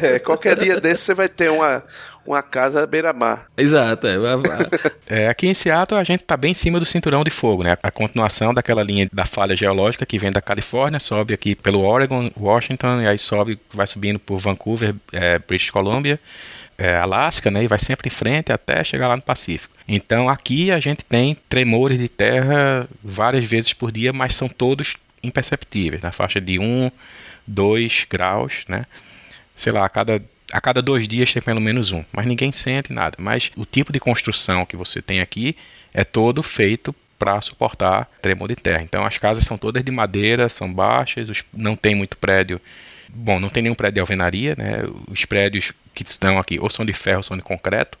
É, 0.00 0.18
qualquer 0.18 0.56
dia 0.56 0.80
desse 0.80 1.04
você 1.04 1.14
vai 1.14 1.28
ter 1.28 1.50
uma, 1.50 1.84
uma 2.26 2.42
casa 2.42 2.86
beira-mar. 2.86 3.46
Exato. 3.56 4.06
É. 4.06 5.24
é, 5.24 5.28
aqui 5.28 5.46
em 5.46 5.54
Seattle 5.54 6.00
a 6.00 6.04
gente 6.04 6.22
está 6.22 6.36
bem 6.36 6.52
em 6.52 6.54
cima 6.54 6.78
do 6.78 6.86
cinturão 6.86 7.22
de 7.22 7.30
fogo, 7.30 7.62
né? 7.62 7.76
A 7.82 7.90
continuação 7.90 8.54
daquela 8.54 8.82
linha 8.82 9.08
da 9.12 9.26
falha 9.26 9.56
geológica 9.56 10.06
que 10.06 10.18
vem 10.18 10.30
da 10.30 10.40
Califórnia, 10.40 11.00
sobe 11.00 11.34
aqui 11.34 11.54
pelo 11.54 11.82
Oregon, 11.82 12.30
Washington, 12.34 13.02
e 13.02 13.06
aí 13.06 13.18
sobe, 13.18 13.60
vai 13.70 13.86
subindo 13.86 14.18
por 14.18 14.38
Vancouver, 14.38 14.94
é, 15.12 15.38
British 15.38 15.70
Columbia, 15.70 16.18
é, 16.78 16.96
Alasca, 16.96 17.50
né? 17.50 17.64
E 17.64 17.68
vai 17.68 17.78
sempre 17.78 18.08
em 18.08 18.10
frente 18.10 18.52
até 18.52 18.82
chegar 18.84 19.08
lá 19.08 19.16
no 19.16 19.22
Pacífico. 19.22 19.74
Então 19.86 20.28
aqui 20.28 20.70
a 20.70 20.80
gente 20.80 21.04
tem 21.04 21.36
tremores 21.48 21.98
de 21.98 22.08
terra 22.08 22.88
várias 23.02 23.44
vezes 23.44 23.72
por 23.72 23.90
dia, 23.92 24.12
mas 24.12 24.34
são 24.34 24.48
todos 24.48 24.96
imperceptíveis, 25.22 26.02
na 26.02 26.12
faixa 26.12 26.40
de 26.40 26.58
1, 26.58 26.90
2 27.46 28.06
graus, 28.10 28.64
né? 28.68 28.86
Sei 29.54 29.72
lá, 29.72 29.84
a 29.84 29.88
cada 29.88 30.22
a 30.52 30.60
cada 30.60 30.82
dois 30.82 31.08
dias 31.08 31.32
tem 31.32 31.40
pelo 31.40 31.62
menos 31.62 31.92
um, 31.92 32.04
mas 32.12 32.26
ninguém 32.26 32.52
sente 32.52 32.92
nada. 32.92 33.16
Mas 33.18 33.50
o 33.56 33.64
tipo 33.64 33.90
de 33.92 33.98
construção 33.98 34.66
que 34.66 34.76
você 34.76 35.00
tem 35.00 35.20
aqui 35.20 35.56
é 35.94 36.04
todo 36.04 36.42
feito 36.42 36.94
para 37.18 37.40
suportar 37.40 38.10
tremor 38.20 38.48
de 38.48 38.56
terra. 38.56 38.82
Então 38.82 39.06
as 39.06 39.16
casas 39.16 39.44
são 39.44 39.56
todas 39.56 39.82
de 39.82 39.90
madeira, 39.90 40.48
são 40.48 40.72
baixas, 40.72 41.42
não 41.52 41.74
tem 41.74 41.94
muito 41.94 42.16
prédio. 42.16 42.60
Bom, 43.14 43.38
não 43.38 43.48
tem 43.48 43.62
nenhum 43.62 43.74
prédio 43.74 43.94
de 43.94 44.00
alvenaria, 44.00 44.54
né? 44.56 44.82
Os 45.10 45.24
prédios 45.24 45.72
que 45.94 46.02
estão 46.02 46.38
aqui 46.38 46.58
ou 46.58 46.70
são 46.70 46.84
de 46.84 46.92
ferro 46.92 47.18
ou 47.18 47.22
são 47.22 47.36
de 47.36 47.42
concreto. 47.42 47.98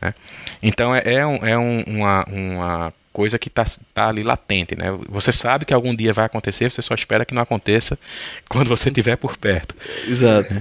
Né? 0.00 0.14
Então 0.62 0.94
é, 0.94 1.02
é, 1.04 1.26
um, 1.26 1.36
é 1.46 1.58
um, 1.58 1.82
uma, 1.82 2.24
uma 2.24 2.94
coisa 3.12 3.38
que 3.38 3.48
está 3.48 3.64
tá 3.94 4.08
ali 4.08 4.22
latente, 4.22 4.76
né? 4.76 4.86
Você 5.08 5.32
sabe 5.32 5.64
que 5.64 5.72
algum 5.72 5.94
dia 5.94 6.12
vai 6.12 6.26
acontecer, 6.26 6.70
você 6.70 6.82
só 6.82 6.94
espera 6.94 7.24
que 7.24 7.34
não 7.34 7.42
aconteça 7.42 7.98
quando 8.48 8.68
você 8.68 8.88
estiver 8.88 9.16
por 9.16 9.36
perto. 9.36 9.74
Exato. 10.06 10.52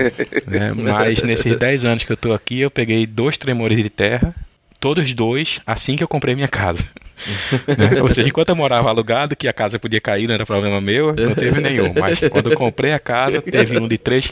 Né? 0.47 0.73
Mas 0.73 1.23
nesses 1.23 1.57
10 1.57 1.85
anos 1.85 2.03
que 2.03 2.11
eu 2.11 2.15
estou 2.15 2.33
aqui, 2.33 2.61
eu 2.61 2.71
peguei 2.71 3.05
dois 3.05 3.37
tremores 3.37 3.77
de 3.77 3.89
terra, 3.89 4.33
todos 4.79 5.13
dois, 5.13 5.59
assim 5.65 5.95
que 5.95 6.03
eu 6.03 6.07
comprei 6.07 6.35
minha 6.35 6.47
casa. 6.47 6.83
né? 7.77 8.01
Ou 8.01 8.09
seja, 8.09 8.27
enquanto 8.27 8.49
eu 8.49 8.55
morava 8.55 8.89
alugado, 8.89 9.35
que 9.35 9.47
a 9.47 9.53
casa 9.53 9.79
podia 9.79 10.01
cair, 10.01 10.27
não 10.27 10.35
era 10.35 10.45
problema 10.45 10.79
meu, 10.81 11.15
não 11.15 11.33
teve 11.33 11.61
nenhum. 11.61 11.93
Mas 11.99 12.19
quando 12.29 12.51
eu 12.51 12.57
comprei 12.57 12.93
a 12.93 12.99
casa, 12.99 13.41
teve 13.41 13.79
um 13.79 13.87
de 13.87 13.97
três 13.97 14.31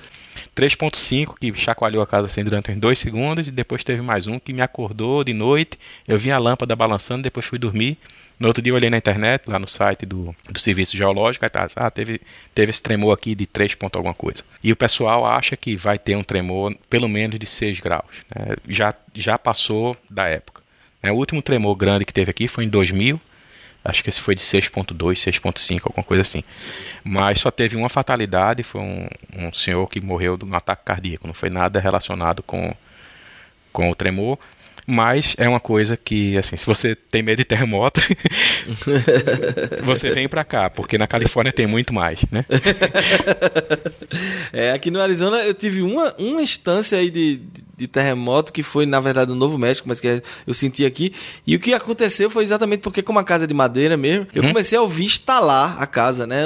3.5 0.56 1.36
que 1.39 1.54
chacoalhou 1.56 2.02
a 2.02 2.08
casa 2.08 2.28
assim 2.28 2.44
durante 2.44 2.72
uns 2.72 2.78
dois 2.78 3.00
segundos 3.00 3.48
e 3.48 3.52
depois 3.52 3.84
teve 3.84 4.02
mais 4.02 4.28
um 4.28 4.39
que 4.39 4.54
me 4.54 4.62
acordou 4.62 5.24
de 5.24 5.34
noite. 5.34 5.80
Eu 6.08 6.18
vi 6.18 6.32
a 6.32 6.38
lâmpada 6.38 6.76
balançando, 6.76 7.24
depois 7.24 7.46
fui 7.46 7.58
dormir. 7.58 7.98
No 8.44 8.50
outro 8.50 8.62
dia 8.62 8.72
eu 8.72 8.76
olhei 8.76 8.89
na 8.89 8.98
internet, 8.98 9.50
lá 9.50 9.58
no 9.58 9.70
site 9.70 10.06
do, 10.06 10.36
do 10.50 10.60
Serviço 10.60 10.98
Geológico, 10.98 11.46
aí 11.46 11.50
tá, 11.50 11.66
ah, 11.78 11.89
teve, 11.89 12.20
teve 12.54 12.72
esse 12.72 12.84
tremor 12.84 13.14
aqui 13.14 13.34
de 13.34 13.46
3 13.46 13.74
ponto 13.76 13.96
alguma 13.96 14.14
coisa. 14.14 14.44
E 14.62 14.70
o 14.70 14.76
pessoal 14.76 15.26
acha 15.26 15.56
que 15.56 15.78
vai 15.78 15.98
ter 15.98 16.18
um 16.18 16.24
tremor 16.26 16.76
pelo 16.89 17.08
menos 17.08 17.39
de 17.39 17.46
6 17.46 17.80
graus. 17.80 18.04
Né? 18.36 18.58
Já, 18.68 18.94
já 19.16 19.38
passou 19.38 19.96
da 20.10 20.28
época. 20.28 20.62
Né? 21.02 21.10
O 21.10 21.16
último 21.16 21.41
tremor 21.41 21.74
grande 21.78 22.04
que 22.04 22.12
teve 22.12 22.32
aqui 22.32 22.50
foi 22.50 22.66
em 22.66 22.68
2000, 22.68 23.18
acho 23.82 24.04
que 24.04 24.10
esse 24.10 24.20
foi 24.20 24.36
de 24.36 24.41
6.2, 24.41 24.91
6.5, 24.91 25.84
alguma 25.86 26.04
coisa 26.04 26.24
assim. 26.24 26.44
Mas 27.02 27.39
só 27.39 27.50
teve 27.50 27.78
uma 27.78 27.88
fatalidade, 27.88 28.62
foi 28.62 28.82
um, 28.82 29.08
um 29.38 29.54
senhor 29.54 29.88
que 29.88 30.02
morreu 30.02 30.36
de 30.36 30.44
um 30.44 30.54
ataque 30.54 30.84
cardíaco, 30.84 31.28
não 31.28 31.34
foi 31.34 31.50
nada 31.50 31.80
relacionado 31.80 32.44
com, 32.44 32.76
com 33.72 33.89
o 33.89 33.96
tremor. 33.96 34.38
Mas 34.86 35.36
é 35.38 35.48
uma 35.48 35.60
coisa 35.60 35.96
que, 35.96 36.38
assim, 36.38 36.58
se 36.58 36.66
você 36.66 36.96
tem 36.96 37.24
medo 37.24 37.38
de 37.38 37.46
terremoto, 37.46 38.02
você 39.84 40.12
vem 40.12 40.28
para 40.28 40.44
cá, 40.44 40.70
porque 40.70 40.98
na 40.98 41.08
Califórnia 41.08 41.54
tem 41.54 41.66
muito 41.66 41.94
mais, 41.94 42.20
né? 42.32 42.46
é, 44.52 44.72
aqui 44.72 44.92
no 44.92 45.02
Arizona 45.02 45.38
eu 45.44 45.54
tive 45.54 45.82
uma, 45.82 46.14
uma 46.18 46.42
instância 46.42 46.98
aí 46.98 47.10
de, 47.10 47.38
de 47.38 47.64
de 47.84 47.88
terremoto, 47.88 48.52
que 48.52 48.64
foi, 48.64 48.86
na 48.86 49.00
verdade, 49.00 49.30
no 49.30 49.36
Novo 49.36 49.58
México, 49.58 49.88
mas 49.88 50.00
que 50.00 50.22
eu 50.48 50.54
senti 50.54 50.86
aqui. 50.86 51.14
E 51.46 51.56
o 51.56 51.60
que 51.60 51.74
aconteceu 51.74 52.30
foi 52.30 52.44
exatamente 52.44 52.80
porque, 52.82 53.02
como 53.02 53.20
a 53.20 53.24
casa 53.24 53.44
é 53.44 53.48
de 53.48 53.54
madeira 53.54 53.98
mesmo, 53.98 54.28
eu 54.34 54.42
uhum. 54.42 54.50
comecei 54.50 54.78
a 54.78 54.82
ouvir 54.82 55.06
estalar 55.06 55.82
a 55.82 55.86
casa, 55.86 56.26
né? 56.26 56.44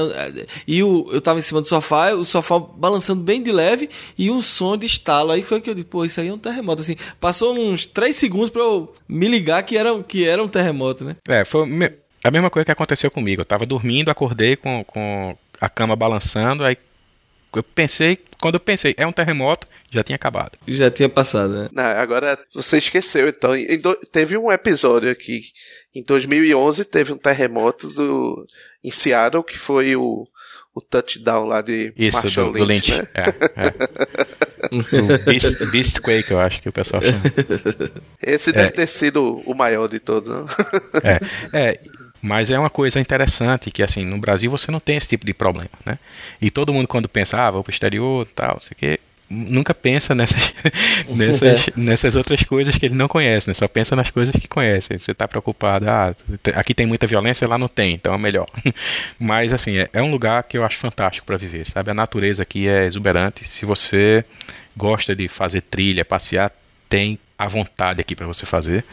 E 0.67 0.81
o, 0.83 1.07
eu 1.11 1.21
tava 1.21 1.39
em 1.39 1.41
cima 1.41 1.61
do 1.61 1.67
sofá, 1.67 2.11
o 2.13 2.25
sofá 2.25 2.59
balançando 2.59 3.21
bem 3.21 3.41
de 3.41 3.51
leve 3.51 3.89
e 4.17 4.31
um 4.31 4.41
som 4.41 4.75
de 4.75 4.85
estalo. 4.85 5.31
Aí 5.31 5.43
foi 5.43 5.61
que 5.61 5.69
eu 5.69 5.75
disse, 5.75 5.87
pô, 5.87 6.03
isso 6.03 6.19
aí 6.19 6.27
é 6.27 6.33
um 6.33 6.37
terremoto. 6.37 6.81
Assim, 6.81 6.95
passou 7.19 7.55
uns 7.55 7.85
três 7.85 8.15
segundos 8.15 8.49
pra 8.49 8.61
eu 8.61 8.93
me 9.07 9.27
ligar 9.27 9.61
que 9.63 9.77
era, 9.77 10.01
que 10.03 10.25
era 10.25 10.43
um 10.43 10.47
terremoto, 10.47 11.05
né? 11.05 11.15
É, 11.27 11.45
foi 11.45 11.61
a 12.23 12.31
mesma 12.31 12.49
coisa 12.49 12.65
que 12.65 12.71
aconteceu 12.71 13.11
comigo. 13.11 13.41
Eu 13.41 13.45
tava 13.45 13.65
dormindo, 13.65 14.09
acordei 14.09 14.55
com, 14.55 14.83
com 14.83 15.37
a 15.61 15.69
cama 15.69 15.95
balançando, 15.95 16.63
aí 16.63 16.77
eu 17.59 17.63
pensei, 17.63 18.17
quando 18.39 18.55
eu 18.55 18.59
pensei, 18.59 18.93
é 18.97 19.05
um 19.05 19.11
terremoto, 19.11 19.67
já 19.91 20.03
tinha 20.03 20.15
acabado. 20.15 20.57
Já 20.67 20.91
tinha 20.91 21.09
passado, 21.09 21.53
né? 21.53 21.69
Não, 21.71 21.83
agora 21.83 22.37
você 22.53 22.77
esqueceu, 22.77 23.29
então. 23.29 23.51
Do, 23.81 23.95
teve 24.11 24.37
um 24.37 24.51
episódio 24.51 25.09
aqui, 25.09 25.41
em 25.95 26.03
2011, 26.03 26.85
teve 26.85 27.13
um 27.13 27.17
terremoto 27.17 27.87
do, 27.89 28.45
em 28.83 28.91
Seattle, 28.91 29.43
que 29.43 29.57
foi 29.57 29.95
o, 29.95 30.27
o 30.73 30.81
touchdown 30.81 31.45
lá 31.45 31.61
de 31.61 31.93
Isso, 31.97 32.17
Marshall 32.17 32.51
do, 32.51 32.63
Lynch. 32.63 32.91
Do 32.91 32.97
Lynch. 32.97 33.01
Né? 33.01 33.07
É, 33.15 33.67
é. 33.67 33.73
Beast, 35.25 35.65
Beast 35.71 35.99
Quake, 36.01 36.31
eu 36.31 36.39
acho 36.39 36.61
que 36.61 36.69
o 36.69 36.73
pessoal 36.73 37.01
chama. 37.01 37.21
Esse 38.21 38.51
deve 38.51 38.67
é. 38.67 38.71
ter 38.71 38.87
sido 38.87 39.41
o 39.45 39.53
maior 39.53 39.87
de 39.87 39.99
todos, 39.99 40.29
não? 40.29 40.45
É, 41.03 41.19
é, 41.71 41.81
mas 42.21 42.51
é 42.51 42.57
uma 42.57 42.69
coisa 42.69 42.99
interessante 42.99 43.71
que, 43.71 43.83
assim, 43.83 44.05
no 44.05 44.17
Brasil 44.17 44.49
você 44.49 44.71
não 44.71 44.79
tem 44.79 44.97
esse 44.97 45.09
tipo 45.09 45.25
de 45.25 45.33
problema, 45.33 45.69
né? 45.85 45.97
E 46.41 46.49
todo 46.49 46.73
mundo 46.73 46.87
quando 46.87 47.07
pensa, 47.07 47.37
ah, 47.37 47.51
vou 47.51 47.63
pro 47.63 47.71
exterior 47.71 48.27
tal, 48.35 48.59
sei 48.59 48.75
que, 48.77 48.99
nunca 49.29 49.73
pensa 49.73 50.15
nessas, 50.15 50.53
nessas, 51.09 51.67
é. 51.67 51.71
nessas 51.75 52.15
outras 52.15 52.41
coisas 52.43 52.77
que 52.77 52.85
ele 52.85 52.95
não 52.95 53.07
conhece, 53.07 53.47
né? 53.47 53.53
Só 53.53 53.67
pensa 53.67 53.95
nas 53.95 54.09
coisas 54.09 54.35
que 54.35 54.47
conhece. 54.47 54.97
Você 54.97 55.11
está 55.11 55.27
preocupado, 55.27 55.89
ah, 55.89 56.15
aqui 56.55 56.73
tem 56.73 56.85
muita 56.85 57.05
violência, 57.05 57.47
lá 57.47 57.57
não 57.57 57.67
tem, 57.67 57.93
então 57.93 58.13
é 58.13 58.17
melhor. 58.17 58.45
Mas, 59.19 59.53
assim, 59.53 59.77
é, 59.77 59.89
é 59.93 60.01
um 60.01 60.11
lugar 60.11 60.43
que 60.43 60.57
eu 60.57 60.63
acho 60.63 60.77
fantástico 60.77 61.25
para 61.25 61.37
viver, 61.37 61.65
sabe? 61.69 61.91
A 61.91 61.93
natureza 61.93 62.43
aqui 62.43 62.67
é 62.67 62.85
exuberante. 62.85 63.47
Se 63.47 63.65
você 63.65 64.23
gosta 64.75 65.15
de 65.15 65.27
fazer 65.27 65.61
trilha, 65.61 66.05
passear, 66.05 66.51
tem 66.89 67.19
a 67.37 67.47
vontade 67.47 68.01
aqui 68.01 68.15
para 68.15 68.25
você 68.25 68.45
fazer. 68.45 68.83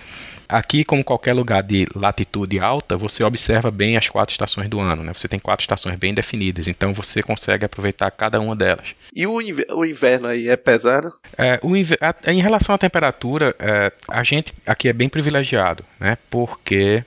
Aqui, 0.49 0.85
como 0.85 1.03
qualquer 1.03 1.33
lugar 1.33 1.63
de 1.63 1.87
latitude 1.95 2.61
alta, 2.61 2.97
você 2.97 3.25
observa 3.25 3.71
bem 3.71 3.97
as 3.97 4.09
quatro 4.09 4.33
estações 4.33 4.69
do 4.69 4.81
ano. 4.81 5.03
Né? 5.03 5.13
Você 5.13 5.29
tem 5.29 5.39
quatro 5.39 5.63
estações 5.63 5.97
bem 5.97 6.13
definidas, 6.13 6.69
então 6.69 6.93
você 6.93 7.23
consegue 7.23 7.65
aproveitar 7.65 8.11
cada 8.11 8.41
uma 8.41 8.55
delas. 8.55 8.95
E 9.15 9.27
o, 9.27 9.41
inverno 9.41 10.29
aí 10.29 10.49
é 10.49 10.57
pesado? 10.57 11.13
É, 11.37 11.59
o 11.63 11.77
inver... 11.77 11.99
Em 12.27 12.41
relação 12.41 12.75
à 12.75 12.79
temperatura, 12.79 13.55
é, 13.59 13.93
a 14.09 14.23
gente 14.23 14.53
aqui 14.67 14.89
é 14.89 14.93
bem 14.93 15.09
privilegiado, 15.09 15.85
né? 15.99 16.19
porque 16.29 17.05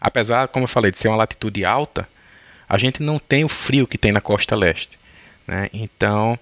apesar, 0.00 0.48
como 0.48 0.64
eu 0.64 0.68
falei, 0.68 0.90
de 0.90 0.98
ser 0.98 1.08
uma 1.08 1.16
latitude 1.16 1.64
alta, 1.64 2.08
a 2.68 2.78
gente 2.78 3.02
não 3.02 3.18
tem 3.18 3.44
o 3.44 3.48
frio 3.48 3.86
que 3.86 3.98
tem 3.98 4.12
na 4.12 4.20
costa 4.20 4.56
leste. 4.56 4.98
Né? 5.46 5.68
Então, 5.72 6.38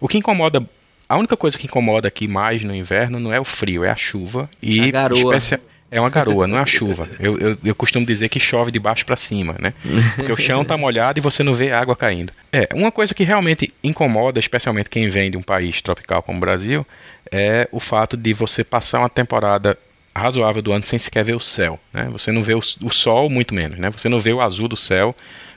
o 0.00 0.08
que 0.08 0.18
incomoda 0.18 0.66
a 1.10 1.16
única 1.16 1.36
coisa 1.36 1.58
que 1.58 1.66
incomoda 1.66 2.06
aqui 2.06 2.28
mais 2.28 2.62
no 2.62 2.72
inverno 2.72 3.18
não 3.18 3.32
é 3.32 3.40
o 3.40 3.44
frio, 3.44 3.82
é 3.82 3.90
a 3.90 3.96
chuva. 3.96 4.48
E 4.62 4.80
a 4.80 4.90
garoa. 4.92 5.36
Especia... 5.36 5.60
É 5.90 6.00
uma 6.00 6.08
garoa, 6.08 6.46
não 6.46 6.58
é 6.58 6.62
a 6.62 6.66
chuva. 6.66 7.08
Eu, 7.18 7.38
eu, 7.38 7.58
eu, 7.64 7.74
costumo 7.74 8.06
dizer 8.06 8.28
que 8.28 8.38
chove 8.38 8.70
de 8.70 8.78
baixo 8.78 9.04
para 9.04 9.16
cima, 9.16 9.56
né? 9.58 9.74
Porque 10.14 10.30
o 10.30 10.36
chão 10.36 10.64
tá 10.64 10.76
molhado 10.76 11.18
e 11.18 11.22
você 11.22 11.42
não 11.42 11.52
vê 11.52 11.72
água 11.72 11.96
caindo. 11.96 12.32
É, 12.52 12.68
uma 12.72 12.92
coisa 12.92 13.12
que 13.12 13.24
realmente 13.24 13.72
incomoda, 13.82 14.38
especialmente 14.38 14.88
quem 14.88 15.08
vem 15.08 15.30
de 15.30 15.36
um 15.36 15.42
país 15.42 15.82
tropical 15.82 16.22
como 16.22 16.38
o 16.38 16.40
Brasil, 16.40 16.86
é 17.30 17.68
o 17.72 17.80
fato 17.80 18.16
de 18.16 18.32
você 18.32 18.62
passar 18.62 19.00
uma 19.00 19.08
temporada 19.08 19.76
razoável 20.14 20.62
do 20.62 20.72
ano 20.72 20.84
sem 20.84 20.98
sequer 20.98 21.24
ver 21.24 21.34
o 21.34 21.40
céu. 21.40 21.78
Né? 21.92 22.08
Você 22.12 22.30
não 22.30 22.42
vê 22.42 22.54
o, 22.54 22.58
o 22.58 22.90
sol, 22.90 23.28
muito 23.28 23.52
menos. 23.52 23.78
Né? 23.78 23.90
Você 23.90 24.08
não 24.08 24.20
vê 24.20 24.32
o 24.32 24.40
azul 24.40 24.68
do 24.68 24.76
céu 24.76 25.14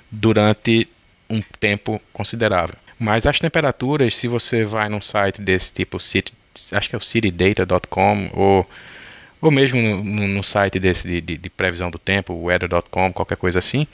durante 0.09 0.87
um 1.29 1.41
tempo 1.59 2.01
considerável. 2.11 2.75
Mas 2.99 3.25
as 3.25 3.39
temperaturas, 3.39 4.15
se 4.15 4.27
você 4.27 4.63
vai 4.63 4.89
num 4.89 5.01
site 5.01 5.41
desse 5.41 5.73
tipo, 5.73 5.97
acho 5.97 6.89
que 6.89 6.95
é 6.95 6.97
o 6.97 7.01
citydata.com 7.01 8.29
ou 8.33 8.67
ou 9.43 9.51
mesmo 9.51 9.81
no, 9.81 10.27
no 10.27 10.43
site 10.43 10.79
desse 10.79 11.07
de, 11.07 11.21
de, 11.21 11.37
de, 11.37 11.49
previsão 11.49 11.91
do 11.91 11.99
tempo, 11.99 12.33
weather.com, 12.33 13.11
qualquer 13.11 13.35
coisa 13.35 13.59
assim, 13.59 13.85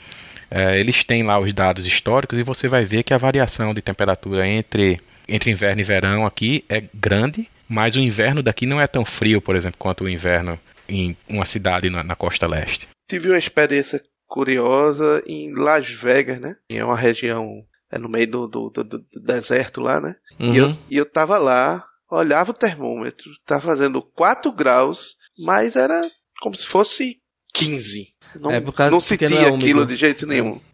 é, 0.50 0.78
eles 0.78 1.02
têm 1.04 1.22
lá 1.24 1.38
os 1.38 1.52
dados 1.52 1.86
históricos 1.86 2.38
e 2.38 2.42
você 2.42 2.68
vai 2.68 2.84
ver 2.84 3.02
que 3.02 3.12
a 3.12 3.18
variação 3.18 3.74
de 3.74 3.82
temperatura 3.82 4.46
entre, 4.46 5.00
entre 5.28 5.50
inverno 5.50 5.80
e 5.80 5.84
verão 5.84 6.24
aqui 6.24 6.64
é 6.68 6.82
grande, 6.94 7.48
mas 7.68 7.96
o 7.96 8.00
inverno 8.00 8.42
daqui 8.42 8.64
não 8.64 8.80
é 8.80 8.86
tão 8.86 9.04
frio, 9.04 9.40
por 9.40 9.56
exemplo, 9.56 9.78
quanto 9.78 10.04
o 10.04 10.08
inverno 10.08 10.58
em 10.88 11.16
uma 11.28 11.44
cidade 11.44 11.90
na, 11.90 12.04
na 12.04 12.14
costa 12.14 12.46
leste. 12.46 12.88
Tive 13.08 13.28
uma 13.30 13.38
experiência 13.38 14.00
curiosa 14.26 15.22
em 15.26 15.52
Las 15.52 15.90
Vegas, 15.90 16.40
né? 16.40 16.54
É 16.68 16.84
uma 16.84 16.96
região 16.96 17.64
é 17.90 17.98
no 17.98 18.08
meio 18.08 18.30
do, 18.30 18.46
do, 18.46 18.70
do, 18.70 18.84
do 18.84 19.20
deserto 19.20 19.80
lá, 19.80 20.00
né? 20.00 20.14
Uhum. 20.38 20.54
E, 20.54 20.58
eu, 20.58 20.76
e 20.90 20.96
eu 20.96 21.04
tava 21.04 21.38
lá, 21.38 21.84
olhava 22.08 22.52
o 22.52 22.54
termômetro, 22.54 23.28
tava 23.44 23.62
fazendo 23.62 24.00
4 24.00 24.52
graus 24.52 25.16
mas 25.40 25.76
era 25.76 26.00
como 26.40 26.54
se 26.54 26.66
fosse 26.66 27.16
15. 27.54 28.08
Não, 28.38 28.50
é, 28.50 28.62
não 28.90 29.00
sentia 29.00 29.28
não 29.28 29.38
é 29.38 29.54
aquilo 29.54 29.84
de 29.84 29.96
jeito 29.96 30.26
nenhum. 30.26 30.56
É. 30.56 30.70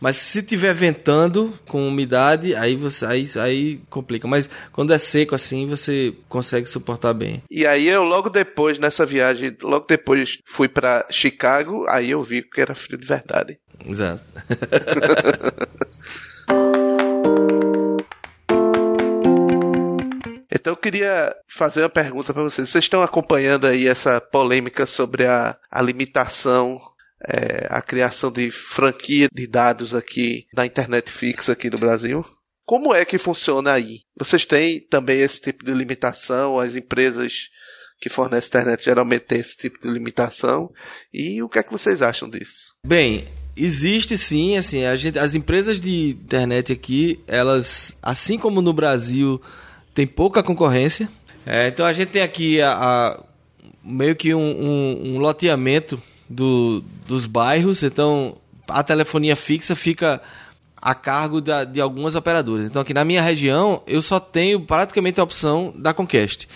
Mas 0.00 0.16
se 0.16 0.42
tiver 0.42 0.72
ventando 0.72 1.52
com 1.66 1.86
umidade, 1.88 2.54
aí 2.54 2.76
você 2.76 3.04
aí, 3.04 3.28
aí 3.36 3.80
complica. 3.90 4.28
Mas 4.28 4.48
quando 4.72 4.92
é 4.92 4.98
seco 4.98 5.34
assim, 5.34 5.66
você 5.66 6.14
consegue 6.28 6.68
suportar 6.68 7.12
bem. 7.12 7.42
E 7.50 7.66
aí 7.66 7.88
eu 7.88 8.04
logo 8.04 8.30
depois 8.30 8.78
nessa 8.78 9.04
viagem, 9.04 9.56
logo 9.62 9.86
depois 9.86 10.38
fui 10.46 10.68
para 10.68 11.06
Chicago, 11.10 11.84
aí 11.88 12.10
eu 12.10 12.22
vi 12.22 12.42
que 12.42 12.60
era 12.60 12.74
frio 12.74 12.98
de 12.98 13.06
verdade. 13.06 13.58
Exato. 13.84 14.22
Então 20.68 20.74
eu 20.74 20.82
queria 20.82 21.34
fazer 21.48 21.80
uma 21.80 21.88
pergunta 21.88 22.34
para 22.34 22.42
vocês. 22.42 22.68
Vocês 22.68 22.84
estão 22.84 23.00
acompanhando 23.00 23.66
aí 23.66 23.88
essa 23.88 24.20
polêmica 24.20 24.84
sobre 24.84 25.24
a, 25.24 25.56
a 25.70 25.80
limitação, 25.80 26.78
é, 27.26 27.66
a 27.70 27.80
criação 27.80 28.30
de 28.30 28.50
franquia 28.50 29.28
de 29.32 29.46
dados 29.46 29.94
aqui 29.94 30.46
na 30.52 30.66
internet 30.66 31.10
fixa 31.10 31.52
aqui 31.52 31.70
no 31.70 31.78
Brasil? 31.78 32.22
Como 32.66 32.94
é 32.94 33.02
que 33.06 33.16
funciona 33.16 33.72
aí? 33.72 34.00
Vocês 34.14 34.44
têm 34.44 34.78
também 34.78 35.22
esse 35.22 35.40
tipo 35.40 35.64
de 35.64 35.72
limitação? 35.72 36.58
As 36.58 36.76
empresas 36.76 37.48
que 37.98 38.10
fornecem 38.10 38.48
internet 38.48 38.84
geralmente 38.84 39.22
têm 39.22 39.40
esse 39.40 39.56
tipo 39.56 39.80
de 39.80 39.88
limitação? 39.88 40.70
E 41.10 41.42
o 41.42 41.48
que 41.48 41.60
é 41.60 41.62
que 41.62 41.72
vocês 41.72 42.02
acham 42.02 42.28
disso? 42.28 42.74
Bem, 42.86 43.26
Existe 43.60 44.16
sim, 44.16 44.56
assim, 44.56 44.82
gente, 44.96 45.18
as 45.18 45.34
empresas 45.34 45.80
de 45.80 46.10
internet 46.10 46.72
aqui, 46.72 47.18
elas, 47.26 47.96
assim 48.00 48.38
como 48.38 48.62
no 48.62 48.72
Brasil, 48.72 49.42
tem 49.98 50.06
pouca 50.06 50.44
concorrência. 50.44 51.08
É, 51.44 51.66
então 51.66 51.84
a 51.84 51.92
gente 51.92 52.10
tem 52.10 52.22
aqui 52.22 52.62
a, 52.62 52.70
a 52.70 53.20
meio 53.82 54.14
que 54.14 54.32
um, 54.32 54.38
um, 54.38 55.14
um 55.14 55.18
loteamento 55.18 56.00
do, 56.30 56.84
dos 57.04 57.26
bairros. 57.26 57.82
Então 57.82 58.36
a 58.68 58.84
telefonia 58.84 59.34
fixa 59.34 59.74
fica 59.74 60.22
a 60.76 60.94
cargo 60.94 61.40
da, 61.40 61.64
de 61.64 61.80
algumas 61.80 62.14
operadoras. 62.14 62.66
Então 62.66 62.80
aqui 62.80 62.94
na 62.94 63.04
minha 63.04 63.20
região 63.20 63.82
eu 63.88 64.00
só 64.00 64.20
tenho 64.20 64.60
praticamente 64.60 65.18
a 65.18 65.24
opção 65.24 65.74
da 65.76 65.92
Conquest. 65.92 66.46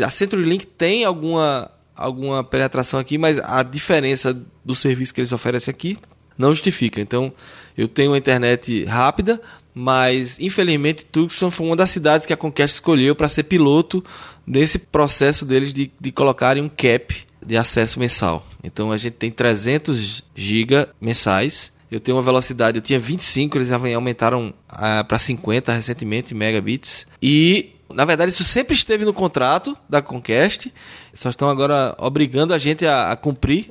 A 0.00 0.08
CenturyLink 0.08 0.64
tem 0.64 1.04
alguma, 1.04 1.72
alguma 1.96 2.44
penetração 2.44 3.00
aqui, 3.00 3.18
mas 3.18 3.40
a 3.40 3.64
diferença 3.64 4.32
do 4.64 4.76
serviço 4.76 5.12
que 5.12 5.20
eles 5.20 5.32
oferecem 5.32 5.72
aqui 5.72 5.98
não 6.38 6.52
justifica. 6.52 7.00
Então 7.00 7.32
eu 7.76 7.88
tenho 7.88 8.12
uma 8.12 8.18
internet 8.18 8.84
rápida, 8.84 9.40
mas 9.74 10.38
infelizmente 10.38 11.04
Tucson 11.04 11.50
foi 11.50 11.66
uma 11.66 11.76
das 11.76 11.90
cidades 11.90 12.26
que 12.26 12.32
a 12.32 12.36
Conquest 12.36 12.74
escolheu 12.74 13.14
para 13.14 13.28
ser 13.28 13.44
piloto 13.44 14.04
nesse 14.46 14.78
processo 14.78 15.44
deles 15.44 15.72
de, 15.72 15.90
de 16.00 16.12
colocarem 16.12 16.62
um 16.62 16.68
cap 16.68 17.16
de 17.44 17.56
acesso 17.56 17.98
mensal. 17.98 18.46
Então 18.62 18.92
a 18.92 18.96
gente 18.96 19.14
tem 19.14 19.30
300 19.30 20.22
GB 20.34 20.88
mensais. 21.00 21.72
Eu 21.90 22.00
tenho 22.00 22.16
uma 22.16 22.22
velocidade, 22.22 22.78
eu 22.78 22.82
tinha 22.82 22.98
25, 22.98 23.58
eles 23.58 23.70
aumentaram 23.70 24.54
ah, 24.68 25.04
para 25.04 25.18
50 25.18 25.72
recentemente 25.72 26.34
megabits. 26.34 27.06
E 27.20 27.72
na 27.92 28.04
verdade, 28.04 28.32
isso 28.32 28.44
sempre 28.44 28.74
esteve 28.74 29.04
no 29.04 29.12
contrato 29.12 29.76
da 29.88 30.00
Conquest, 30.00 30.68
só 31.14 31.28
estão 31.28 31.48
agora 31.48 31.94
obrigando 31.98 32.54
a 32.54 32.58
gente 32.58 32.86
a, 32.86 33.12
a 33.12 33.16
cumprir 33.16 33.70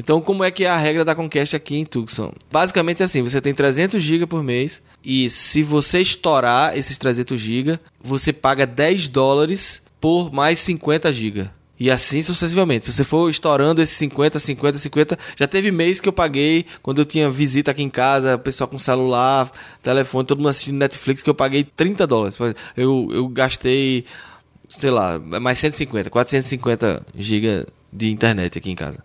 então, 0.00 0.18
como 0.22 0.42
é 0.42 0.50
que 0.50 0.64
é 0.64 0.70
a 0.70 0.78
regra 0.78 1.04
da 1.04 1.14
Conquest 1.14 1.52
aqui 1.52 1.76
em 1.76 1.84
Tucson? 1.84 2.32
Basicamente 2.50 3.02
é 3.02 3.04
assim, 3.04 3.20
você 3.20 3.38
tem 3.38 3.52
300 3.52 4.02
GB 4.02 4.26
por 4.26 4.42
mês 4.42 4.80
e 5.04 5.28
se 5.28 5.62
você 5.62 6.00
estourar 6.00 6.74
esses 6.74 6.96
300 6.96 7.38
GB, 7.38 7.78
você 8.02 8.32
paga 8.32 8.66
10 8.66 9.08
dólares 9.08 9.82
por 10.00 10.32
mais 10.32 10.58
50 10.60 11.12
GB. 11.12 11.50
E 11.78 11.90
assim 11.90 12.22
sucessivamente. 12.22 12.86
Se 12.86 12.92
você 12.94 13.04
for 13.04 13.28
estourando 13.28 13.82
esses 13.82 13.96
50, 13.98 14.38
50, 14.38 14.78
50, 14.78 15.18
já 15.36 15.46
teve 15.46 15.70
mês 15.70 16.00
que 16.00 16.08
eu 16.08 16.14
paguei 16.14 16.64
quando 16.82 17.02
eu 17.02 17.04
tinha 17.04 17.28
visita 17.28 17.70
aqui 17.70 17.82
em 17.82 17.90
casa, 17.90 18.38
pessoal 18.38 18.68
com 18.68 18.78
celular, 18.78 19.52
telefone, 19.82 20.26
todo 20.26 20.38
mundo 20.38 20.48
assistindo 20.48 20.78
Netflix, 20.78 21.22
que 21.22 21.28
eu 21.28 21.34
paguei 21.34 21.62
30 21.62 22.06
dólares. 22.06 22.38
Eu, 22.74 23.08
eu 23.12 23.28
gastei 23.28 24.06
sei 24.66 24.90
lá, 24.90 25.18
mais 25.18 25.58
150, 25.58 26.08
450 26.08 27.04
GB 27.14 27.66
de 27.92 28.10
internet 28.10 28.56
aqui 28.56 28.70
em 28.70 28.76
casa. 28.76 29.04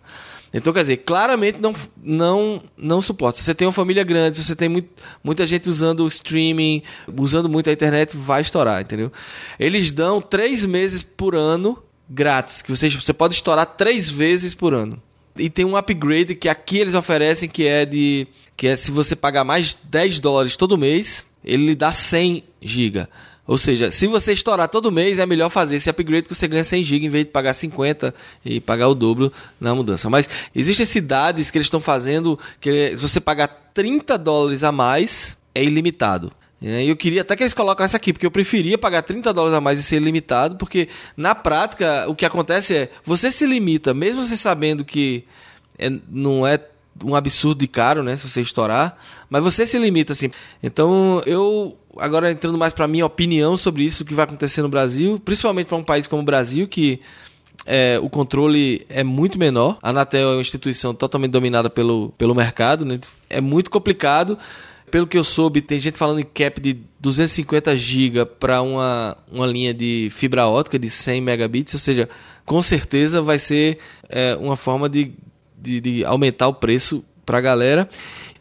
Então, 0.56 0.72
quer 0.72 0.80
dizer, 0.80 0.96
claramente 0.98 1.58
não, 1.60 1.74
não, 2.02 2.62
não 2.78 3.02
suporta. 3.02 3.38
Se 3.38 3.44
você 3.44 3.54
tem 3.54 3.66
uma 3.66 3.74
família 3.74 4.02
grande, 4.02 4.36
se 4.36 4.44
você 4.44 4.56
tem 4.56 4.70
muito, 4.70 4.88
muita 5.22 5.46
gente 5.46 5.68
usando 5.68 6.00
o 6.00 6.06
streaming, 6.06 6.82
usando 7.14 7.46
muito 7.46 7.68
a 7.68 7.72
internet, 7.74 8.16
vai 8.16 8.40
estourar, 8.40 8.80
entendeu? 8.80 9.12
Eles 9.60 9.90
dão 9.90 10.18
três 10.18 10.64
meses 10.64 11.02
por 11.02 11.34
ano 11.34 11.82
grátis, 12.08 12.62
que 12.62 12.70
você, 12.70 12.88
você 12.88 13.12
pode 13.12 13.34
estourar 13.34 13.66
três 13.66 14.08
vezes 14.08 14.54
por 14.54 14.72
ano. 14.72 15.00
E 15.36 15.50
tem 15.50 15.66
um 15.66 15.76
upgrade 15.76 16.34
que 16.34 16.48
aqui 16.48 16.78
eles 16.78 16.94
oferecem 16.94 17.50
que 17.50 17.66
é 17.66 17.84
de 17.84 18.26
que 18.56 18.66
é 18.66 18.74
se 18.74 18.90
você 18.90 19.14
pagar 19.14 19.44
mais 19.44 19.76
10 19.84 20.20
dólares 20.20 20.56
todo 20.56 20.78
mês, 20.78 21.22
ele 21.44 21.74
dá 21.74 21.92
100 21.92 22.42
GB. 22.62 23.06
Ou 23.46 23.56
seja, 23.56 23.90
se 23.90 24.06
você 24.06 24.32
estourar 24.32 24.68
todo 24.68 24.90
mês, 24.90 25.18
é 25.18 25.26
melhor 25.26 25.50
fazer 25.50 25.76
esse 25.76 25.88
upgrade 25.88 26.28
que 26.28 26.34
você 26.34 26.48
ganha 26.48 26.64
100 26.64 26.82
GB 26.82 27.06
em 27.06 27.08
vez 27.08 27.24
de 27.24 27.30
pagar 27.30 27.54
50 27.54 28.14
e 28.44 28.60
pagar 28.60 28.88
o 28.88 28.94
dobro 28.94 29.32
na 29.60 29.74
mudança. 29.74 30.10
Mas 30.10 30.28
existem 30.54 30.84
cidades 30.84 31.50
que 31.50 31.58
eles 31.58 31.66
estão 31.66 31.80
fazendo 31.80 32.38
que 32.60 32.90
se 32.90 32.96
você 32.96 33.20
pagar 33.20 33.48
30 33.72 34.18
dólares 34.18 34.64
a 34.64 34.72
mais, 34.72 35.36
é 35.54 35.62
ilimitado. 35.62 36.32
E 36.60 36.88
eu 36.88 36.96
queria 36.96 37.20
até 37.20 37.36
que 37.36 37.42
eles 37.42 37.54
colocassem 37.54 37.96
aqui, 37.96 38.12
porque 38.12 38.26
eu 38.26 38.30
preferia 38.30 38.78
pagar 38.78 39.02
30 39.02 39.32
dólares 39.32 39.56
a 39.56 39.60
mais 39.60 39.78
e 39.78 39.82
ser 39.82 40.00
limitado, 40.00 40.56
porque 40.56 40.88
na 41.16 41.34
prática 41.34 42.06
o 42.08 42.14
que 42.14 42.24
acontece 42.24 42.74
é, 42.74 42.90
você 43.04 43.30
se 43.30 43.44
limita, 43.44 43.92
mesmo 43.92 44.22
você 44.22 44.36
sabendo 44.36 44.84
que 44.84 45.24
é, 45.78 45.90
não 46.08 46.46
é 46.46 46.58
um 47.04 47.14
absurdo 47.14 47.60
de 47.60 47.68
caro, 47.68 48.02
né, 48.02 48.16
se 48.16 48.28
você 48.28 48.40
estourar, 48.40 48.96
mas 49.28 49.44
você 49.44 49.66
se 49.66 49.78
limita 49.78 50.12
assim. 50.12 50.30
Então, 50.62 51.22
eu 51.26 51.76
agora 51.98 52.30
entrando 52.30 52.58
mais 52.58 52.72
para 52.72 52.86
minha 52.88 53.06
opinião 53.06 53.56
sobre 53.56 53.84
isso 53.84 54.04
que 54.04 54.14
vai 54.14 54.24
acontecer 54.24 54.62
no 54.62 54.68
Brasil, 54.68 55.20
principalmente 55.24 55.66
para 55.66 55.76
um 55.76 55.84
país 55.84 56.06
como 56.06 56.22
o 56.22 56.24
Brasil 56.24 56.68
que 56.68 57.00
é, 57.64 57.98
o 58.00 58.08
controle 58.08 58.86
é 58.88 59.02
muito 59.02 59.38
menor. 59.38 59.78
A 59.82 59.90
Anatel 59.90 60.30
é 60.30 60.34
uma 60.34 60.40
instituição 60.40 60.94
totalmente 60.94 61.30
dominada 61.30 61.68
pelo, 61.68 62.10
pelo 62.18 62.34
mercado, 62.34 62.84
né? 62.84 63.00
é 63.28 63.40
muito 63.40 63.70
complicado. 63.70 64.38
Pelo 64.88 65.06
que 65.06 65.18
eu 65.18 65.24
soube, 65.24 65.60
tem 65.60 65.80
gente 65.80 65.98
falando 65.98 66.20
em 66.20 66.24
cap 66.24 66.60
de 66.60 66.78
250 67.00 67.74
GB 67.74 68.24
para 68.24 68.62
uma, 68.62 69.16
uma 69.30 69.44
linha 69.44 69.74
de 69.74 70.08
fibra 70.12 70.46
ótica 70.46 70.78
de 70.78 70.88
100 70.88 71.20
megabits, 71.20 71.74
ou 71.74 71.80
seja, 71.80 72.08
com 72.44 72.62
certeza 72.62 73.20
vai 73.20 73.36
ser 73.36 73.78
é, 74.08 74.36
uma 74.36 74.56
forma 74.56 74.88
de 74.88 75.12
de, 75.66 75.80
de 75.80 76.04
aumentar 76.04 76.48
o 76.48 76.54
preço 76.54 77.04
para 77.24 77.38
a 77.38 77.40
galera. 77.40 77.88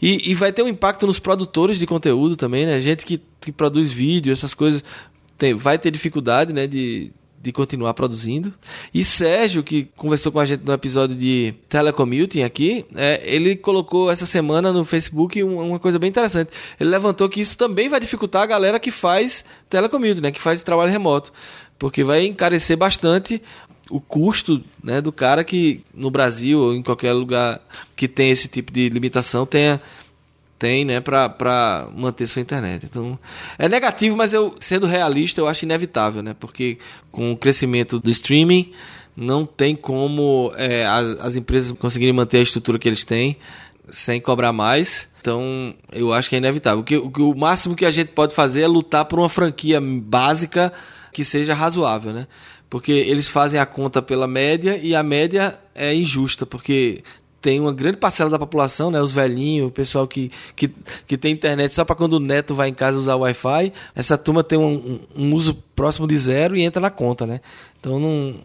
E, 0.05 0.29
e, 0.29 0.35
vai 0.35 0.53
ter 0.53 0.61
um 0.61 0.67
impacto 0.67 1.07
nos 1.07 1.17
produtores 1.17 1.79
de 1.79 1.87
conteúdo 1.87 2.35
também, 2.35 2.63
né? 2.63 2.79
Gente 2.79 3.03
que, 3.03 3.19
que 3.41 3.51
produz 3.51 3.91
vídeo, 3.91 4.31
essas 4.31 4.53
coisas, 4.53 4.83
tem, 5.35 5.55
vai 5.55 5.79
ter 5.79 5.89
dificuldade 5.89 6.53
né, 6.53 6.67
de, 6.67 7.11
de 7.41 7.51
continuar 7.51 7.95
produzindo. 7.95 8.53
E 8.93 9.03
Sérgio, 9.03 9.63
que 9.63 9.85
conversou 9.95 10.31
com 10.31 10.39
a 10.39 10.45
gente 10.45 10.63
no 10.63 10.71
episódio 10.71 11.15
de 11.15 11.55
telecommuting 11.67 12.43
aqui, 12.43 12.85
é, 12.95 13.19
ele 13.25 13.55
colocou 13.55 14.11
essa 14.11 14.27
semana 14.27 14.71
no 14.71 14.85
Facebook 14.85 15.41
uma 15.41 15.79
coisa 15.79 15.97
bem 15.97 16.11
interessante. 16.11 16.51
Ele 16.79 16.91
levantou 16.91 17.27
que 17.27 17.41
isso 17.41 17.57
também 17.57 17.89
vai 17.89 17.99
dificultar 17.99 18.43
a 18.43 18.45
galera 18.45 18.79
que 18.79 18.91
faz 18.91 19.43
telecommuting, 19.71 20.21
né, 20.21 20.31
que 20.31 20.39
faz 20.39 20.61
trabalho 20.61 20.91
remoto. 20.91 21.33
Porque 21.79 22.03
vai 22.03 22.27
encarecer 22.27 22.77
bastante 22.77 23.41
o 23.89 23.99
custo 23.99 24.63
né, 24.83 24.99
do 24.99 25.11
cara 25.11 25.43
que 25.43 25.81
no 25.93 26.09
Brasil 26.09 26.59
ou 26.59 26.73
em 26.73 26.81
qualquer 26.81 27.13
lugar 27.13 27.61
que 27.95 28.07
tem 28.07 28.31
esse 28.31 28.47
tipo 28.47 28.71
de 28.71 28.89
limitação 28.89 29.45
tenha 29.45 29.81
tem 30.57 30.85
né 30.85 31.01
para 31.01 31.87
manter 31.95 32.27
sua 32.27 32.41
internet. 32.41 32.85
Então 32.85 33.19
é 33.59 33.69
negativo 33.69 34.17
mas 34.17 34.33
eu 34.33 34.55
sendo 34.59 34.87
realista 34.87 35.39
eu 35.39 35.47
acho 35.47 35.65
inevitável 35.65 36.23
né 36.23 36.35
porque 36.39 36.77
com 37.11 37.31
o 37.31 37.37
crescimento 37.37 37.99
do 37.99 38.09
streaming 38.09 38.71
não 39.15 39.45
tem 39.45 39.75
como 39.75 40.51
é, 40.57 40.85
as, 40.85 41.19
as 41.19 41.35
empresas 41.35 41.71
conseguirem 41.71 42.13
manter 42.13 42.39
a 42.39 42.43
estrutura 42.43 42.79
que 42.79 42.89
eles 42.89 43.03
têm 43.03 43.37
sem 43.89 44.19
cobrar 44.19 44.51
mais. 44.51 45.07
Então 45.21 45.73
eu 45.91 46.11
acho 46.11 46.29
que 46.29 46.35
é 46.35 46.37
inevitável. 46.39 46.79
O, 46.79 46.83
que, 46.83 46.97
o, 46.97 47.31
o 47.31 47.37
máximo 47.37 47.75
que 47.75 47.85
a 47.85 47.91
gente 47.91 48.09
pode 48.09 48.35
fazer 48.35 48.63
é 48.63 48.67
lutar 48.67 49.05
por 49.05 49.19
uma 49.19 49.29
franquia 49.29 49.79
básica 49.79 50.73
que 51.13 51.23
seja 51.23 51.53
razoável 51.53 52.11
né 52.11 52.27
porque 52.75 52.91
eles 52.91 53.29
fazem 53.29 53.57
a 53.57 53.65
conta 53.65 54.01
pela 54.01 54.27
média 54.27 54.77
e 54.77 54.93
a 54.93 55.01
média 55.01 55.57
é 55.73 55.95
injusta, 55.95 56.45
porque 56.45 57.05
tem 57.39 57.57
uma 57.57 57.71
grande 57.71 57.95
parcela 57.95 58.29
da 58.29 58.37
população, 58.37 58.91
né, 58.91 59.01
os 59.01 59.13
velhinhos, 59.13 59.69
o 59.69 59.71
pessoal 59.71 60.05
que, 60.05 60.29
que, 60.57 60.69
que 61.07 61.17
tem 61.17 61.31
internet 61.31 61.73
só 61.73 61.85
para 61.85 61.95
quando 61.95 62.15
o 62.15 62.19
neto 62.19 62.53
vai 62.53 62.67
em 62.67 62.73
casa 62.73 62.97
usar 62.97 63.15
Wi-Fi, 63.15 63.71
essa 63.95 64.17
turma 64.17 64.43
tem 64.43 64.59
um, 64.59 64.99
um, 65.15 65.33
uso 65.33 65.53
próximo 65.73 66.05
de 66.05 66.17
zero 66.17 66.53
e 66.57 66.63
entra 66.63 66.81
na 66.81 66.89
conta, 66.89 67.25
né? 67.25 67.39
Então 67.79 67.97
não, 67.97 68.35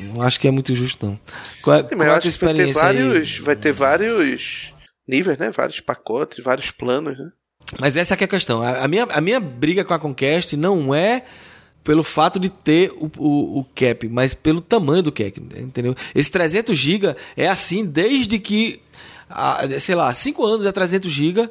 não 0.00 0.22
acho 0.22 0.40
que 0.40 0.48
é 0.48 0.50
muito 0.50 0.74
justo 0.74 1.06
não. 1.06 1.20
Qual, 1.62 1.84
Sim, 1.84 1.94
qual 1.94 2.08
é 2.08 2.16
a 2.16 2.18
tua 2.18 2.28
experiência 2.28 2.74
vai 2.74 2.92
ter 2.92 3.04
vários, 3.04 3.28
aí? 3.28 3.40
vai 3.40 3.54
ter 3.54 3.72
vários 3.72 4.74
níveis, 5.06 5.38
né? 5.38 5.52
Vários 5.52 5.78
pacotes, 5.78 6.42
vários 6.42 6.72
planos, 6.72 7.16
né? 7.16 7.30
Mas 7.78 7.96
essa 7.96 8.14
é 8.14 8.16
a 8.16 8.26
questão. 8.26 8.62
A, 8.62 8.82
a, 8.82 8.88
minha, 8.88 9.04
a 9.04 9.20
minha 9.20 9.38
briga 9.38 9.84
com 9.84 9.94
a 9.94 9.98
Conquest 10.00 10.54
não 10.54 10.92
é 10.92 11.22
pelo 11.82 12.02
fato 12.02 12.38
de 12.38 12.50
ter 12.50 12.92
o, 12.92 13.10
o, 13.18 13.60
o, 13.60 13.64
cap, 13.74 14.08
mas 14.08 14.34
pelo 14.34 14.60
tamanho 14.60 15.02
do 15.02 15.12
cap, 15.12 15.40
entendeu? 15.56 15.94
Esse 16.14 16.30
300 16.30 16.76
GB 16.76 17.16
é 17.36 17.48
assim 17.48 17.84
desde 17.84 18.38
que, 18.38 18.80
sei 19.80 19.94
lá, 19.94 20.12
5 20.12 20.44
anos 20.44 20.66
é 20.66 20.72
300 20.72 21.10
GB 21.10 21.50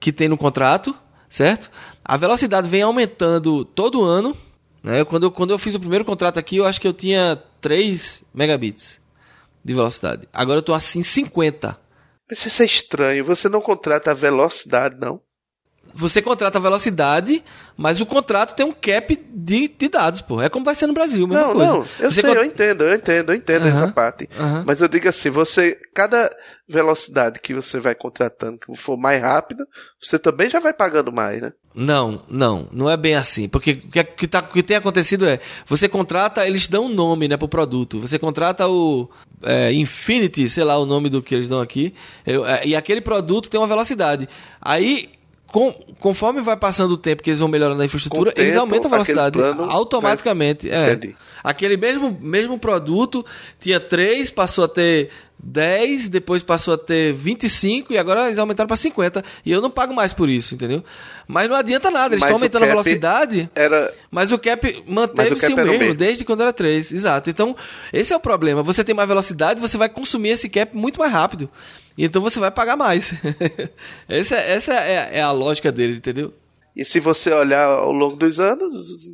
que 0.00 0.12
tem 0.12 0.28
no 0.28 0.38
contrato, 0.38 0.94
certo? 1.28 1.70
A 2.04 2.16
velocidade 2.16 2.68
vem 2.68 2.82
aumentando 2.82 3.64
todo 3.64 4.02
ano. 4.02 4.36
Né? 4.82 5.04
Quando, 5.04 5.24
eu, 5.24 5.30
quando 5.30 5.50
eu 5.50 5.58
fiz 5.58 5.74
o 5.74 5.80
primeiro 5.80 6.04
contrato 6.04 6.38
aqui, 6.38 6.56
eu 6.56 6.66
acho 6.66 6.80
que 6.80 6.88
eu 6.88 6.92
tinha 6.92 7.40
3 7.60 8.24
megabits 8.34 9.00
de 9.64 9.74
velocidade. 9.74 10.28
Agora 10.32 10.56
eu 10.56 10.60
estou 10.60 10.74
assim 10.74 11.02
50. 11.02 11.78
Mas 12.28 12.44
isso 12.44 12.62
é 12.62 12.66
estranho. 12.66 13.24
Você 13.24 13.48
não 13.48 13.60
contrata 13.60 14.10
a 14.10 14.14
velocidade, 14.14 14.96
não? 14.98 15.20
Você 15.94 16.22
contrata 16.22 16.58
a 16.58 16.60
velocidade, 16.60 17.44
mas 17.76 18.00
o 18.00 18.06
contrato 18.06 18.54
tem 18.54 18.64
um 18.64 18.72
cap 18.72 19.14
de, 19.34 19.68
de 19.68 19.88
dados, 19.88 20.20
pô. 20.20 20.40
É 20.40 20.48
como 20.48 20.64
vai 20.64 20.74
ser 20.74 20.86
no 20.86 20.94
Brasil, 20.94 21.26
mesma 21.26 21.46
não, 21.46 21.52
coisa. 21.54 21.72
Não, 21.72 21.86
eu 22.00 22.12
sei, 22.12 22.30
eu 22.30 22.44
entendo, 22.44 22.84
eu 22.84 22.94
entendo, 22.94 23.32
eu 23.32 23.36
entendo 23.36 23.66
essa 23.68 23.88
parte. 23.88 24.28
Mas 24.64 24.80
eu 24.80 24.88
digo 24.88 25.08
assim, 25.08 25.30
você, 25.30 25.78
cada 25.94 26.30
velocidade 26.68 27.40
que 27.40 27.54
você 27.54 27.78
vai 27.78 27.94
contratando, 27.94 28.58
que 28.58 28.74
for 28.76 28.96
mais 28.96 29.20
rápida, 29.20 29.66
você 30.00 30.18
também 30.18 30.48
já 30.48 30.58
vai 30.58 30.72
pagando 30.72 31.12
mais, 31.12 31.40
né? 31.40 31.52
Não, 31.74 32.22
não, 32.28 32.68
não 32.72 32.90
é 32.90 32.96
bem 32.96 33.14
assim. 33.14 33.48
Porque 33.48 33.82
o 33.84 33.90
que, 33.90 33.98
é, 33.98 34.04
que, 34.04 34.26
tá, 34.26 34.42
que 34.42 34.62
tem 34.62 34.76
acontecido 34.76 35.26
é, 35.26 35.40
você 35.66 35.88
contrata, 35.88 36.46
eles 36.46 36.68
dão 36.68 36.86
um 36.86 36.88
nome, 36.88 37.28
né, 37.28 37.36
pro 37.36 37.48
produto. 37.48 38.00
Você 38.00 38.18
contrata 38.18 38.68
o 38.68 39.08
é, 39.42 39.72
Infinity, 39.72 40.48
sei 40.48 40.64
lá 40.64 40.78
o 40.78 40.86
nome 40.86 41.08
do 41.08 41.22
que 41.22 41.34
eles 41.34 41.48
dão 41.48 41.60
aqui, 41.60 41.94
é, 42.26 42.66
e 42.66 42.76
aquele 42.76 43.00
produto 43.00 43.50
tem 43.50 43.60
uma 43.60 43.66
velocidade. 43.66 44.28
Aí 44.60 45.10
com, 45.52 45.70
conforme 46.00 46.40
vai 46.40 46.56
passando 46.56 46.92
o 46.92 46.96
tempo 46.96 47.22
que 47.22 47.28
eles 47.28 47.38
vão 47.38 47.46
melhorando 47.46 47.82
a 47.82 47.84
infraestrutura, 47.84 48.32
tempo, 48.32 48.40
eles 48.40 48.56
aumentam 48.56 48.88
a 48.88 48.94
velocidade 48.94 49.38
automaticamente. 49.68 50.68
É. 50.70 50.92
Entendi. 50.92 51.14
Aquele 51.44 51.76
mesmo, 51.76 52.16
mesmo 52.20 52.58
produto 52.58 53.24
tinha 53.60 53.78
3, 53.78 54.30
passou 54.30 54.64
a 54.64 54.68
ter 54.68 55.10
10, 55.38 56.08
depois 56.08 56.42
passou 56.42 56.72
a 56.72 56.78
ter 56.78 57.12
25 57.12 57.92
e 57.92 57.98
agora 57.98 58.26
eles 58.26 58.38
aumentaram 58.38 58.66
para 58.66 58.78
50. 58.78 59.22
E 59.44 59.52
eu 59.52 59.60
não 59.60 59.70
pago 59.70 59.92
mais 59.92 60.14
por 60.14 60.30
isso, 60.30 60.54
entendeu? 60.54 60.82
Mas 61.28 61.50
não 61.50 61.56
adianta 61.56 61.90
nada, 61.90 62.14
eles 62.14 62.22
estão 62.22 62.36
aumentando 62.36 62.62
a 62.62 62.68
velocidade, 62.68 63.50
era... 63.54 63.92
mas 64.10 64.32
o 64.32 64.38
cap 64.38 64.84
manteve-se 64.86 65.52
o, 65.52 65.56
mesmo, 65.56 65.72
mesmo, 65.72 65.94
desde 65.94 66.24
quando 66.24 66.40
era 66.40 66.52
3. 66.52 66.92
Exato. 66.92 67.28
Então, 67.28 67.54
esse 67.92 68.10
é 68.10 68.16
o 68.16 68.20
problema. 68.20 68.62
Você 68.62 68.82
tem 68.82 68.94
mais 68.94 69.08
velocidade, 69.08 69.60
você 69.60 69.76
vai 69.76 69.90
consumir 69.90 70.30
esse 70.30 70.48
cap 70.48 70.74
muito 70.74 70.98
mais 70.98 71.12
rápido. 71.12 71.50
Então 71.96 72.22
você 72.22 72.38
vai 72.38 72.50
pagar 72.50 72.76
mais. 72.76 73.12
essa 74.08 74.36
essa 74.36 74.74
é, 74.74 75.18
é, 75.18 75.22
a 75.22 75.30
lógica 75.30 75.70
deles, 75.70 75.98
entendeu? 75.98 76.32
E 76.74 76.84
se 76.84 77.00
você 77.00 77.30
olhar 77.32 77.66
ao 77.66 77.92
longo 77.92 78.16
dos 78.16 78.40
anos, 78.40 79.10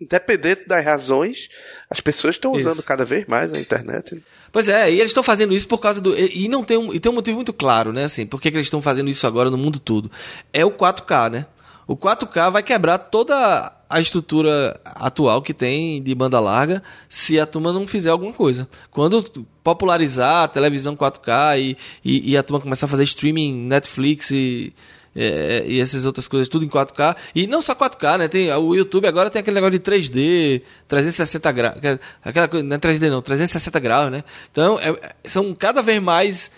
independente 0.00 0.66
das 0.66 0.84
razões, 0.84 1.48
as 1.88 2.00
pessoas 2.00 2.34
estão 2.34 2.52
usando 2.52 2.82
cada 2.82 3.04
vez 3.04 3.26
mais 3.26 3.52
a 3.52 3.58
internet. 3.58 4.22
Pois 4.52 4.68
é, 4.68 4.90
e 4.90 5.00
eles 5.00 5.10
estão 5.10 5.22
fazendo 5.22 5.54
isso 5.54 5.66
por 5.66 5.78
causa 5.78 6.00
do. 6.00 6.16
E, 6.16 6.48
não 6.48 6.62
tem 6.62 6.76
um, 6.76 6.92
e 6.92 7.00
tem 7.00 7.10
um 7.10 7.14
motivo 7.14 7.36
muito 7.36 7.52
claro, 7.52 7.92
né? 7.92 8.04
Assim, 8.04 8.26
por 8.26 8.40
que, 8.40 8.50
que 8.50 8.56
eles 8.56 8.66
estão 8.66 8.82
fazendo 8.82 9.08
isso 9.08 9.26
agora 9.26 9.50
no 9.50 9.58
mundo 9.58 9.78
todo? 9.78 10.10
É 10.52 10.64
o 10.64 10.70
4K, 10.70 11.30
né? 11.30 11.46
O 11.86 11.96
4K 11.96 12.50
vai 12.50 12.62
quebrar 12.62 12.98
toda 12.98 13.72
a 13.88 14.00
estrutura 14.00 14.78
atual 14.84 15.40
que 15.40 15.54
tem 15.54 16.02
de 16.02 16.14
banda 16.14 16.38
larga 16.38 16.82
se 17.08 17.40
a 17.40 17.46
turma 17.46 17.72
não 17.72 17.86
fizer 17.86 18.10
alguma 18.10 18.32
coisa. 18.32 18.68
Quando 18.90 19.22
popularizar 19.64 20.44
a 20.44 20.48
televisão 20.48 20.96
4K 20.96 21.60
e, 21.60 21.76
e, 22.04 22.32
e 22.32 22.36
a 22.36 22.42
turma 22.42 22.60
começar 22.60 22.86
a 22.86 22.88
fazer 22.88 23.04
streaming 23.04 23.54
Netflix 23.54 24.30
e, 24.30 24.74
e, 25.16 25.64
e, 25.66 25.80
essas 25.80 26.04
outras 26.04 26.28
coisas, 26.28 26.48
tudo 26.48 26.64
em 26.64 26.68
4K. 26.68 27.16
E 27.34 27.46
não 27.46 27.62
só 27.62 27.74
4K, 27.74 28.18
né? 28.18 28.28
Tem, 28.28 28.52
o 28.52 28.74
YouTube 28.74 29.06
agora 29.06 29.30
tem 29.30 29.40
aquele 29.40 29.54
negócio 29.54 29.78
de 29.78 29.80
3D, 29.80 30.62
360 30.86 31.52
graus. 31.52 31.76
Aquela 32.22 32.46
coisa, 32.46 32.66
não 32.66 32.76
é 32.76 32.78
3D 32.78 33.10
não, 33.10 33.22
360 33.22 33.80
graus, 33.80 34.10
né? 34.10 34.22
Então, 34.52 34.78
é, 34.78 35.14
são 35.24 35.54
cada 35.54 35.82
vez 35.82 36.00
mais 36.00 36.50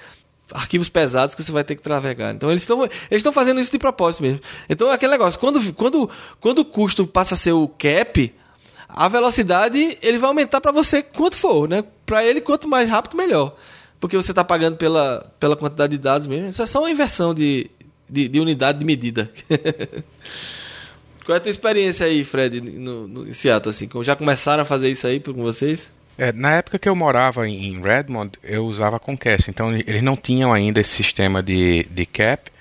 arquivos 0.53 0.88
pesados 0.88 1.34
que 1.34 1.42
você 1.42 1.53
vai 1.53 1.64
ter 1.64 1.76
que 1.76 1.82
travegar. 1.82 2.34
Então 2.34 2.51
eles 2.51 2.62
estão 2.62 2.84
eles 2.84 2.92
estão 3.11 3.32
fazendo 3.32 3.61
isso 3.61 3.70
de 3.70 3.78
propósito 3.78 4.22
mesmo. 4.22 4.40
Então 4.68 4.90
é 4.90 4.94
aquele 4.94 5.12
negócio, 5.12 5.38
quando, 5.38 5.72
quando, 5.74 6.11
quando 6.40 6.59
o 6.61 6.64
custo 6.64 7.07
passa 7.07 7.34
a 7.34 7.36
ser 7.36 7.53
o 7.53 7.68
cap, 7.68 8.32
a 8.88 9.09
velocidade 9.09 9.98
ele 10.03 10.18
vai 10.18 10.28
aumentar 10.28 10.61
para 10.61 10.72
você 10.72 11.03
quanto 11.03 11.36
for, 11.36 11.68
né? 11.68 11.84
Para 12.05 12.24
ele, 12.24 12.40
quanto 12.40 12.68
mais 12.68 12.88
rápido, 12.88 13.16
melhor. 13.16 13.55
Porque 14.01 14.16
você 14.16 14.32
está 14.32 14.42
pagando 14.42 14.76
pela, 14.76 15.32
pela 15.38 15.57
quantidade 15.57 15.90
de 15.92 15.98
dados 16.03 16.26
mesmo. 16.26 16.48
Isso 16.48 16.62
é 16.62 16.66
só 16.66 16.80
uma 16.80 16.90
inversão 16.90 17.34
de, 17.34 17.70
de, 18.09 18.28
de 18.28 18.40
unidade 18.40 18.78
de 18.78 18.84
medida. 18.84 19.30
Qual 21.24 21.34
é 21.34 21.38
a 21.38 21.40
tua 21.40 21.51
experiência 21.51 22.07
aí, 22.07 22.24
Fred, 22.24 22.61
no, 22.61 23.07
no, 23.07 23.28
em 23.28 23.32
Seattle? 23.32 23.70
Assim? 23.70 23.88
Já 24.03 24.16
começaram 24.16 24.62
a 24.62 24.64
fazer 24.64 24.90
isso 24.90 25.07
aí 25.07 25.20
com 25.20 25.34
vocês? 25.34 25.90
É, 26.20 26.32
na 26.32 26.56
época 26.56 26.78
que 26.78 26.86
eu 26.86 26.94
morava 26.94 27.48
em 27.48 27.80
Redmond, 27.80 28.32
eu 28.44 28.66
usava 28.66 29.00
Comcast, 29.00 29.50
então 29.50 29.74
eles 29.74 30.02
não 30.02 30.14
tinham 30.14 30.52
ainda 30.52 30.78
esse 30.78 30.90
sistema 30.90 31.42
de, 31.42 31.84
de 31.84 32.04
cap, 32.04 32.52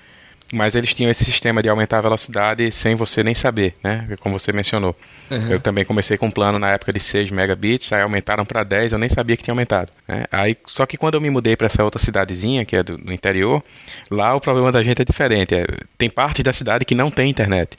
mas 0.53 0.75
eles 0.75 0.93
tinham 0.93 1.11
esse 1.11 1.25
sistema 1.25 1.61
de 1.61 1.67
aumentar 1.67 1.97
a 1.97 2.01
velocidade 2.03 2.71
sem 2.71 2.95
você 2.95 3.21
nem 3.21 3.35
saber, 3.35 3.75
né? 3.83 4.15
Como 4.21 4.39
você 4.39 4.53
mencionou. 4.53 4.95
Uhum. 5.29 5.51
Eu 5.51 5.59
também 5.59 5.83
comecei 5.83 6.17
com 6.17 6.27
um 6.27 6.31
plano 6.31 6.57
na 6.57 6.71
época 6.71 6.93
de 6.93 7.01
6 7.01 7.31
megabits, 7.31 7.91
aí 7.91 8.01
aumentaram 8.01 8.45
para 8.45 8.63
10, 8.63 8.93
eu 8.93 8.97
nem 8.97 9.09
sabia 9.09 9.35
que 9.35 9.43
tinha 9.43 9.51
aumentado. 9.51 9.91
Né? 10.07 10.23
Aí, 10.31 10.55
só 10.65 10.85
que 10.85 10.95
quando 10.95 11.15
eu 11.15 11.21
me 11.21 11.29
mudei 11.29 11.57
para 11.57 11.67
essa 11.67 11.83
outra 11.83 11.99
cidadezinha, 11.99 12.63
que 12.63 12.77
é 12.77 12.81
do, 12.81 12.97
do, 12.97 13.11
interior, 13.11 13.61
lá 14.09 14.33
o 14.33 14.39
problema 14.39 14.71
da 14.71 14.81
gente 14.81 15.01
é 15.01 15.05
diferente. 15.05 15.53
É, 15.53 15.65
tem 15.97 16.09
parte 16.09 16.41
da 16.41 16.53
cidade 16.53 16.85
que 16.85 16.95
não 16.95 17.11
tem 17.11 17.29
internet. 17.29 17.77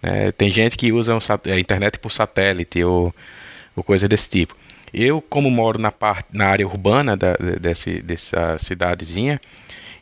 Né? 0.00 0.30
Tem 0.30 0.52
gente 0.52 0.76
que 0.76 0.92
usa 0.92 1.16
um, 1.16 1.18
a 1.18 1.50
é, 1.50 1.58
internet 1.58 1.98
por 1.98 2.12
satélite 2.12 2.84
ou, 2.84 3.12
ou 3.74 3.82
coisa 3.82 4.06
desse 4.06 4.30
tipo. 4.30 4.54
Eu, 4.92 5.20
como 5.20 5.50
moro 5.50 5.78
na, 5.78 5.92
parte, 5.92 6.28
na 6.32 6.46
área 6.46 6.66
urbana 6.66 7.16
da, 7.16 7.34
desse, 7.60 8.00
dessa 8.00 8.58
cidadezinha, 8.58 9.40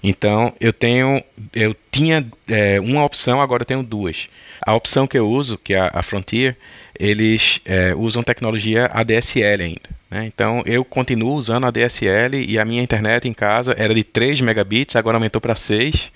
então 0.03 0.53
eu 0.61 0.71
tenho, 0.71 1.25
eu 1.55 1.75
tinha 1.91 2.27
é, 2.47 2.79
uma 2.79 3.05
opção, 3.05 3.41
agora 3.41 3.63
eu 3.63 3.67
tenho 3.67 3.83
duas. 3.83 4.29
A 4.61 4.75
opção 4.75 5.07
que 5.07 5.19
eu 5.19 5.27
uso, 5.27 5.57
que 5.57 5.73
é 5.73 5.91
a, 5.93 6.03
Frontier, 6.03 6.57
eles 6.99 7.61
é, 7.65 7.95
usam 7.95 8.23
tecnologia 8.23 8.87
ADSL 8.93 9.63
ainda. 9.63 9.91
Né? 10.11 10.27
Então 10.27 10.63
eu 10.67 10.85
continuo 10.85 11.35
usando 11.35 11.65
a 11.65 11.69
ADSL 11.69 12.37
e 12.47 12.59
a 12.59 12.65
minha 12.67 12.83
internet 12.83 13.27
em 13.27 13.33
casa 13.33 13.75
era 13.79 13.95
de 13.95 14.05
3 14.05 14.43
megabits, 14.43 14.95
agora 14.95 15.17
aumentou 15.17 15.41
para 15.41 15.55
6, 15.55 16.13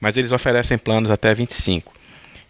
mas 0.00 0.16
eles 0.16 0.32
oferecem 0.32 0.78
planos 0.78 1.10
até 1.10 1.34
25. 1.34 1.92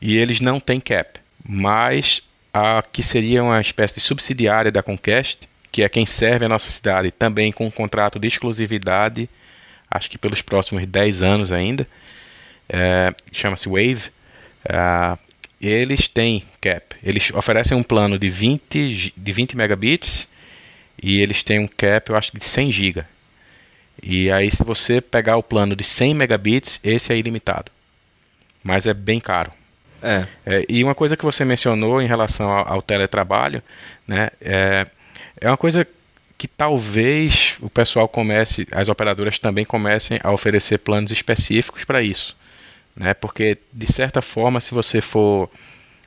E 0.01 0.17
eles 0.17 0.41
não 0.41 0.61
têm 0.61 0.79
cap, 0.79 1.19
mas 1.45 2.23
a 2.53 2.81
que 2.81 3.03
seria 3.03 3.43
uma 3.43 3.61
espécie 3.61 3.97
de 3.97 4.01
subsidiária 4.01 4.71
da 4.71 4.83
Comcast, 4.83 5.49
que 5.77 5.83
é 5.83 5.91
quem 5.91 6.07
serve 6.07 6.47
a 6.47 6.49
nossa 6.49 6.71
cidade 6.71 7.11
também 7.11 7.53
com 7.53 7.67
um 7.67 7.71
contrato 7.71 8.19
de 8.19 8.27
exclusividade 8.27 9.29
acho 9.91 10.09
que 10.09 10.17
pelos 10.17 10.41
próximos 10.41 10.87
10 10.87 11.23
anos 11.23 11.53
ainda, 11.53 11.87
é, 12.67 13.13
chama-se 13.31 13.69
Wave. 13.69 14.11
É, 14.65 15.19
eles 15.61 16.09
têm 16.09 16.43
cap, 16.63 16.97
eles 17.03 17.31
oferecem 17.35 17.77
um 17.77 17.83
plano 17.83 18.19
de 18.19 18.31
20, 18.31 19.13
de 19.15 19.33
20 19.33 19.55
megabits 19.55 20.27
e 21.03 21.21
eles 21.21 21.43
têm 21.43 21.59
um 21.59 21.69
cap, 21.69 22.09
eu 22.09 22.17
acho, 22.17 22.33
de 22.35 22.43
100 22.43 22.73
GB. 22.73 23.05
E 24.03 24.31
aí, 24.31 24.51
se 24.51 24.65
você 24.65 25.03
pegar 25.03 25.37
o 25.37 25.43
plano 25.43 25.77
de 25.77 25.85
100 25.85 26.15
megabits, 26.15 26.81
esse 26.83 27.13
é 27.13 27.19
ilimitado. 27.19 27.71
Mas 28.65 28.87
é 28.87 28.95
bem 28.95 29.21
caro. 29.21 29.53
É. 30.03 30.27
é 30.47 30.65
e 30.71 30.83
uma 30.83 30.95
coisa 30.95 31.19
que 31.19 31.25
você 31.25 31.45
mencionou 31.45 32.01
em 32.01 32.07
relação 32.07 32.51
ao, 32.51 32.73
ao 32.73 32.83
teletrabalho, 32.83 33.63
né, 34.09 34.31
é, 34.41 34.87
é 35.41 35.49
uma 35.49 35.57
coisa 35.57 35.87
que 36.39 36.47
talvez 36.47 37.57
o 37.61 37.71
pessoal 37.71 38.09
comece, 38.09 38.67
as 38.71 38.89
operadoras 38.89 39.39
também 39.39 39.65
comecem 39.65 40.21
a 40.23 40.31
oferecer 40.33 40.79
planos 40.79 41.11
específicos 41.11 41.85
para 41.85 42.03
isso, 42.03 42.37
né? 42.95 43.15
Porque 43.15 43.59
de 43.73 43.91
certa 43.91 44.21
forma, 44.21 44.61
se 44.61 44.75
você 44.75 45.01
for, 45.01 45.51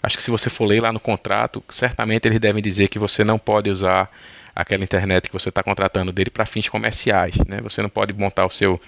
acho 0.04 0.18
que 0.18 0.24
se 0.24 0.30
você 0.30 0.50
for 0.50 0.66
ler 0.66 0.82
lá 0.82 0.94
no 0.94 1.00
contrato, 1.00 1.64
certamente 1.70 2.28
eles 2.28 2.40
devem 2.40 2.62
dizer 2.62 2.90
que 2.90 3.00
você 3.00 3.24
não 3.24 3.40
pode 3.40 3.70
usar 3.70 4.12
aquela 4.56 4.84
internet 4.84 5.28
que 5.28 5.34
você 5.34 5.50
está 5.50 5.64
contratando 5.64 6.12
dele 6.12 6.30
para 6.30 6.46
fins 6.46 6.70
comerciais, 6.70 7.36
né? 7.48 7.60
Você 7.62 7.82
não 7.82 7.90
pode 7.90 8.14
montar 8.14 8.46
o 8.46 8.50
seu 8.50 8.80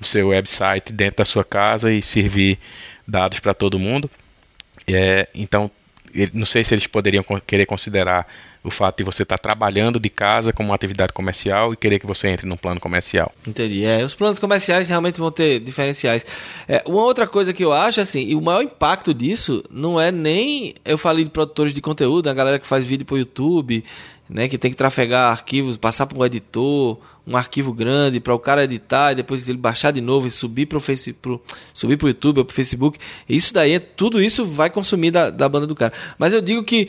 o 0.00 0.04
seu 0.04 0.28
website 0.28 0.92
dentro 0.92 1.18
da 1.18 1.24
sua 1.24 1.42
casa 1.42 1.90
e 1.90 2.02
servir 2.02 2.58
dados 3.06 3.40
para 3.40 3.54
todo 3.54 3.78
mundo. 3.78 4.10
É, 4.86 5.28
então, 5.34 5.70
não 6.32 6.46
sei 6.46 6.64
se 6.64 6.74
eles 6.74 6.86
poderiam 6.86 7.24
querer 7.46 7.66
considerar 7.66 8.26
o 8.66 8.70
fato 8.70 8.98
de 8.98 9.04
você 9.04 9.22
estar 9.22 9.38
tá 9.38 9.42
trabalhando 9.42 10.00
de 10.00 10.10
casa 10.10 10.52
como 10.52 10.70
uma 10.70 10.74
atividade 10.74 11.12
comercial 11.12 11.72
e 11.72 11.76
querer 11.76 11.98
que 12.00 12.06
você 12.06 12.28
entre 12.28 12.46
num 12.46 12.56
plano 12.56 12.80
comercial. 12.80 13.32
Entendi. 13.46 13.84
É, 13.84 14.04
os 14.04 14.14
planos 14.14 14.38
comerciais 14.38 14.88
realmente 14.88 15.18
vão 15.18 15.30
ter 15.30 15.60
diferenciais. 15.60 16.26
É, 16.66 16.82
uma 16.84 17.02
outra 17.02 17.26
coisa 17.26 17.52
que 17.52 17.64
eu 17.64 17.72
acho, 17.72 18.00
assim, 18.00 18.26
e 18.26 18.34
o 18.34 18.40
maior 18.40 18.62
impacto 18.62 19.14
disso 19.14 19.64
não 19.70 20.00
é 20.00 20.10
nem. 20.10 20.74
Eu 20.84 20.98
falei 20.98 21.24
de 21.24 21.30
produtores 21.30 21.72
de 21.72 21.80
conteúdo, 21.80 22.28
a 22.28 22.34
galera 22.34 22.58
que 22.58 22.66
faz 22.66 22.84
vídeo 22.84 23.06
para 23.06 23.14
o 23.14 23.18
YouTube, 23.18 23.84
né, 24.28 24.48
que 24.48 24.58
tem 24.58 24.70
que 24.70 24.76
trafegar 24.76 25.30
arquivos, 25.30 25.76
passar 25.76 26.06
para 26.06 26.18
um 26.18 26.24
editor, 26.24 26.98
um 27.26 27.36
arquivo 27.36 27.72
grande 27.72 28.18
para 28.18 28.34
o 28.34 28.38
cara 28.38 28.64
editar 28.64 29.12
e 29.12 29.16
depois 29.16 29.48
ele 29.48 29.58
baixar 29.58 29.92
de 29.92 30.00
novo 30.00 30.26
e 30.26 30.30
subir 30.30 30.66
para 30.66 30.78
o 30.78 30.80
Facebook, 30.80 31.42
subir 31.72 32.02
o 32.02 32.08
YouTube 32.08 32.38
ou 32.38 32.44
para 32.44 32.52
o 32.52 32.54
Facebook. 32.54 32.98
Isso 33.28 33.54
daí, 33.54 33.78
tudo 33.78 34.20
isso 34.20 34.44
vai 34.44 34.70
consumir 34.70 35.12
da, 35.12 35.30
da 35.30 35.48
banda 35.48 35.66
do 35.66 35.74
cara. 35.74 35.92
Mas 36.18 36.32
eu 36.32 36.40
digo 36.40 36.64
que 36.64 36.88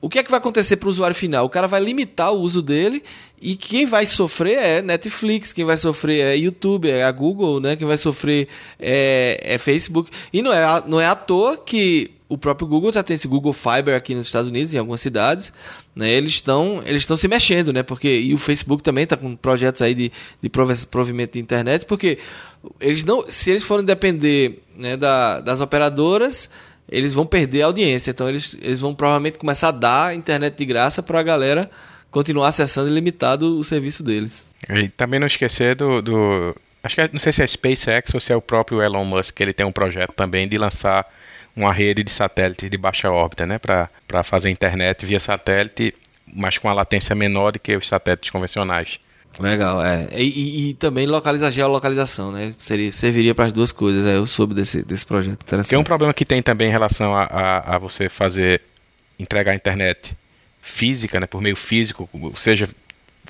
o 0.00 0.08
que 0.08 0.18
é 0.18 0.22
que 0.22 0.30
vai 0.30 0.38
acontecer 0.38 0.76
para 0.76 0.86
o 0.86 0.90
usuário 0.90 1.16
final? 1.16 1.44
O 1.44 1.50
cara 1.50 1.66
vai 1.66 1.80
limitar 1.80 2.32
o 2.32 2.40
uso 2.40 2.62
dele 2.62 3.02
e 3.40 3.56
quem 3.56 3.84
vai 3.84 4.06
sofrer 4.06 4.58
é 4.58 4.82
Netflix, 4.82 5.52
quem 5.52 5.64
vai 5.64 5.76
sofrer 5.76 6.24
é 6.24 6.36
YouTube, 6.36 6.88
é 6.88 7.04
a 7.04 7.10
Google, 7.10 7.60
né? 7.60 7.74
Quem 7.74 7.86
vai 7.86 7.96
sofrer 7.96 8.48
é, 8.78 9.40
é 9.42 9.58
Facebook. 9.58 10.10
E 10.32 10.40
não 10.40 10.52
é, 10.52 10.82
não 10.86 11.00
é 11.00 11.06
à 11.06 11.16
toa 11.16 11.56
que 11.56 12.12
o 12.28 12.36
próprio 12.36 12.68
Google 12.68 12.92
já 12.92 13.02
tem 13.02 13.14
esse 13.14 13.26
Google 13.26 13.52
Fiber 13.52 13.96
aqui 13.96 14.14
nos 14.14 14.26
Estados 14.26 14.50
Unidos, 14.50 14.74
em 14.74 14.78
algumas 14.78 15.00
cidades. 15.00 15.52
Né? 15.96 16.10
Eles 16.10 16.34
estão 16.34 16.82
eles 16.84 17.02
estão 17.02 17.16
se 17.16 17.26
mexendo, 17.26 17.72
né? 17.72 17.82
Porque, 17.82 18.20
e 18.20 18.34
o 18.34 18.38
Facebook 18.38 18.82
também 18.82 19.04
está 19.04 19.16
com 19.16 19.34
projetos 19.34 19.82
aí 19.82 19.94
de, 19.94 20.12
de 20.40 20.50
provimento 20.90 21.32
de 21.32 21.40
internet, 21.40 21.86
porque 21.86 22.18
eles 22.80 23.02
não, 23.02 23.24
se 23.28 23.50
eles 23.50 23.64
forem 23.64 23.84
depender 23.84 24.62
né, 24.76 24.96
da, 24.96 25.40
das 25.40 25.60
operadoras 25.60 26.50
eles 26.88 27.12
vão 27.12 27.26
perder 27.26 27.62
a 27.62 27.66
audiência. 27.66 28.10
Então 28.10 28.28
eles, 28.28 28.56
eles 28.60 28.80
vão 28.80 28.94
provavelmente 28.94 29.38
começar 29.38 29.68
a 29.68 29.72
dar 29.72 30.14
internet 30.14 30.56
de 30.56 30.64
graça 30.64 31.02
para 31.02 31.20
a 31.20 31.22
galera 31.22 31.70
continuar 32.10 32.48
acessando 32.48 32.88
ilimitado 32.88 33.58
o 33.58 33.64
serviço 33.64 34.02
deles. 34.02 34.44
E 34.68 34.88
também 34.88 35.20
não 35.20 35.26
esquecer 35.26 35.76
do, 35.76 36.00
do 36.00 36.56
acho 36.82 36.94
que 36.94 37.00
é, 37.00 37.08
não 37.12 37.18
sei 37.18 37.32
se 37.32 37.42
é 37.42 37.46
SpaceX 37.46 38.14
ou 38.14 38.20
se 38.20 38.32
é 38.32 38.36
o 38.36 38.40
próprio 38.40 38.82
Elon 38.82 39.04
Musk 39.04 39.34
que 39.34 39.42
ele 39.42 39.52
tem 39.52 39.66
um 39.66 39.72
projeto 39.72 40.12
também 40.12 40.48
de 40.48 40.56
lançar 40.56 41.06
uma 41.54 41.72
rede 41.72 42.04
de 42.04 42.10
satélite 42.10 42.68
de 42.68 42.78
baixa 42.78 43.10
órbita, 43.10 43.44
né, 43.44 43.58
para 43.58 44.22
fazer 44.22 44.48
internet 44.48 45.04
via 45.04 45.18
satélite, 45.18 45.92
mas 46.32 46.56
com 46.56 46.68
a 46.68 46.72
latência 46.72 47.14
menor 47.16 47.52
do 47.52 47.58
que 47.58 47.76
os 47.76 47.88
satélites 47.88 48.30
convencionais. 48.30 49.00
Legal, 49.38 49.84
é. 49.84 50.08
E, 50.12 50.22
e, 50.22 50.70
e 50.70 50.74
também 50.74 51.06
localizar 51.06 51.50
geolocalização, 51.50 52.32
né? 52.32 52.54
Seria, 52.58 52.90
serviria 52.90 53.34
para 53.34 53.46
as 53.46 53.52
duas 53.52 53.70
coisas. 53.70 54.06
É, 54.06 54.16
eu 54.16 54.26
soube 54.26 54.54
desse, 54.54 54.82
desse 54.82 55.06
projeto. 55.06 55.42
Interessante. 55.42 55.70
Tem 55.70 55.78
um 55.78 55.84
problema 55.84 56.12
que 56.12 56.24
tem 56.24 56.42
também 56.42 56.68
em 56.68 56.72
relação 56.72 57.14
a, 57.14 57.24
a, 57.24 57.76
a, 57.76 57.78
você 57.78 58.08
fazer 58.08 58.60
entregar 59.18 59.52
a 59.52 59.54
internet 59.54 60.16
física, 60.60 61.20
né? 61.20 61.26
Por 61.26 61.40
meio 61.40 61.56
físico, 61.56 62.08
seja 62.34 62.68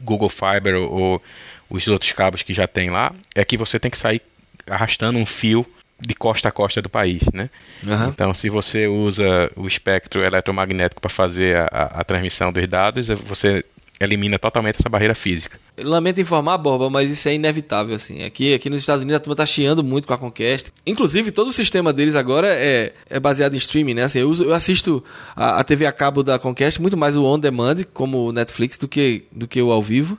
Google 0.02 0.28
Fiber 0.30 0.74
ou, 0.76 0.90
ou 0.90 1.22
os 1.68 1.86
outros 1.88 2.12
cabos 2.12 2.42
que 2.42 2.54
já 2.54 2.66
tem 2.66 2.90
lá, 2.90 3.14
é 3.34 3.44
que 3.44 3.56
você 3.56 3.78
tem 3.78 3.90
que 3.90 3.98
sair 3.98 4.22
arrastando 4.66 5.18
um 5.18 5.26
fio 5.26 5.66
de 6.00 6.14
costa 6.14 6.48
a 6.48 6.52
costa 6.52 6.80
do 6.80 6.88
país, 6.88 7.22
né? 7.34 7.50
Uhum. 7.82 8.08
Então, 8.08 8.32
se 8.32 8.48
você 8.48 8.86
usa 8.86 9.50
o 9.56 9.66
espectro 9.66 10.24
eletromagnético 10.24 11.00
para 11.00 11.10
fazer 11.10 11.56
a, 11.56 11.64
a, 11.64 12.00
a, 12.00 12.04
transmissão 12.04 12.52
dos 12.52 12.66
dados, 12.68 13.08
você 13.08 13.64
elimina 14.00 14.38
totalmente 14.38 14.76
essa 14.78 14.88
barreira 14.88 15.14
física. 15.14 15.58
lamento 15.78 16.20
informar, 16.20 16.56
Borba, 16.58 16.88
mas 16.88 17.10
isso 17.10 17.28
é 17.28 17.34
inevitável, 17.34 17.96
assim. 17.96 18.22
Aqui, 18.22 18.54
aqui 18.54 18.70
nos 18.70 18.78
Estados 18.80 19.02
Unidos 19.02 19.16
a 19.16 19.20
turma 19.20 19.36
tá 19.36 19.46
chiando 19.46 19.82
muito 19.82 20.06
com 20.06 20.14
a 20.14 20.18
Conquest. 20.18 20.68
Inclusive, 20.86 21.32
todo 21.32 21.48
o 21.48 21.52
sistema 21.52 21.92
deles 21.92 22.14
agora 22.14 22.48
é, 22.48 22.92
é 23.10 23.18
baseado 23.18 23.54
em 23.54 23.58
streaming, 23.58 23.94
né? 23.94 24.04
Assim, 24.04 24.20
eu, 24.20 24.30
uso, 24.30 24.44
eu 24.44 24.54
assisto 24.54 25.02
a, 25.34 25.58
a 25.60 25.64
TV 25.64 25.86
a 25.86 25.92
cabo 25.92 26.22
da 26.22 26.38
Conquest 26.38 26.78
muito 26.78 26.96
mais 26.96 27.16
o 27.16 27.24
on 27.24 27.38
demand, 27.38 27.76
como 27.92 28.28
o 28.28 28.32
Netflix, 28.32 28.78
do 28.78 28.86
que, 28.86 29.24
do 29.32 29.48
que 29.48 29.60
o 29.60 29.72
ao 29.72 29.82
vivo. 29.82 30.16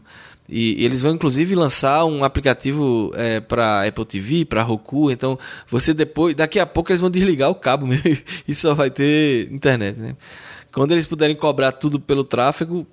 E, 0.49 0.83
eles 0.83 0.99
vão 0.99 1.13
inclusive 1.13 1.53
lançar 1.53 2.03
um 2.05 2.23
aplicativo 2.23 3.11
é, 3.15 3.39
para 3.39 3.87
Apple 3.87 4.05
TV, 4.05 4.45
para 4.45 4.63
Roku. 4.63 5.11
Então, 5.11 5.37
você 5.67 5.93
depois, 5.93 6.35
daqui 6.35 6.59
a 6.59 6.65
pouco 6.65 6.91
eles 6.91 7.01
vão 7.01 7.09
desligar 7.09 7.49
o 7.49 7.55
cabo 7.55 7.85
mesmo 7.87 8.17
e 8.47 8.55
só 8.55 8.73
vai 8.73 8.89
ter 8.89 9.49
internet, 9.51 9.97
né? 9.97 10.15
Quando 10.71 10.91
eles 10.91 11.05
puderem 11.05 11.35
cobrar 11.35 11.71
tudo 11.71 11.99
pelo 11.99 12.23
tráfego, 12.23 12.85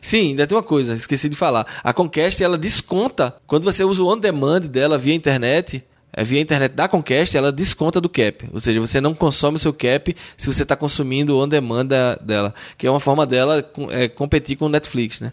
Sim, 0.00 0.30
ainda 0.30 0.46
tem 0.46 0.56
uma 0.56 0.62
coisa, 0.62 0.94
esqueci 0.94 1.28
de 1.28 1.36
falar. 1.36 1.66
A 1.82 1.92
Conquest 1.92 2.40
ela 2.40 2.58
desconta 2.58 3.34
quando 3.46 3.64
você 3.64 3.84
usa 3.84 4.02
o 4.02 4.12
on 4.12 4.18
demand 4.18 4.60
dela 4.60 4.98
via 4.98 5.14
internet. 5.14 5.82
É, 6.16 6.22
via 6.22 6.40
internet 6.40 6.72
da 6.72 6.86
Conquest, 6.86 7.34
ela 7.34 7.50
desconta 7.50 8.00
do 8.00 8.08
cap. 8.08 8.48
Ou 8.52 8.60
seja, 8.60 8.80
você 8.80 9.00
não 9.00 9.14
consome 9.14 9.56
o 9.56 9.58
seu 9.58 9.72
cap 9.72 10.14
se 10.36 10.46
você 10.46 10.62
está 10.62 10.76
consumindo 10.76 11.36
o 11.36 11.42
on 11.42 11.48
demand 11.48 11.88
dela. 12.20 12.54
Que 12.78 12.86
é 12.86 12.90
uma 12.90 13.00
forma 13.00 13.26
dela 13.26 13.68
é, 13.90 14.06
competir 14.06 14.56
com 14.56 14.66
o 14.66 14.68
Netflix, 14.68 15.20
né? 15.20 15.32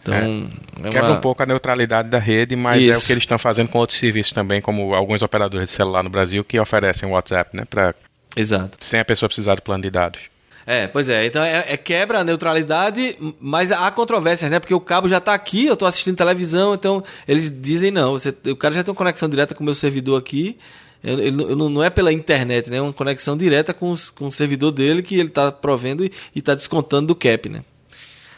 Então, 0.00 0.14
é. 0.14 0.88
É 0.88 0.90
Quebra 0.90 1.10
uma... 1.10 1.18
um 1.18 1.20
pouco 1.20 1.42
a 1.42 1.46
neutralidade 1.46 2.08
da 2.08 2.18
rede, 2.18 2.56
mas 2.56 2.82
Isso. 2.82 2.92
é 2.92 2.96
o 2.96 3.00
que 3.00 3.12
eles 3.12 3.22
estão 3.22 3.38
fazendo 3.38 3.68
com 3.68 3.78
outros 3.78 3.98
serviços 3.98 4.32
também, 4.32 4.60
como 4.60 4.94
alguns 4.94 5.22
operadores 5.22 5.68
de 5.68 5.74
celular 5.74 6.02
no 6.02 6.10
Brasil 6.10 6.42
que 6.42 6.58
oferecem 6.58 7.08
o 7.08 7.12
WhatsApp, 7.12 7.56
né? 7.56 7.64
Pra... 7.68 7.94
Exato. 8.34 8.78
Sem 8.80 9.00
a 9.00 9.04
pessoa 9.04 9.28
precisar 9.28 9.54
do 9.54 9.62
plano 9.62 9.82
de 9.82 9.90
dados. 9.90 10.31
É, 10.66 10.86
pois 10.86 11.08
é. 11.08 11.26
Então 11.26 11.42
é, 11.42 11.72
é, 11.72 11.76
quebra 11.76 12.20
a 12.20 12.24
neutralidade, 12.24 13.16
mas 13.40 13.72
há 13.72 13.90
controvérsias, 13.90 14.50
né? 14.50 14.60
Porque 14.60 14.74
o 14.74 14.80
cabo 14.80 15.08
já 15.08 15.18
está 15.18 15.34
aqui, 15.34 15.66
eu 15.66 15.74
estou 15.74 15.88
assistindo 15.88 16.16
televisão, 16.16 16.74
então 16.74 17.02
eles 17.26 17.50
dizem 17.50 17.90
não. 17.90 18.12
Você, 18.12 18.34
o 18.46 18.56
cara 18.56 18.74
já 18.74 18.84
tem 18.84 18.92
uma 18.92 18.96
conexão 18.96 19.28
direta 19.28 19.54
com 19.54 19.62
o 19.62 19.64
meu 19.64 19.74
servidor 19.74 20.18
aqui. 20.18 20.58
Não 21.02 21.82
é 21.82 21.90
pela 21.90 22.12
internet, 22.12 22.70
né? 22.70 22.76
É 22.76 22.82
uma 22.82 22.92
conexão 22.92 23.36
direta 23.36 23.74
com, 23.74 23.90
os, 23.90 24.08
com 24.08 24.28
o 24.28 24.32
servidor 24.32 24.70
dele 24.70 25.02
que 25.02 25.16
ele 25.16 25.28
está 25.28 25.50
provendo 25.50 26.04
e 26.04 26.12
está 26.36 26.54
descontando 26.54 27.08
do 27.08 27.16
cap, 27.16 27.48
né? 27.48 27.64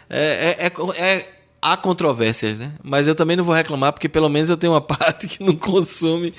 É, 0.08 0.66
é, 0.66 0.66
é, 0.66 0.72
é, 0.96 1.28
há 1.60 1.76
controvérsias, 1.76 2.58
né? 2.58 2.72
Mas 2.82 3.06
eu 3.06 3.14
também 3.14 3.36
não 3.36 3.44
vou 3.44 3.54
reclamar 3.54 3.92
porque 3.92 4.08
pelo 4.08 4.30
menos 4.30 4.48
eu 4.48 4.56
tenho 4.56 4.72
uma 4.72 4.80
parte 4.82 5.28
que 5.28 5.42
não 5.42 5.56
consome, 5.56 6.32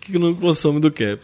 que 0.00 0.18
não 0.18 0.34
consome 0.34 0.80
do 0.80 0.90
cap. 0.90 1.18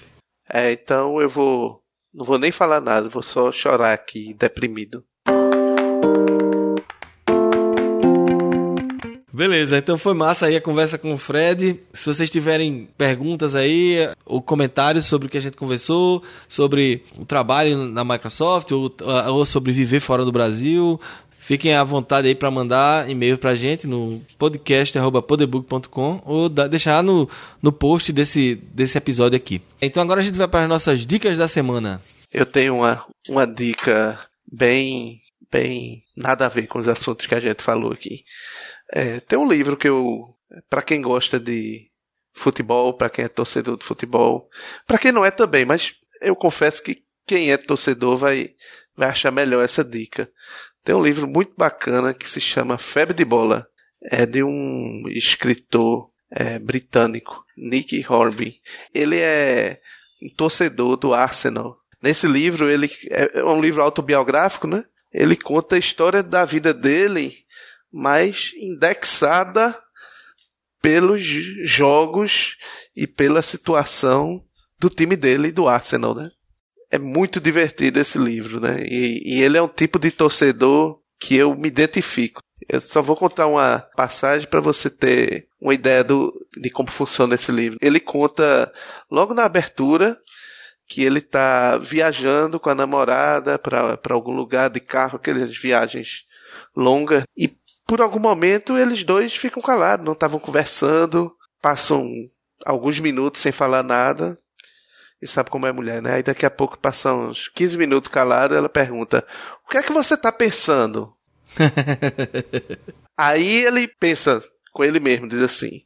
É, 0.50 0.72
então 0.72 1.20
eu 1.20 1.28
vou 1.28 1.82
não 2.16 2.24
vou 2.24 2.38
nem 2.38 2.50
falar 2.50 2.80
nada, 2.80 3.10
vou 3.10 3.22
só 3.22 3.52
chorar 3.52 3.92
aqui, 3.92 4.32
deprimido. 4.32 5.04
Beleza, 9.30 9.76
então 9.76 9.98
foi 9.98 10.14
massa 10.14 10.46
aí 10.46 10.56
a 10.56 10.62
conversa 10.62 10.96
com 10.96 11.12
o 11.12 11.18
Fred. 11.18 11.78
Se 11.92 12.06
vocês 12.06 12.30
tiverem 12.30 12.88
perguntas 12.96 13.54
aí 13.54 14.08
ou 14.24 14.40
comentários 14.40 15.04
sobre 15.04 15.28
o 15.28 15.30
que 15.30 15.36
a 15.36 15.42
gente 15.42 15.58
conversou, 15.58 16.22
sobre 16.48 17.04
o 17.18 17.26
trabalho 17.26 17.76
na 17.84 18.02
Microsoft 18.02 18.72
ou, 18.72 18.90
ou 19.28 19.44
sobre 19.44 19.72
viver 19.72 20.00
fora 20.00 20.24
do 20.24 20.32
Brasil, 20.32 20.98
fiquem 21.47 21.76
à 21.76 21.84
vontade 21.84 22.26
aí 22.26 22.34
para 22.34 22.51
mandar 22.51 23.09
e-mail 23.09 23.38
para 23.38 23.51
a 23.51 23.55
gente 23.55 23.86
no 23.86 24.20
podcast.podebook.com 24.36 26.20
ou 26.24 26.49
deixar 26.49 27.05
no, 27.05 27.30
no 27.62 27.70
post 27.70 28.12
desse, 28.12 28.57
desse 28.57 28.99
episódio 28.99 29.36
aqui. 29.36 29.62
Então 29.80 30.03
agora 30.03 30.20
a 30.20 30.24
gente 30.24 30.36
vai 30.36 30.49
para 30.49 30.64
as 30.64 30.68
nossas 30.68 31.07
dicas 31.07 31.38
da 31.38 31.47
semana. 31.47 32.03
Eu 32.32 32.44
tenho 32.44 32.78
uma, 32.78 33.07
uma 33.28 33.47
dica 33.47 34.18
bem, 34.51 35.20
bem 35.49 36.03
nada 36.16 36.47
a 36.47 36.49
ver 36.49 36.66
com 36.66 36.80
os 36.80 36.88
assuntos 36.88 37.28
que 37.28 37.34
a 37.36 37.40
gente 37.40 37.62
falou 37.62 37.92
aqui. 37.92 38.24
É, 38.92 39.20
tem 39.20 39.38
um 39.38 39.49
livro 39.49 39.76
que 39.76 39.88
eu, 39.88 40.24
para 40.68 40.82
quem 40.82 41.01
gosta 41.01 41.38
de 41.38 41.88
futebol, 42.34 42.92
para 42.92 43.09
quem 43.09 43.24
é 43.24 43.28
torcedor 43.28 43.78
de 43.78 43.84
futebol, 43.84 44.51
para 44.84 44.99
quem 44.99 45.12
não 45.12 45.24
é 45.24 45.30
também, 45.30 45.64
mas 45.64 45.94
eu 46.20 46.34
confesso 46.34 46.82
que 46.82 47.05
quem 47.24 47.53
é 47.53 47.57
torcedor 47.57 48.16
vai, 48.16 48.51
vai 48.97 49.11
achar 49.11 49.30
melhor 49.30 49.64
essa 49.64 49.84
dica. 49.84 50.28
Tem 50.87 50.95
um 50.95 51.03
livro 51.03 51.26
muito 51.26 51.53
bacana 51.57 52.14
que 52.14 52.30
se 52.30 52.41
chama 52.41 52.78
Febre 52.78 53.12
de 53.12 53.24
Bola. 53.24 53.66
É 54.05 54.24
de 54.24 54.43
um 54.43 55.03
escritor 55.09 56.11
é, 56.30 56.61
britânico, 56.61 57.45
Nick 57.59 58.07
Horby. 58.09 58.61
Ele 58.95 59.18
é 59.18 59.80
um 60.22 60.28
torcedor 60.28 60.97
do 60.97 61.12
Arsenal. 61.12 61.76
Nesse 62.01 62.28
livro, 62.28 62.70
ele 62.70 62.89
é, 63.11 63.41
é 63.41 63.45
um 63.45 63.61
livro 63.61 63.82
autobiográfico, 63.82 64.68
né? 64.68 64.84
Ele 65.12 65.37
conta 65.37 65.74
a 65.74 65.78
história 65.78 66.22
da 66.22 66.45
vida 66.45 66.72
dele 66.72 67.34
mas 67.93 68.53
indexada 68.57 69.74
pelos 70.82 71.22
jogos 71.64 72.57
e 72.95 73.07
pela 73.07 73.41
situação 73.43 74.45
do 74.78 74.91
time 74.91 75.16
dele 75.16 75.51
do 75.51 75.66
Arsenal, 75.66 76.14
né? 76.14 76.30
É 76.91 76.99
muito 76.99 77.41
divertido 77.41 77.99
esse 77.99 78.18
livro, 78.18 78.61
né? 78.61 78.82
E, 78.84 79.22
e 79.24 79.43
ele 79.43 79.59
é 79.59 79.62
um 79.62 79.68
tipo 79.68 79.99
de 79.99 80.11
torcedor 80.11 81.01
que 81.18 81.37
eu 81.37 81.55
me 81.55 81.68
identifico. 81.68 82.41
Eu 82.68 82.80
só 82.80 83.03
vou 83.03 83.16
contar 83.16 83.47
uma 83.47 83.80
passagem 83.97 84.49
para 84.49 84.61
você 84.61 84.89
ter 84.89 85.49
uma 85.61 85.74
ideia 85.74 86.03
do, 86.03 86.32
de 86.57 86.70
como 86.70 86.91
funciona 86.91 87.34
esse 87.34 87.53
livro. 87.53 87.78
Ele 87.80 88.01
conta 88.01 88.72
logo 89.11 89.34
na 89.34 89.45
abertura 89.45 90.18
que 90.87 91.03
ele 91.03 91.18
está 91.18 91.76
viajando 91.78 92.61
com 92.61 92.70
a 92.70 92.74
namorada 92.74 93.59
para 93.59 93.99
algum 94.11 94.32
lugar 94.32 94.70
de 94.70 94.80
carro, 94.80 95.16
aquelas 95.16 95.57
viagens 95.57 96.24
longas, 96.74 97.24
e 97.37 97.57
por 97.87 98.01
algum 98.01 98.20
momento 98.20 98.76
eles 98.76 99.03
dois 99.03 99.34
ficam 99.34 99.62
calados, 99.62 100.07
não 100.07 100.12
estavam 100.12 100.39
conversando, 100.39 101.34
passam 101.61 102.09
alguns 102.64 102.99
minutos 103.01 103.41
sem 103.41 103.53
falar 103.53 103.82
nada. 103.82 104.39
E 105.20 105.26
sabe 105.26 105.50
como 105.50 105.66
é 105.66 105.72
mulher, 105.72 106.02
né? 106.02 106.14
Aí 106.14 106.22
daqui 106.22 106.44
a 106.44 106.50
pouco 106.50 106.78
passam 106.78 107.28
uns 107.28 107.48
15 107.48 107.76
minutos 107.76 108.12
calado, 108.12 108.54
ela 108.54 108.68
pergunta: 108.68 109.26
"O 109.64 109.70
que 109.70 109.78
é 109.78 109.82
que 109.82 109.92
você 109.92 110.14
está 110.14 110.30
pensando?" 110.30 111.14
Aí 113.16 113.64
ele 113.64 113.88
pensa 113.98 114.42
com 114.72 114.84
ele 114.84 115.00
mesmo, 115.00 115.28
diz 115.28 115.40
assim: 115.40 115.82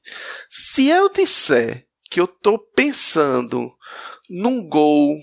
"Se 0.48 0.88
eu 0.88 1.08
disser 1.12 1.86
que 2.10 2.20
eu 2.20 2.24
estou 2.24 2.58
pensando 2.58 3.70
num 4.28 4.68
gol 4.68 5.16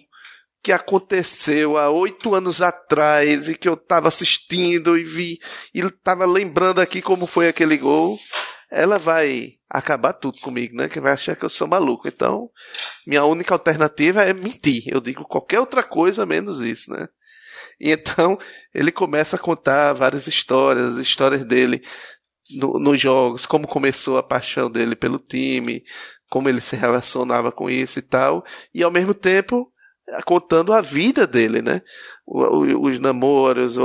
que 0.64 0.72
aconteceu 0.72 1.78
há 1.78 1.90
oito 1.90 2.36
anos 2.36 2.62
atrás 2.62 3.48
e 3.48 3.56
que 3.56 3.70
eu 3.70 3.76
estava 3.76 4.08
assistindo 4.08 4.98
e 4.98 5.04
vi 5.04 5.40
e 5.74 5.80
estava 5.80 6.26
lembrando 6.26 6.82
aqui 6.82 7.02
como 7.02 7.26
foi 7.26 7.48
aquele 7.48 7.78
gol, 7.78 8.20
ela 8.70 8.98
vai 8.98 9.54
acabar 9.70 10.14
tudo 10.14 10.40
comigo, 10.40 10.76
né? 10.76 10.90
Que 10.90 11.00
vai 11.00 11.14
achar 11.14 11.36
que 11.36 11.46
eu 11.46 11.50
sou 11.50 11.68
maluco. 11.68 12.08
Então, 12.08 12.50
minha 13.06 13.24
única 13.26 13.54
alternativa 13.54 14.24
é 14.24 14.34
mentir. 14.34 14.84
Eu 14.88 15.02
digo 15.02 15.24
qualquer 15.24 15.60
outra 15.60 15.84
coisa 15.84 16.26
menos 16.26 16.62
isso, 16.62 16.92
né? 16.92 17.08
E 17.80 17.92
então 17.92 18.38
ele 18.74 18.92
começa 18.92 19.36
a 19.36 19.40
contar 19.40 19.94
várias 19.94 20.28
histórias, 20.28 20.94
as 20.94 21.00
histórias 21.00 21.44
dele 21.44 21.82
no, 22.56 22.80
nos 22.80 23.00
jogos, 23.00 23.46
como 23.46 23.68
começou 23.68 24.18
a 24.18 24.24
paixão 24.24 24.70
dele 24.70 24.96
pelo 24.96 25.20
time, 25.20 25.84
como 26.30 26.50
ele 26.50 26.62
se 26.62 26.76
relacionava 26.76 27.52
com 27.52 27.70
isso 27.70 28.00
e 28.00 28.02
tal, 28.02 28.44
e 28.74 28.84
ao 28.84 28.92
mesmo 28.92 29.14
tempo 29.14 29.72
contando 30.26 30.72
a 30.72 30.80
vida 30.80 31.28
dele, 31.28 31.62
né? 31.62 31.82
Os 32.26 33.00
namoros, 33.00 33.78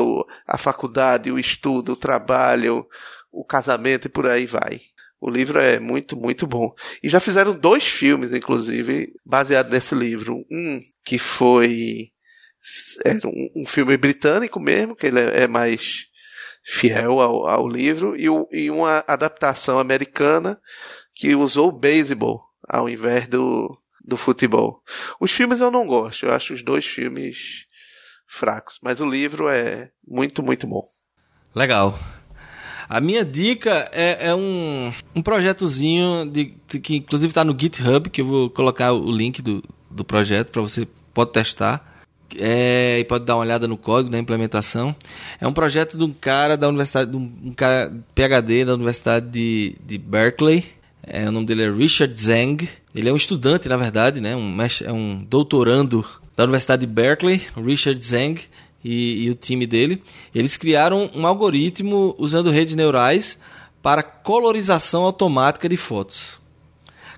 a 0.46 0.56
faculdade, 0.56 1.32
o 1.32 1.38
estudo, 1.38 1.92
o 1.92 1.96
trabalho, 1.96 2.86
o 3.32 3.44
casamento 3.44 4.06
e 4.06 4.10
por 4.10 4.26
aí 4.26 4.46
vai. 4.46 4.80
O 5.20 5.30
livro 5.30 5.58
é 5.58 5.78
muito, 5.78 6.16
muito 6.16 6.46
bom. 6.46 6.74
E 7.02 7.08
já 7.08 7.20
fizeram 7.20 7.56
dois 7.56 7.84
filmes, 7.84 8.32
inclusive, 8.32 9.12
baseado 9.24 9.70
nesse 9.70 9.94
livro. 9.94 10.44
Um 10.50 10.80
que 11.04 11.16
foi 11.16 12.12
é 13.04 13.12
um, 13.56 13.66
filme 13.66 13.96
britânico 13.96 14.60
mesmo, 14.60 14.94
que 14.94 15.06
ele 15.06 15.20
é, 15.20 15.42
é 15.42 15.46
mais 15.46 16.06
fiel 16.64 17.20
ao, 17.20 17.46
ao 17.46 17.68
livro, 17.68 18.16
e, 18.16 18.26
e, 18.52 18.70
uma 18.70 19.04
adaptação 19.08 19.78
americana 19.80 20.60
que 21.14 21.34
usou 21.34 21.68
o 21.68 21.78
beisebol 21.78 22.40
ao 22.68 22.88
invés 22.88 23.26
do, 23.26 23.76
do 24.04 24.16
futebol. 24.16 24.80
Os 25.20 25.32
filmes 25.32 25.60
eu 25.60 25.70
não 25.70 25.86
gosto, 25.86 26.26
eu 26.26 26.32
acho 26.32 26.54
os 26.54 26.62
dois 26.64 26.86
filmes 26.86 27.66
fracos, 28.26 28.78
mas 28.80 29.00
o 29.00 29.06
livro 29.06 29.48
é 29.48 29.90
muito, 30.06 30.42
muito 30.42 30.66
bom. 30.66 30.82
Legal. 31.54 31.98
A 32.88 33.00
minha 33.00 33.24
dica 33.24 33.88
é, 33.92 34.28
é 34.28 34.34
um, 34.34 34.92
um 35.14 35.22
projetozinho 35.22 36.26
de, 36.26 36.54
de 36.68 36.80
que 36.80 36.96
inclusive 36.96 37.30
está 37.30 37.44
no 37.44 37.56
GitHub, 37.58 38.08
que 38.10 38.20
eu 38.20 38.26
vou 38.26 38.50
colocar 38.50 38.92
o 38.92 39.10
link 39.10 39.40
do, 39.40 39.62
do 39.90 40.04
projeto 40.04 40.48
para 40.48 40.62
você 40.62 40.86
pode 41.12 41.32
testar. 41.32 41.90
É, 42.38 42.98
e 42.98 43.04
pode 43.04 43.26
dar 43.26 43.36
uma 43.36 43.42
olhada 43.42 43.68
no 43.68 43.76
código 43.76 44.10
da 44.10 44.18
implementação. 44.18 44.96
É 45.38 45.46
um 45.46 45.52
projeto 45.52 45.98
de 45.98 46.04
um 46.04 46.12
cara 46.12 46.56
da 46.56 46.66
universidade, 46.66 47.10
de 47.10 47.16
um 47.18 47.52
cara 47.54 47.92
PhD 48.14 48.64
da 48.64 48.74
Universidade 48.74 49.28
de, 49.28 49.76
de 49.84 49.98
Berkeley. 49.98 50.64
É, 51.02 51.28
o 51.28 51.32
nome 51.32 51.46
dele 51.46 51.64
é 51.64 51.70
Richard 51.70 52.18
Zeng. 52.18 52.66
Ele 52.94 53.08
é 53.08 53.12
um 53.12 53.16
estudante, 53.16 53.68
na 53.68 53.76
verdade, 53.76 54.20
né? 54.20 54.34
Um, 54.34 54.56
é 54.82 54.92
um 54.92 55.22
doutorando 55.28 56.06
da 56.36 56.44
Universidade 56.44 56.86
de 56.86 56.92
Berkeley, 56.92 57.42
Richard 57.56 58.02
Zeng, 58.02 58.40
e, 58.84 59.24
e 59.24 59.30
o 59.30 59.34
time 59.34 59.66
dele. 59.66 60.02
Eles 60.34 60.56
criaram 60.56 61.10
um 61.14 61.26
algoritmo 61.26 62.14
usando 62.18 62.50
redes 62.50 62.74
neurais 62.74 63.38
para 63.82 64.02
colorização 64.02 65.02
automática 65.02 65.68
de 65.68 65.76
fotos. 65.76 66.40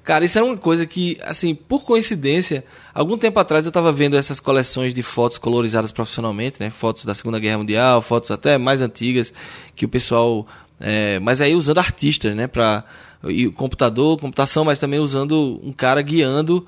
Cara, 0.05 0.23
isso 0.23 0.37
era 0.37 0.45
uma 0.45 0.57
coisa 0.57 0.85
que, 0.85 1.19
assim, 1.23 1.55
por 1.55 1.83
coincidência, 1.83 2.63
algum 2.93 3.17
tempo 3.17 3.41
atrás 3.41 3.65
eu 3.65 3.71
estava 3.71 3.91
vendo 3.91 4.19
essas 4.19 4.39
coleções 4.39 4.93
de 4.93 5.03
fotos 5.03 5.39
colorizadas 5.39 5.91
profissionalmente, 5.91 6.61
né? 6.61 6.69
Fotos 6.69 7.07
da 7.07 7.15
Segunda 7.15 7.39
Guerra 7.39 7.57
Mundial, 7.57 8.03
fotos 8.03 8.31
até 8.31 8.59
mais 8.59 8.83
antigas, 8.83 9.33
que 9.75 9.87
o 9.87 9.89
pessoal. 9.89 10.47
É, 10.79 11.19
mas 11.21 11.41
aí 11.41 11.55
usando 11.55 11.79
artistas, 11.79 12.35
né? 12.35 12.47
Pra, 12.47 12.85
e 13.25 13.47
o 13.47 13.53
computador, 13.53 14.19
computação, 14.19 14.63
mas 14.63 14.79
também 14.79 15.01
usando 15.01 15.59
um 15.63 15.73
cara 15.73 16.03
guiando 16.03 16.67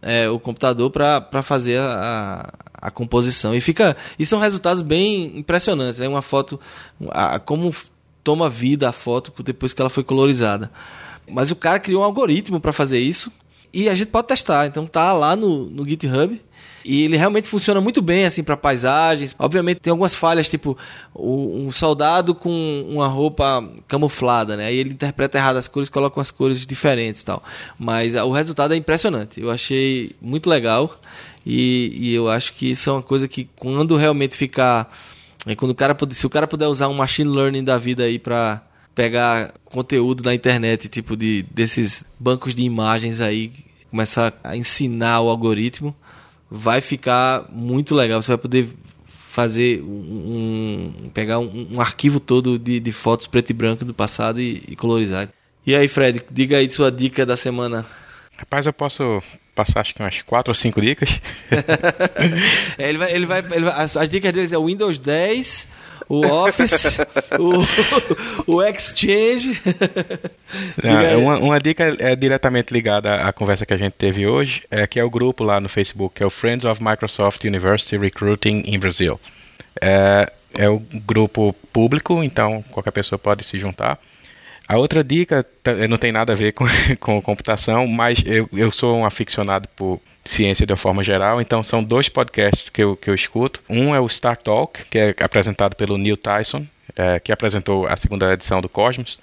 é, 0.00 0.28
o 0.28 0.38
computador 0.38 0.88
para 0.90 1.42
fazer 1.42 1.80
a, 1.80 2.52
a, 2.80 2.90
composição. 2.90 3.54
E 3.54 3.60
fica. 3.60 3.96
E 4.18 4.26
são 4.26 4.38
resultados 4.38 4.82
bem 4.82 5.36
impressionantes. 5.36 6.00
É 6.00 6.04
né? 6.04 6.08
uma 6.08 6.22
foto. 6.22 6.60
A, 7.10 7.38
como 7.38 7.74
toma 8.22 8.50
vida 8.50 8.88
a 8.88 8.92
foto 8.92 9.32
depois 9.42 9.72
que 9.72 9.80
ela 9.80 9.90
foi 9.90 10.02
colorizada. 10.02 10.70
Mas 11.28 11.50
o 11.50 11.56
cara 11.56 11.78
criou 11.78 12.02
um 12.02 12.04
algoritmo 12.04 12.60
para 12.60 12.72
fazer 12.72 12.98
isso. 12.98 13.32
E 13.72 13.88
a 13.88 13.94
gente 13.94 14.08
pode 14.08 14.28
testar. 14.28 14.66
Então 14.66 14.86
tá 14.86 15.12
lá 15.12 15.36
no, 15.36 15.66
no 15.66 15.88
GitHub. 15.88 16.40
E 16.86 17.02
ele 17.02 17.16
realmente 17.16 17.48
funciona 17.48 17.80
muito 17.80 18.00
bem, 18.00 18.26
assim, 18.26 18.44
para 18.44 18.56
paisagens. 18.56 19.34
Obviamente 19.40 19.80
tem 19.80 19.90
algumas 19.90 20.14
falhas, 20.14 20.48
tipo 20.48 20.78
um 21.16 21.72
soldado 21.72 22.32
com 22.32 22.86
uma 22.88 23.08
roupa 23.08 23.68
camuflada, 23.88 24.56
né? 24.56 24.66
Aí 24.66 24.76
ele 24.76 24.90
interpreta 24.90 25.36
errado 25.36 25.56
as 25.56 25.66
cores, 25.66 25.88
coloca 25.88 26.16
umas 26.16 26.30
cores 26.30 26.64
diferentes 26.64 27.24
tal. 27.24 27.42
Mas 27.76 28.14
o 28.14 28.30
resultado 28.30 28.72
é 28.72 28.76
impressionante. 28.76 29.40
Eu 29.40 29.50
achei 29.50 30.12
muito 30.22 30.48
legal. 30.48 30.96
E, 31.46 31.92
e 31.94 32.14
eu 32.14 32.28
acho 32.28 32.52
que 32.54 32.72
isso 32.72 32.90
é 32.90 32.92
uma 32.92 33.02
coisa 33.02 33.28
que 33.28 33.48
quando 33.54 33.96
realmente 33.96 34.36
ficar. 34.36 34.92
Quando 35.56 35.70
o 35.70 35.74
cara, 35.76 35.96
se 36.10 36.26
o 36.26 36.30
cara 36.30 36.48
puder 36.48 36.66
usar 36.66 36.88
um 36.88 36.94
machine 36.94 37.30
learning 37.30 37.62
da 37.62 37.78
vida 37.78 38.02
aí 38.02 38.18
para 38.18 38.60
pegar 38.96 39.54
conteúdo 39.64 40.24
na 40.24 40.34
internet, 40.34 40.88
tipo 40.88 41.16
de 41.16 41.44
desses 41.44 42.04
bancos 42.18 42.52
de 42.52 42.62
imagens 42.62 43.20
aí, 43.20 43.52
começar 43.88 44.36
a 44.42 44.56
ensinar 44.56 45.20
o 45.20 45.28
algoritmo, 45.28 45.94
vai 46.50 46.80
ficar 46.80 47.46
muito 47.52 47.94
legal. 47.94 48.20
Você 48.20 48.28
vai 48.28 48.38
poder 48.38 48.68
fazer 49.06 49.82
um 49.82 51.10
pegar 51.14 51.38
um, 51.38 51.74
um, 51.74 51.80
arquivo 51.80 52.18
todo 52.18 52.58
de, 52.58 52.80
de, 52.80 52.90
fotos 52.90 53.28
preto 53.28 53.50
e 53.50 53.52
branco 53.52 53.84
do 53.84 53.94
passado 53.94 54.40
e, 54.40 54.62
e 54.66 54.74
colorizar. 54.74 55.28
E 55.64 55.76
aí, 55.76 55.86
Fred, 55.86 56.24
diga 56.30 56.56
aí 56.56 56.68
sua 56.70 56.90
dica 56.90 57.24
da 57.24 57.36
semana. 57.36 57.86
Rapaz, 58.36 58.66
eu 58.66 58.72
posso 58.72 59.22
passar 59.54 59.80
acho 59.80 59.94
que 59.94 60.02
umas 60.02 60.20
4 60.20 60.50
ou 60.50 60.54
5 60.54 60.80
dicas. 60.80 61.20
é, 62.76 62.88
ele 62.88 62.98
vai, 62.98 63.12
ele 63.12 63.26
vai, 63.26 63.38
ele 63.38 63.64
vai 63.64 63.82
as, 63.82 63.96
as, 63.96 64.08
dicas 64.10 64.32
deles 64.32 64.52
é 64.52 64.58
o 64.58 64.66
Windows 64.66 64.98
10, 64.98 65.66
o 66.08 66.26
Office, 66.26 66.98
o, 68.46 68.52
o 68.52 68.62
Exchange. 68.62 69.60
Não, 70.82 71.22
uma, 71.22 71.38
uma, 71.38 71.58
dica 71.58 71.96
é 71.98 72.14
diretamente 72.14 72.72
ligada 72.72 73.14
à 73.14 73.32
conversa 73.32 73.64
que 73.64 73.72
a 73.72 73.78
gente 73.78 73.94
teve 73.94 74.26
hoje, 74.26 74.62
é 74.70 74.86
que 74.86 75.00
é 75.00 75.04
o 75.04 75.10
grupo 75.10 75.42
lá 75.42 75.58
no 75.58 75.68
Facebook, 75.68 76.16
que 76.16 76.22
é 76.22 76.26
o 76.26 76.30
Friends 76.30 76.66
of 76.66 76.82
Microsoft 76.84 77.42
University 77.44 77.96
Recruiting 77.96 78.62
in 78.66 78.78
Brazil. 78.78 79.18
É, 79.80 80.30
é 80.54 80.68
o 80.68 80.78
grupo 80.78 81.54
público, 81.72 82.22
então 82.22 82.62
qualquer 82.70 82.90
pessoa 82.90 83.18
pode 83.18 83.44
se 83.44 83.58
juntar. 83.58 83.98
A 84.68 84.76
outra 84.76 85.04
dica 85.04 85.46
não 85.88 85.96
tem 85.96 86.10
nada 86.10 86.32
a 86.32 86.36
ver 86.36 86.52
com, 86.52 86.64
com 86.98 87.22
computação, 87.22 87.86
mas 87.86 88.22
eu, 88.24 88.48
eu 88.52 88.70
sou 88.72 88.96
um 88.96 89.04
aficionado 89.04 89.68
por 89.76 90.00
ciência 90.24 90.66
de 90.66 90.72
uma 90.72 90.76
forma 90.76 91.04
geral, 91.04 91.40
então 91.40 91.62
são 91.62 91.82
dois 91.82 92.08
podcasts 92.08 92.68
que 92.68 92.82
eu, 92.82 92.96
que 92.96 93.08
eu 93.08 93.14
escuto. 93.14 93.62
Um 93.68 93.94
é 93.94 94.00
o 94.00 94.08
Star 94.08 94.36
Talk, 94.36 94.84
que 94.90 94.98
é 94.98 95.14
apresentado 95.20 95.76
pelo 95.76 95.96
Neil 95.96 96.16
Tyson, 96.16 96.66
é, 96.96 97.20
que 97.20 97.32
apresentou 97.32 97.86
a 97.86 97.96
segunda 97.96 98.32
edição 98.32 98.60
do 98.60 98.68
Cosmos, 98.68 99.18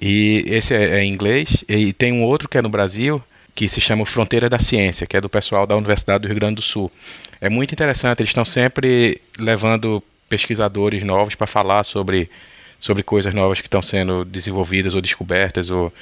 e 0.00 0.44
esse 0.46 0.74
é, 0.74 0.98
é 0.98 1.04
em 1.04 1.12
inglês, 1.12 1.64
e 1.68 1.92
tem 1.92 2.12
um 2.12 2.24
outro 2.24 2.48
que 2.48 2.58
é 2.58 2.62
no 2.62 2.68
Brasil, 2.68 3.22
que 3.54 3.68
se 3.68 3.80
chama 3.80 4.04
Fronteira 4.04 4.50
da 4.50 4.58
Ciência, 4.58 5.06
que 5.06 5.16
é 5.16 5.20
do 5.20 5.30
pessoal 5.30 5.66
da 5.66 5.74
Universidade 5.76 6.22
do 6.22 6.28
Rio 6.28 6.36
Grande 6.36 6.56
do 6.56 6.62
Sul. 6.62 6.92
É 7.40 7.48
muito 7.48 7.72
interessante, 7.72 8.20
eles 8.20 8.30
estão 8.30 8.44
sempre 8.44 9.20
levando 9.38 10.02
pesquisadores 10.28 11.02
novos 11.02 11.34
para 11.34 11.46
falar 11.46 11.84
sobre, 11.84 12.28
sobre 12.78 13.02
coisas 13.02 13.34
novas 13.34 13.60
que 13.60 13.66
estão 13.66 13.82
sendo 13.82 14.24
desenvolvidas 14.24 14.94
ou 14.94 15.00
descobertas 15.00 15.70
ou 15.70 15.92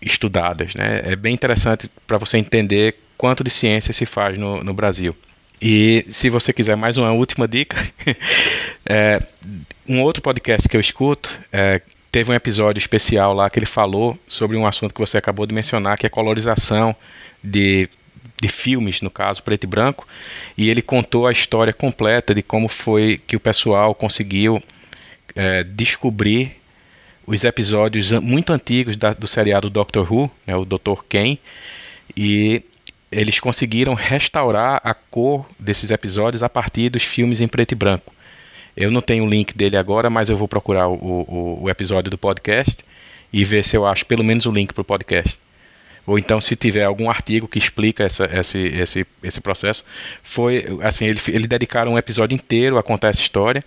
estudadas. 0.00 0.74
Né? 0.74 1.02
É 1.04 1.16
bem 1.16 1.34
interessante 1.34 1.90
para 2.06 2.18
você 2.18 2.38
entender 2.38 2.96
quanto 3.16 3.42
de 3.42 3.50
ciência 3.50 3.92
se 3.92 4.06
faz 4.06 4.38
no, 4.38 4.62
no 4.62 4.72
Brasil. 4.72 5.14
E 5.60 6.06
se 6.08 6.30
você 6.30 6.52
quiser 6.52 6.76
mais 6.76 6.96
uma 6.96 7.10
última 7.10 7.48
dica, 7.48 7.76
é, 8.86 9.20
um 9.88 10.00
outro 10.02 10.22
podcast 10.22 10.68
que 10.68 10.76
eu 10.76 10.80
escuto 10.80 11.36
é, 11.52 11.82
teve 12.12 12.30
um 12.30 12.34
episódio 12.34 12.78
especial 12.78 13.34
lá 13.34 13.50
que 13.50 13.58
ele 13.58 13.66
falou 13.66 14.16
sobre 14.28 14.56
um 14.56 14.66
assunto 14.66 14.94
que 14.94 15.00
você 15.00 15.18
acabou 15.18 15.46
de 15.46 15.54
mencionar, 15.54 15.98
que 15.98 16.06
é 16.06 16.08
colorização 16.08 16.94
de, 17.42 17.88
de 18.40 18.48
filmes, 18.48 19.02
no 19.02 19.10
caso 19.10 19.42
preto 19.42 19.64
e 19.64 19.66
branco, 19.66 20.06
e 20.56 20.70
ele 20.70 20.80
contou 20.80 21.26
a 21.26 21.32
história 21.32 21.72
completa 21.72 22.32
de 22.32 22.42
como 22.42 22.68
foi 22.68 23.20
que 23.26 23.34
o 23.34 23.40
pessoal 23.40 23.96
conseguiu 23.96 24.62
é, 25.38 25.62
descobrir 25.62 26.56
os 27.24 27.44
episódios 27.44 28.10
muito 28.10 28.52
antigos 28.52 28.96
da, 28.96 29.12
do 29.12 29.28
seriado 29.28 29.70
Doctor 29.70 30.12
Who, 30.12 30.28
né, 30.44 30.56
o 30.56 30.64
Dr. 30.64 31.04
Ken, 31.08 31.38
e 32.16 32.64
eles 33.12 33.38
conseguiram 33.38 33.94
restaurar 33.94 34.80
a 34.82 34.92
cor 34.92 35.46
desses 35.56 35.92
episódios 35.92 36.42
a 36.42 36.48
partir 36.48 36.90
dos 36.90 37.04
filmes 37.04 37.40
em 37.40 37.46
preto 37.46 37.70
e 37.70 37.76
branco. 37.76 38.12
Eu 38.76 38.90
não 38.90 39.00
tenho 39.00 39.24
o 39.24 39.30
link 39.30 39.56
dele 39.56 39.76
agora, 39.76 40.10
mas 40.10 40.28
eu 40.28 40.36
vou 40.36 40.48
procurar 40.48 40.88
o, 40.88 40.94
o, 40.94 41.62
o 41.62 41.70
episódio 41.70 42.10
do 42.10 42.18
podcast 42.18 42.84
e 43.32 43.44
ver 43.44 43.64
se 43.64 43.76
eu 43.76 43.86
acho 43.86 44.06
pelo 44.06 44.24
menos 44.24 44.44
o 44.44 44.50
link 44.50 44.72
para 44.72 44.82
o 44.82 44.84
podcast. 44.84 45.38
Ou 46.04 46.18
então, 46.18 46.40
se 46.40 46.56
tiver 46.56 46.84
algum 46.84 47.08
artigo 47.08 47.46
que 47.46 47.58
explica 47.58 48.02
essa, 48.02 48.24
esse, 48.32 48.58
esse, 48.58 49.06
esse 49.22 49.40
processo, 49.40 49.84
foi 50.20 50.66
assim, 50.82 51.06
ele, 51.06 51.20
ele 51.28 51.46
dedicaram 51.46 51.92
um 51.92 51.98
episódio 51.98 52.34
inteiro 52.34 52.76
a 52.76 52.82
contar 52.82 53.10
essa 53.10 53.20
história 53.20 53.64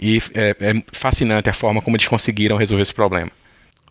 e 0.00 0.22
é, 0.32 0.56
é 0.58 0.82
fascinante 0.92 1.50
a 1.50 1.52
forma 1.52 1.82
como 1.82 1.96
eles 1.96 2.08
conseguiram 2.08 2.56
resolver 2.56 2.82
esse 2.82 2.94
problema. 2.94 3.30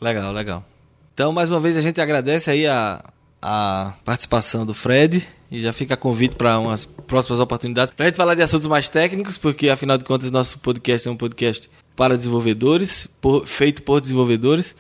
Legal, 0.01 0.34
legal. 0.34 0.66
Então, 1.14 1.32
mais 1.32 1.51
uma 1.51 1.60
vez, 1.60 1.78
a 1.78 1.82
gente 1.82 2.01
agradece 2.01 2.49
aí 2.49 2.66
a, 2.66 3.03
a 3.39 3.93
participação 4.03 4.66
do 4.66 4.74
Fred 4.74 5.26
e 5.51 5.62
já 5.62 5.72
fica 5.72 5.95
convite 5.95 6.36
para 6.36 6.57
umas 6.57 6.86
próximas 6.86 7.39
oportunidades 7.39 7.93
para 7.93 8.05
a 8.05 8.10
gente 8.10 8.18
falar 8.18 8.34
de 8.34 8.41
assuntos 8.41 8.68
mais 8.68 8.89
técnicos, 8.89 9.38
porque 9.38 9.70
afinal 9.70 9.97
de 9.97 10.05
contas 10.05 10.32
nosso 10.32 10.57
podcast 10.60 11.07
é 11.07 11.12
um 11.12 11.18
podcast 11.18 11.70
para 11.95 12.18
desenvolvedores, 12.18 13.07
por, 13.22 13.45
feito 13.45 13.84
por 13.84 14.01
desenvolvedores. 14.01 14.76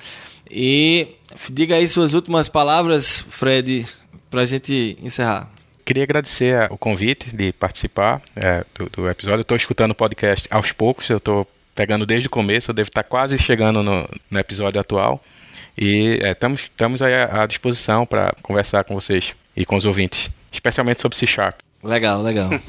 E 0.49 1.09
diga 1.51 1.75
aí 1.75 1.87
suas 1.87 2.13
últimas 2.13 2.47
palavras, 2.47 3.19
Fred, 3.29 3.85
para 4.31 4.41
a 4.41 4.45
gente 4.45 4.97
encerrar. 5.03 5.51
Queria 5.89 6.03
agradecer 6.03 6.71
o 6.71 6.77
convite 6.77 7.35
de 7.35 7.51
participar 7.51 8.21
é, 8.35 8.63
do, 8.77 8.91
do, 8.91 9.09
episódio. 9.09 9.41
Estou 9.41 9.57
escutando 9.57 9.89
o 9.89 9.95
podcast 9.95 10.47
aos 10.51 10.71
poucos, 10.71 11.09
eu 11.09 11.17
estou 11.17 11.47
pegando 11.73 12.05
desde 12.05 12.27
o 12.27 12.29
começo, 12.29 12.69
eu 12.69 12.75
devo 12.75 12.89
estar 12.89 13.01
quase 13.01 13.39
chegando 13.39 13.81
no, 13.81 14.07
no 14.29 14.39
episódio 14.39 14.79
atual. 14.79 15.19
E 15.75 16.19
estamos 16.23 17.01
é, 17.01 17.05
aí 17.05 17.13
à 17.31 17.47
disposição 17.47 18.05
para 18.05 18.35
conversar 18.43 18.83
com 18.83 18.93
vocês 18.93 19.33
e 19.57 19.65
com 19.65 19.77
os 19.77 19.85
ouvintes, 19.85 20.29
especialmente 20.51 21.01
sobre 21.01 21.17
C 21.17 21.25
Sharp. 21.25 21.57
Legal, 21.83 22.21
legal. 22.21 22.51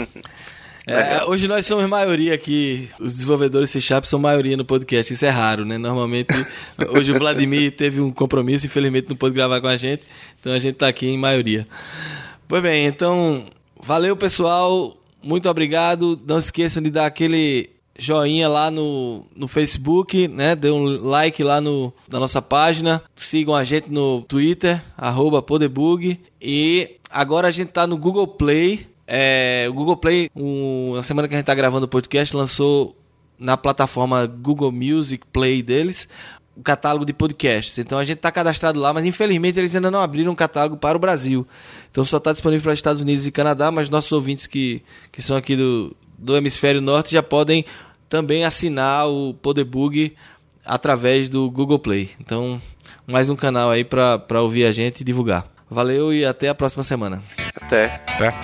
É, 0.87 1.23
hoje 1.25 1.47
nós 1.47 1.67
somos 1.67 1.87
maioria 1.87 2.35
aqui, 2.35 2.89
os 2.99 3.13
desenvolvedores 3.13 3.69
C 3.69 3.83
Sharp 3.83 4.07
são 4.07 4.19
maioria 4.19 4.57
no 4.57 4.65
podcast, 4.65 5.13
isso 5.13 5.27
é 5.27 5.29
raro, 5.29 5.65
né? 5.65 5.77
Normalmente, 5.77 6.35
hoje 6.89 7.13
o 7.13 7.19
Vladimir 7.19 7.77
teve 7.77 8.01
um 8.01 8.11
compromisso, 8.11 8.65
infelizmente 8.65 9.09
não 9.09 9.15
pôde 9.15 9.35
gravar 9.35 9.61
com 9.61 9.69
a 9.69 9.77
gente, 9.77 10.03
então 10.41 10.53
a 10.53 10.59
gente 10.59 10.77
está 10.77 10.89
aqui 10.89 11.07
em 11.07 11.19
maioria. 11.19 11.67
Pois 12.51 12.65
bem, 12.65 12.85
então, 12.85 13.45
valeu 13.81 14.17
pessoal, 14.17 14.97
muito 15.23 15.49
obrigado, 15.49 16.21
não 16.27 16.37
esqueçam 16.37 16.83
de 16.83 16.91
dar 16.91 17.07
aquele 17.07 17.71
joinha 17.97 18.49
lá 18.49 18.73
no, 18.73 19.25
no 19.37 19.47
Facebook, 19.47 20.27
né? 20.27 20.57
Dê 20.57 20.69
um 20.69 20.83
like 20.83 21.45
lá 21.45 21.61
no, 21.61 21.95
na 22.09 22.19
nossa 22.19 22.43
página. 22.43 23.01
Sigam 23.15 23.55
a 23.55 23.63
gente 23.63 23.89
no 23.89 24.23
Twitter, 24.23 24.83
arroba 24.99 25.41
Podebug. 25.41 26.19
E 26.43 26.97
agora 27.09 27.47
a 27.47 27.53
gente 27.53 27.69
tá 27.69 27.87
no 27.87 27.97
Google 27.97 28.27
Play. 28.27 28.85
É, 29.07 29.69
o 29.71 29.73
Google 29.73 29.97
Play, 29.97 30.29
um, 30.35 30.97
na 30.97 31.05
semana 31.05 31.29
que 31.29 31.35
a 31.35 31.39
gente 31.39 31.47
tá 31.47 31.55
gravando 31.55 31.87
o 31.87 31.89
podcast, 31.89 32.35
lançou 32.35 32.97
na 33.39 33.57
plataforma 33.57 34.27
Google 34.27 34.73
Music 34.73 35.25
Play 35.33 35.63
deles 35.63 36.09
o 36.61 36.63
catálogo 36.63 37.07
de 37.07 37.13
podcasts. 37.13 37.79
Então 37.79 37.99
a 37.99 38.05
gente 38.05 38.19
está 38.19 38.31
cadastrado 38.31 38.79
lá, 38.79 38.93
mas 38.93 39.05
infelizmente 39.07 39.59
eles 39.59 39.75
ainda 39.75 39.91
não 39.91 40.01
abriram 40.01 40.33
um 40.33 40.37
catálogo 40.37 40.77
para 40.77 40.97
o 40.97 41.01
Brasil. 41.01 41.47
Então 41.91 42.05
só 42.05 42.19
está 42.19 42.33
disponível 42.33 42.63
para 42.63 42.75
Estados 42.75 43.01
Unidos 43.01 43.27
e 43.27 43.33
Canadá, 43.33 43.71
mas 43.71 43.89
nossos 43.89 44.13
ouvintes 44.13 44.47
que, 44.47 44.83
que 45.11 45.23
são 45.23 45.37
aqui 45.37 45.57
do, 45.57 45.97
do 46.19 46.37
hemisfério 46.37 46.83
norte 46.83 47.13
já 47.13 47.23
podem 47.23 47.65
também 48.09 48.45
assinar 48.45 49.09
o 49.09 49.33
Podebug 49.35 50.15
através 50.65 51.31
do 51.31 51.51
Google 51.51 51.79
Play. 51.79 52.11
Então, 52.21 52.61
mais 53.07 53.31
um 53.31 53.37
canal 53.37 53.71
aí 53.71 53.83
para 53.83 54.43
ouvir 54.43 54.67
a 54.67 54.73
gente 54.73 55.01
e 55.01 55.05
divulgar. 55.05 55.47
Valeu 55.71 56.13
e 56.13 56.27
até 56.27 56.49
a 56.51 56.55
próxima 56.55 56.83
semana. 56.83 57.23
Até. 57.57 58.03
Até. 58.07 58.35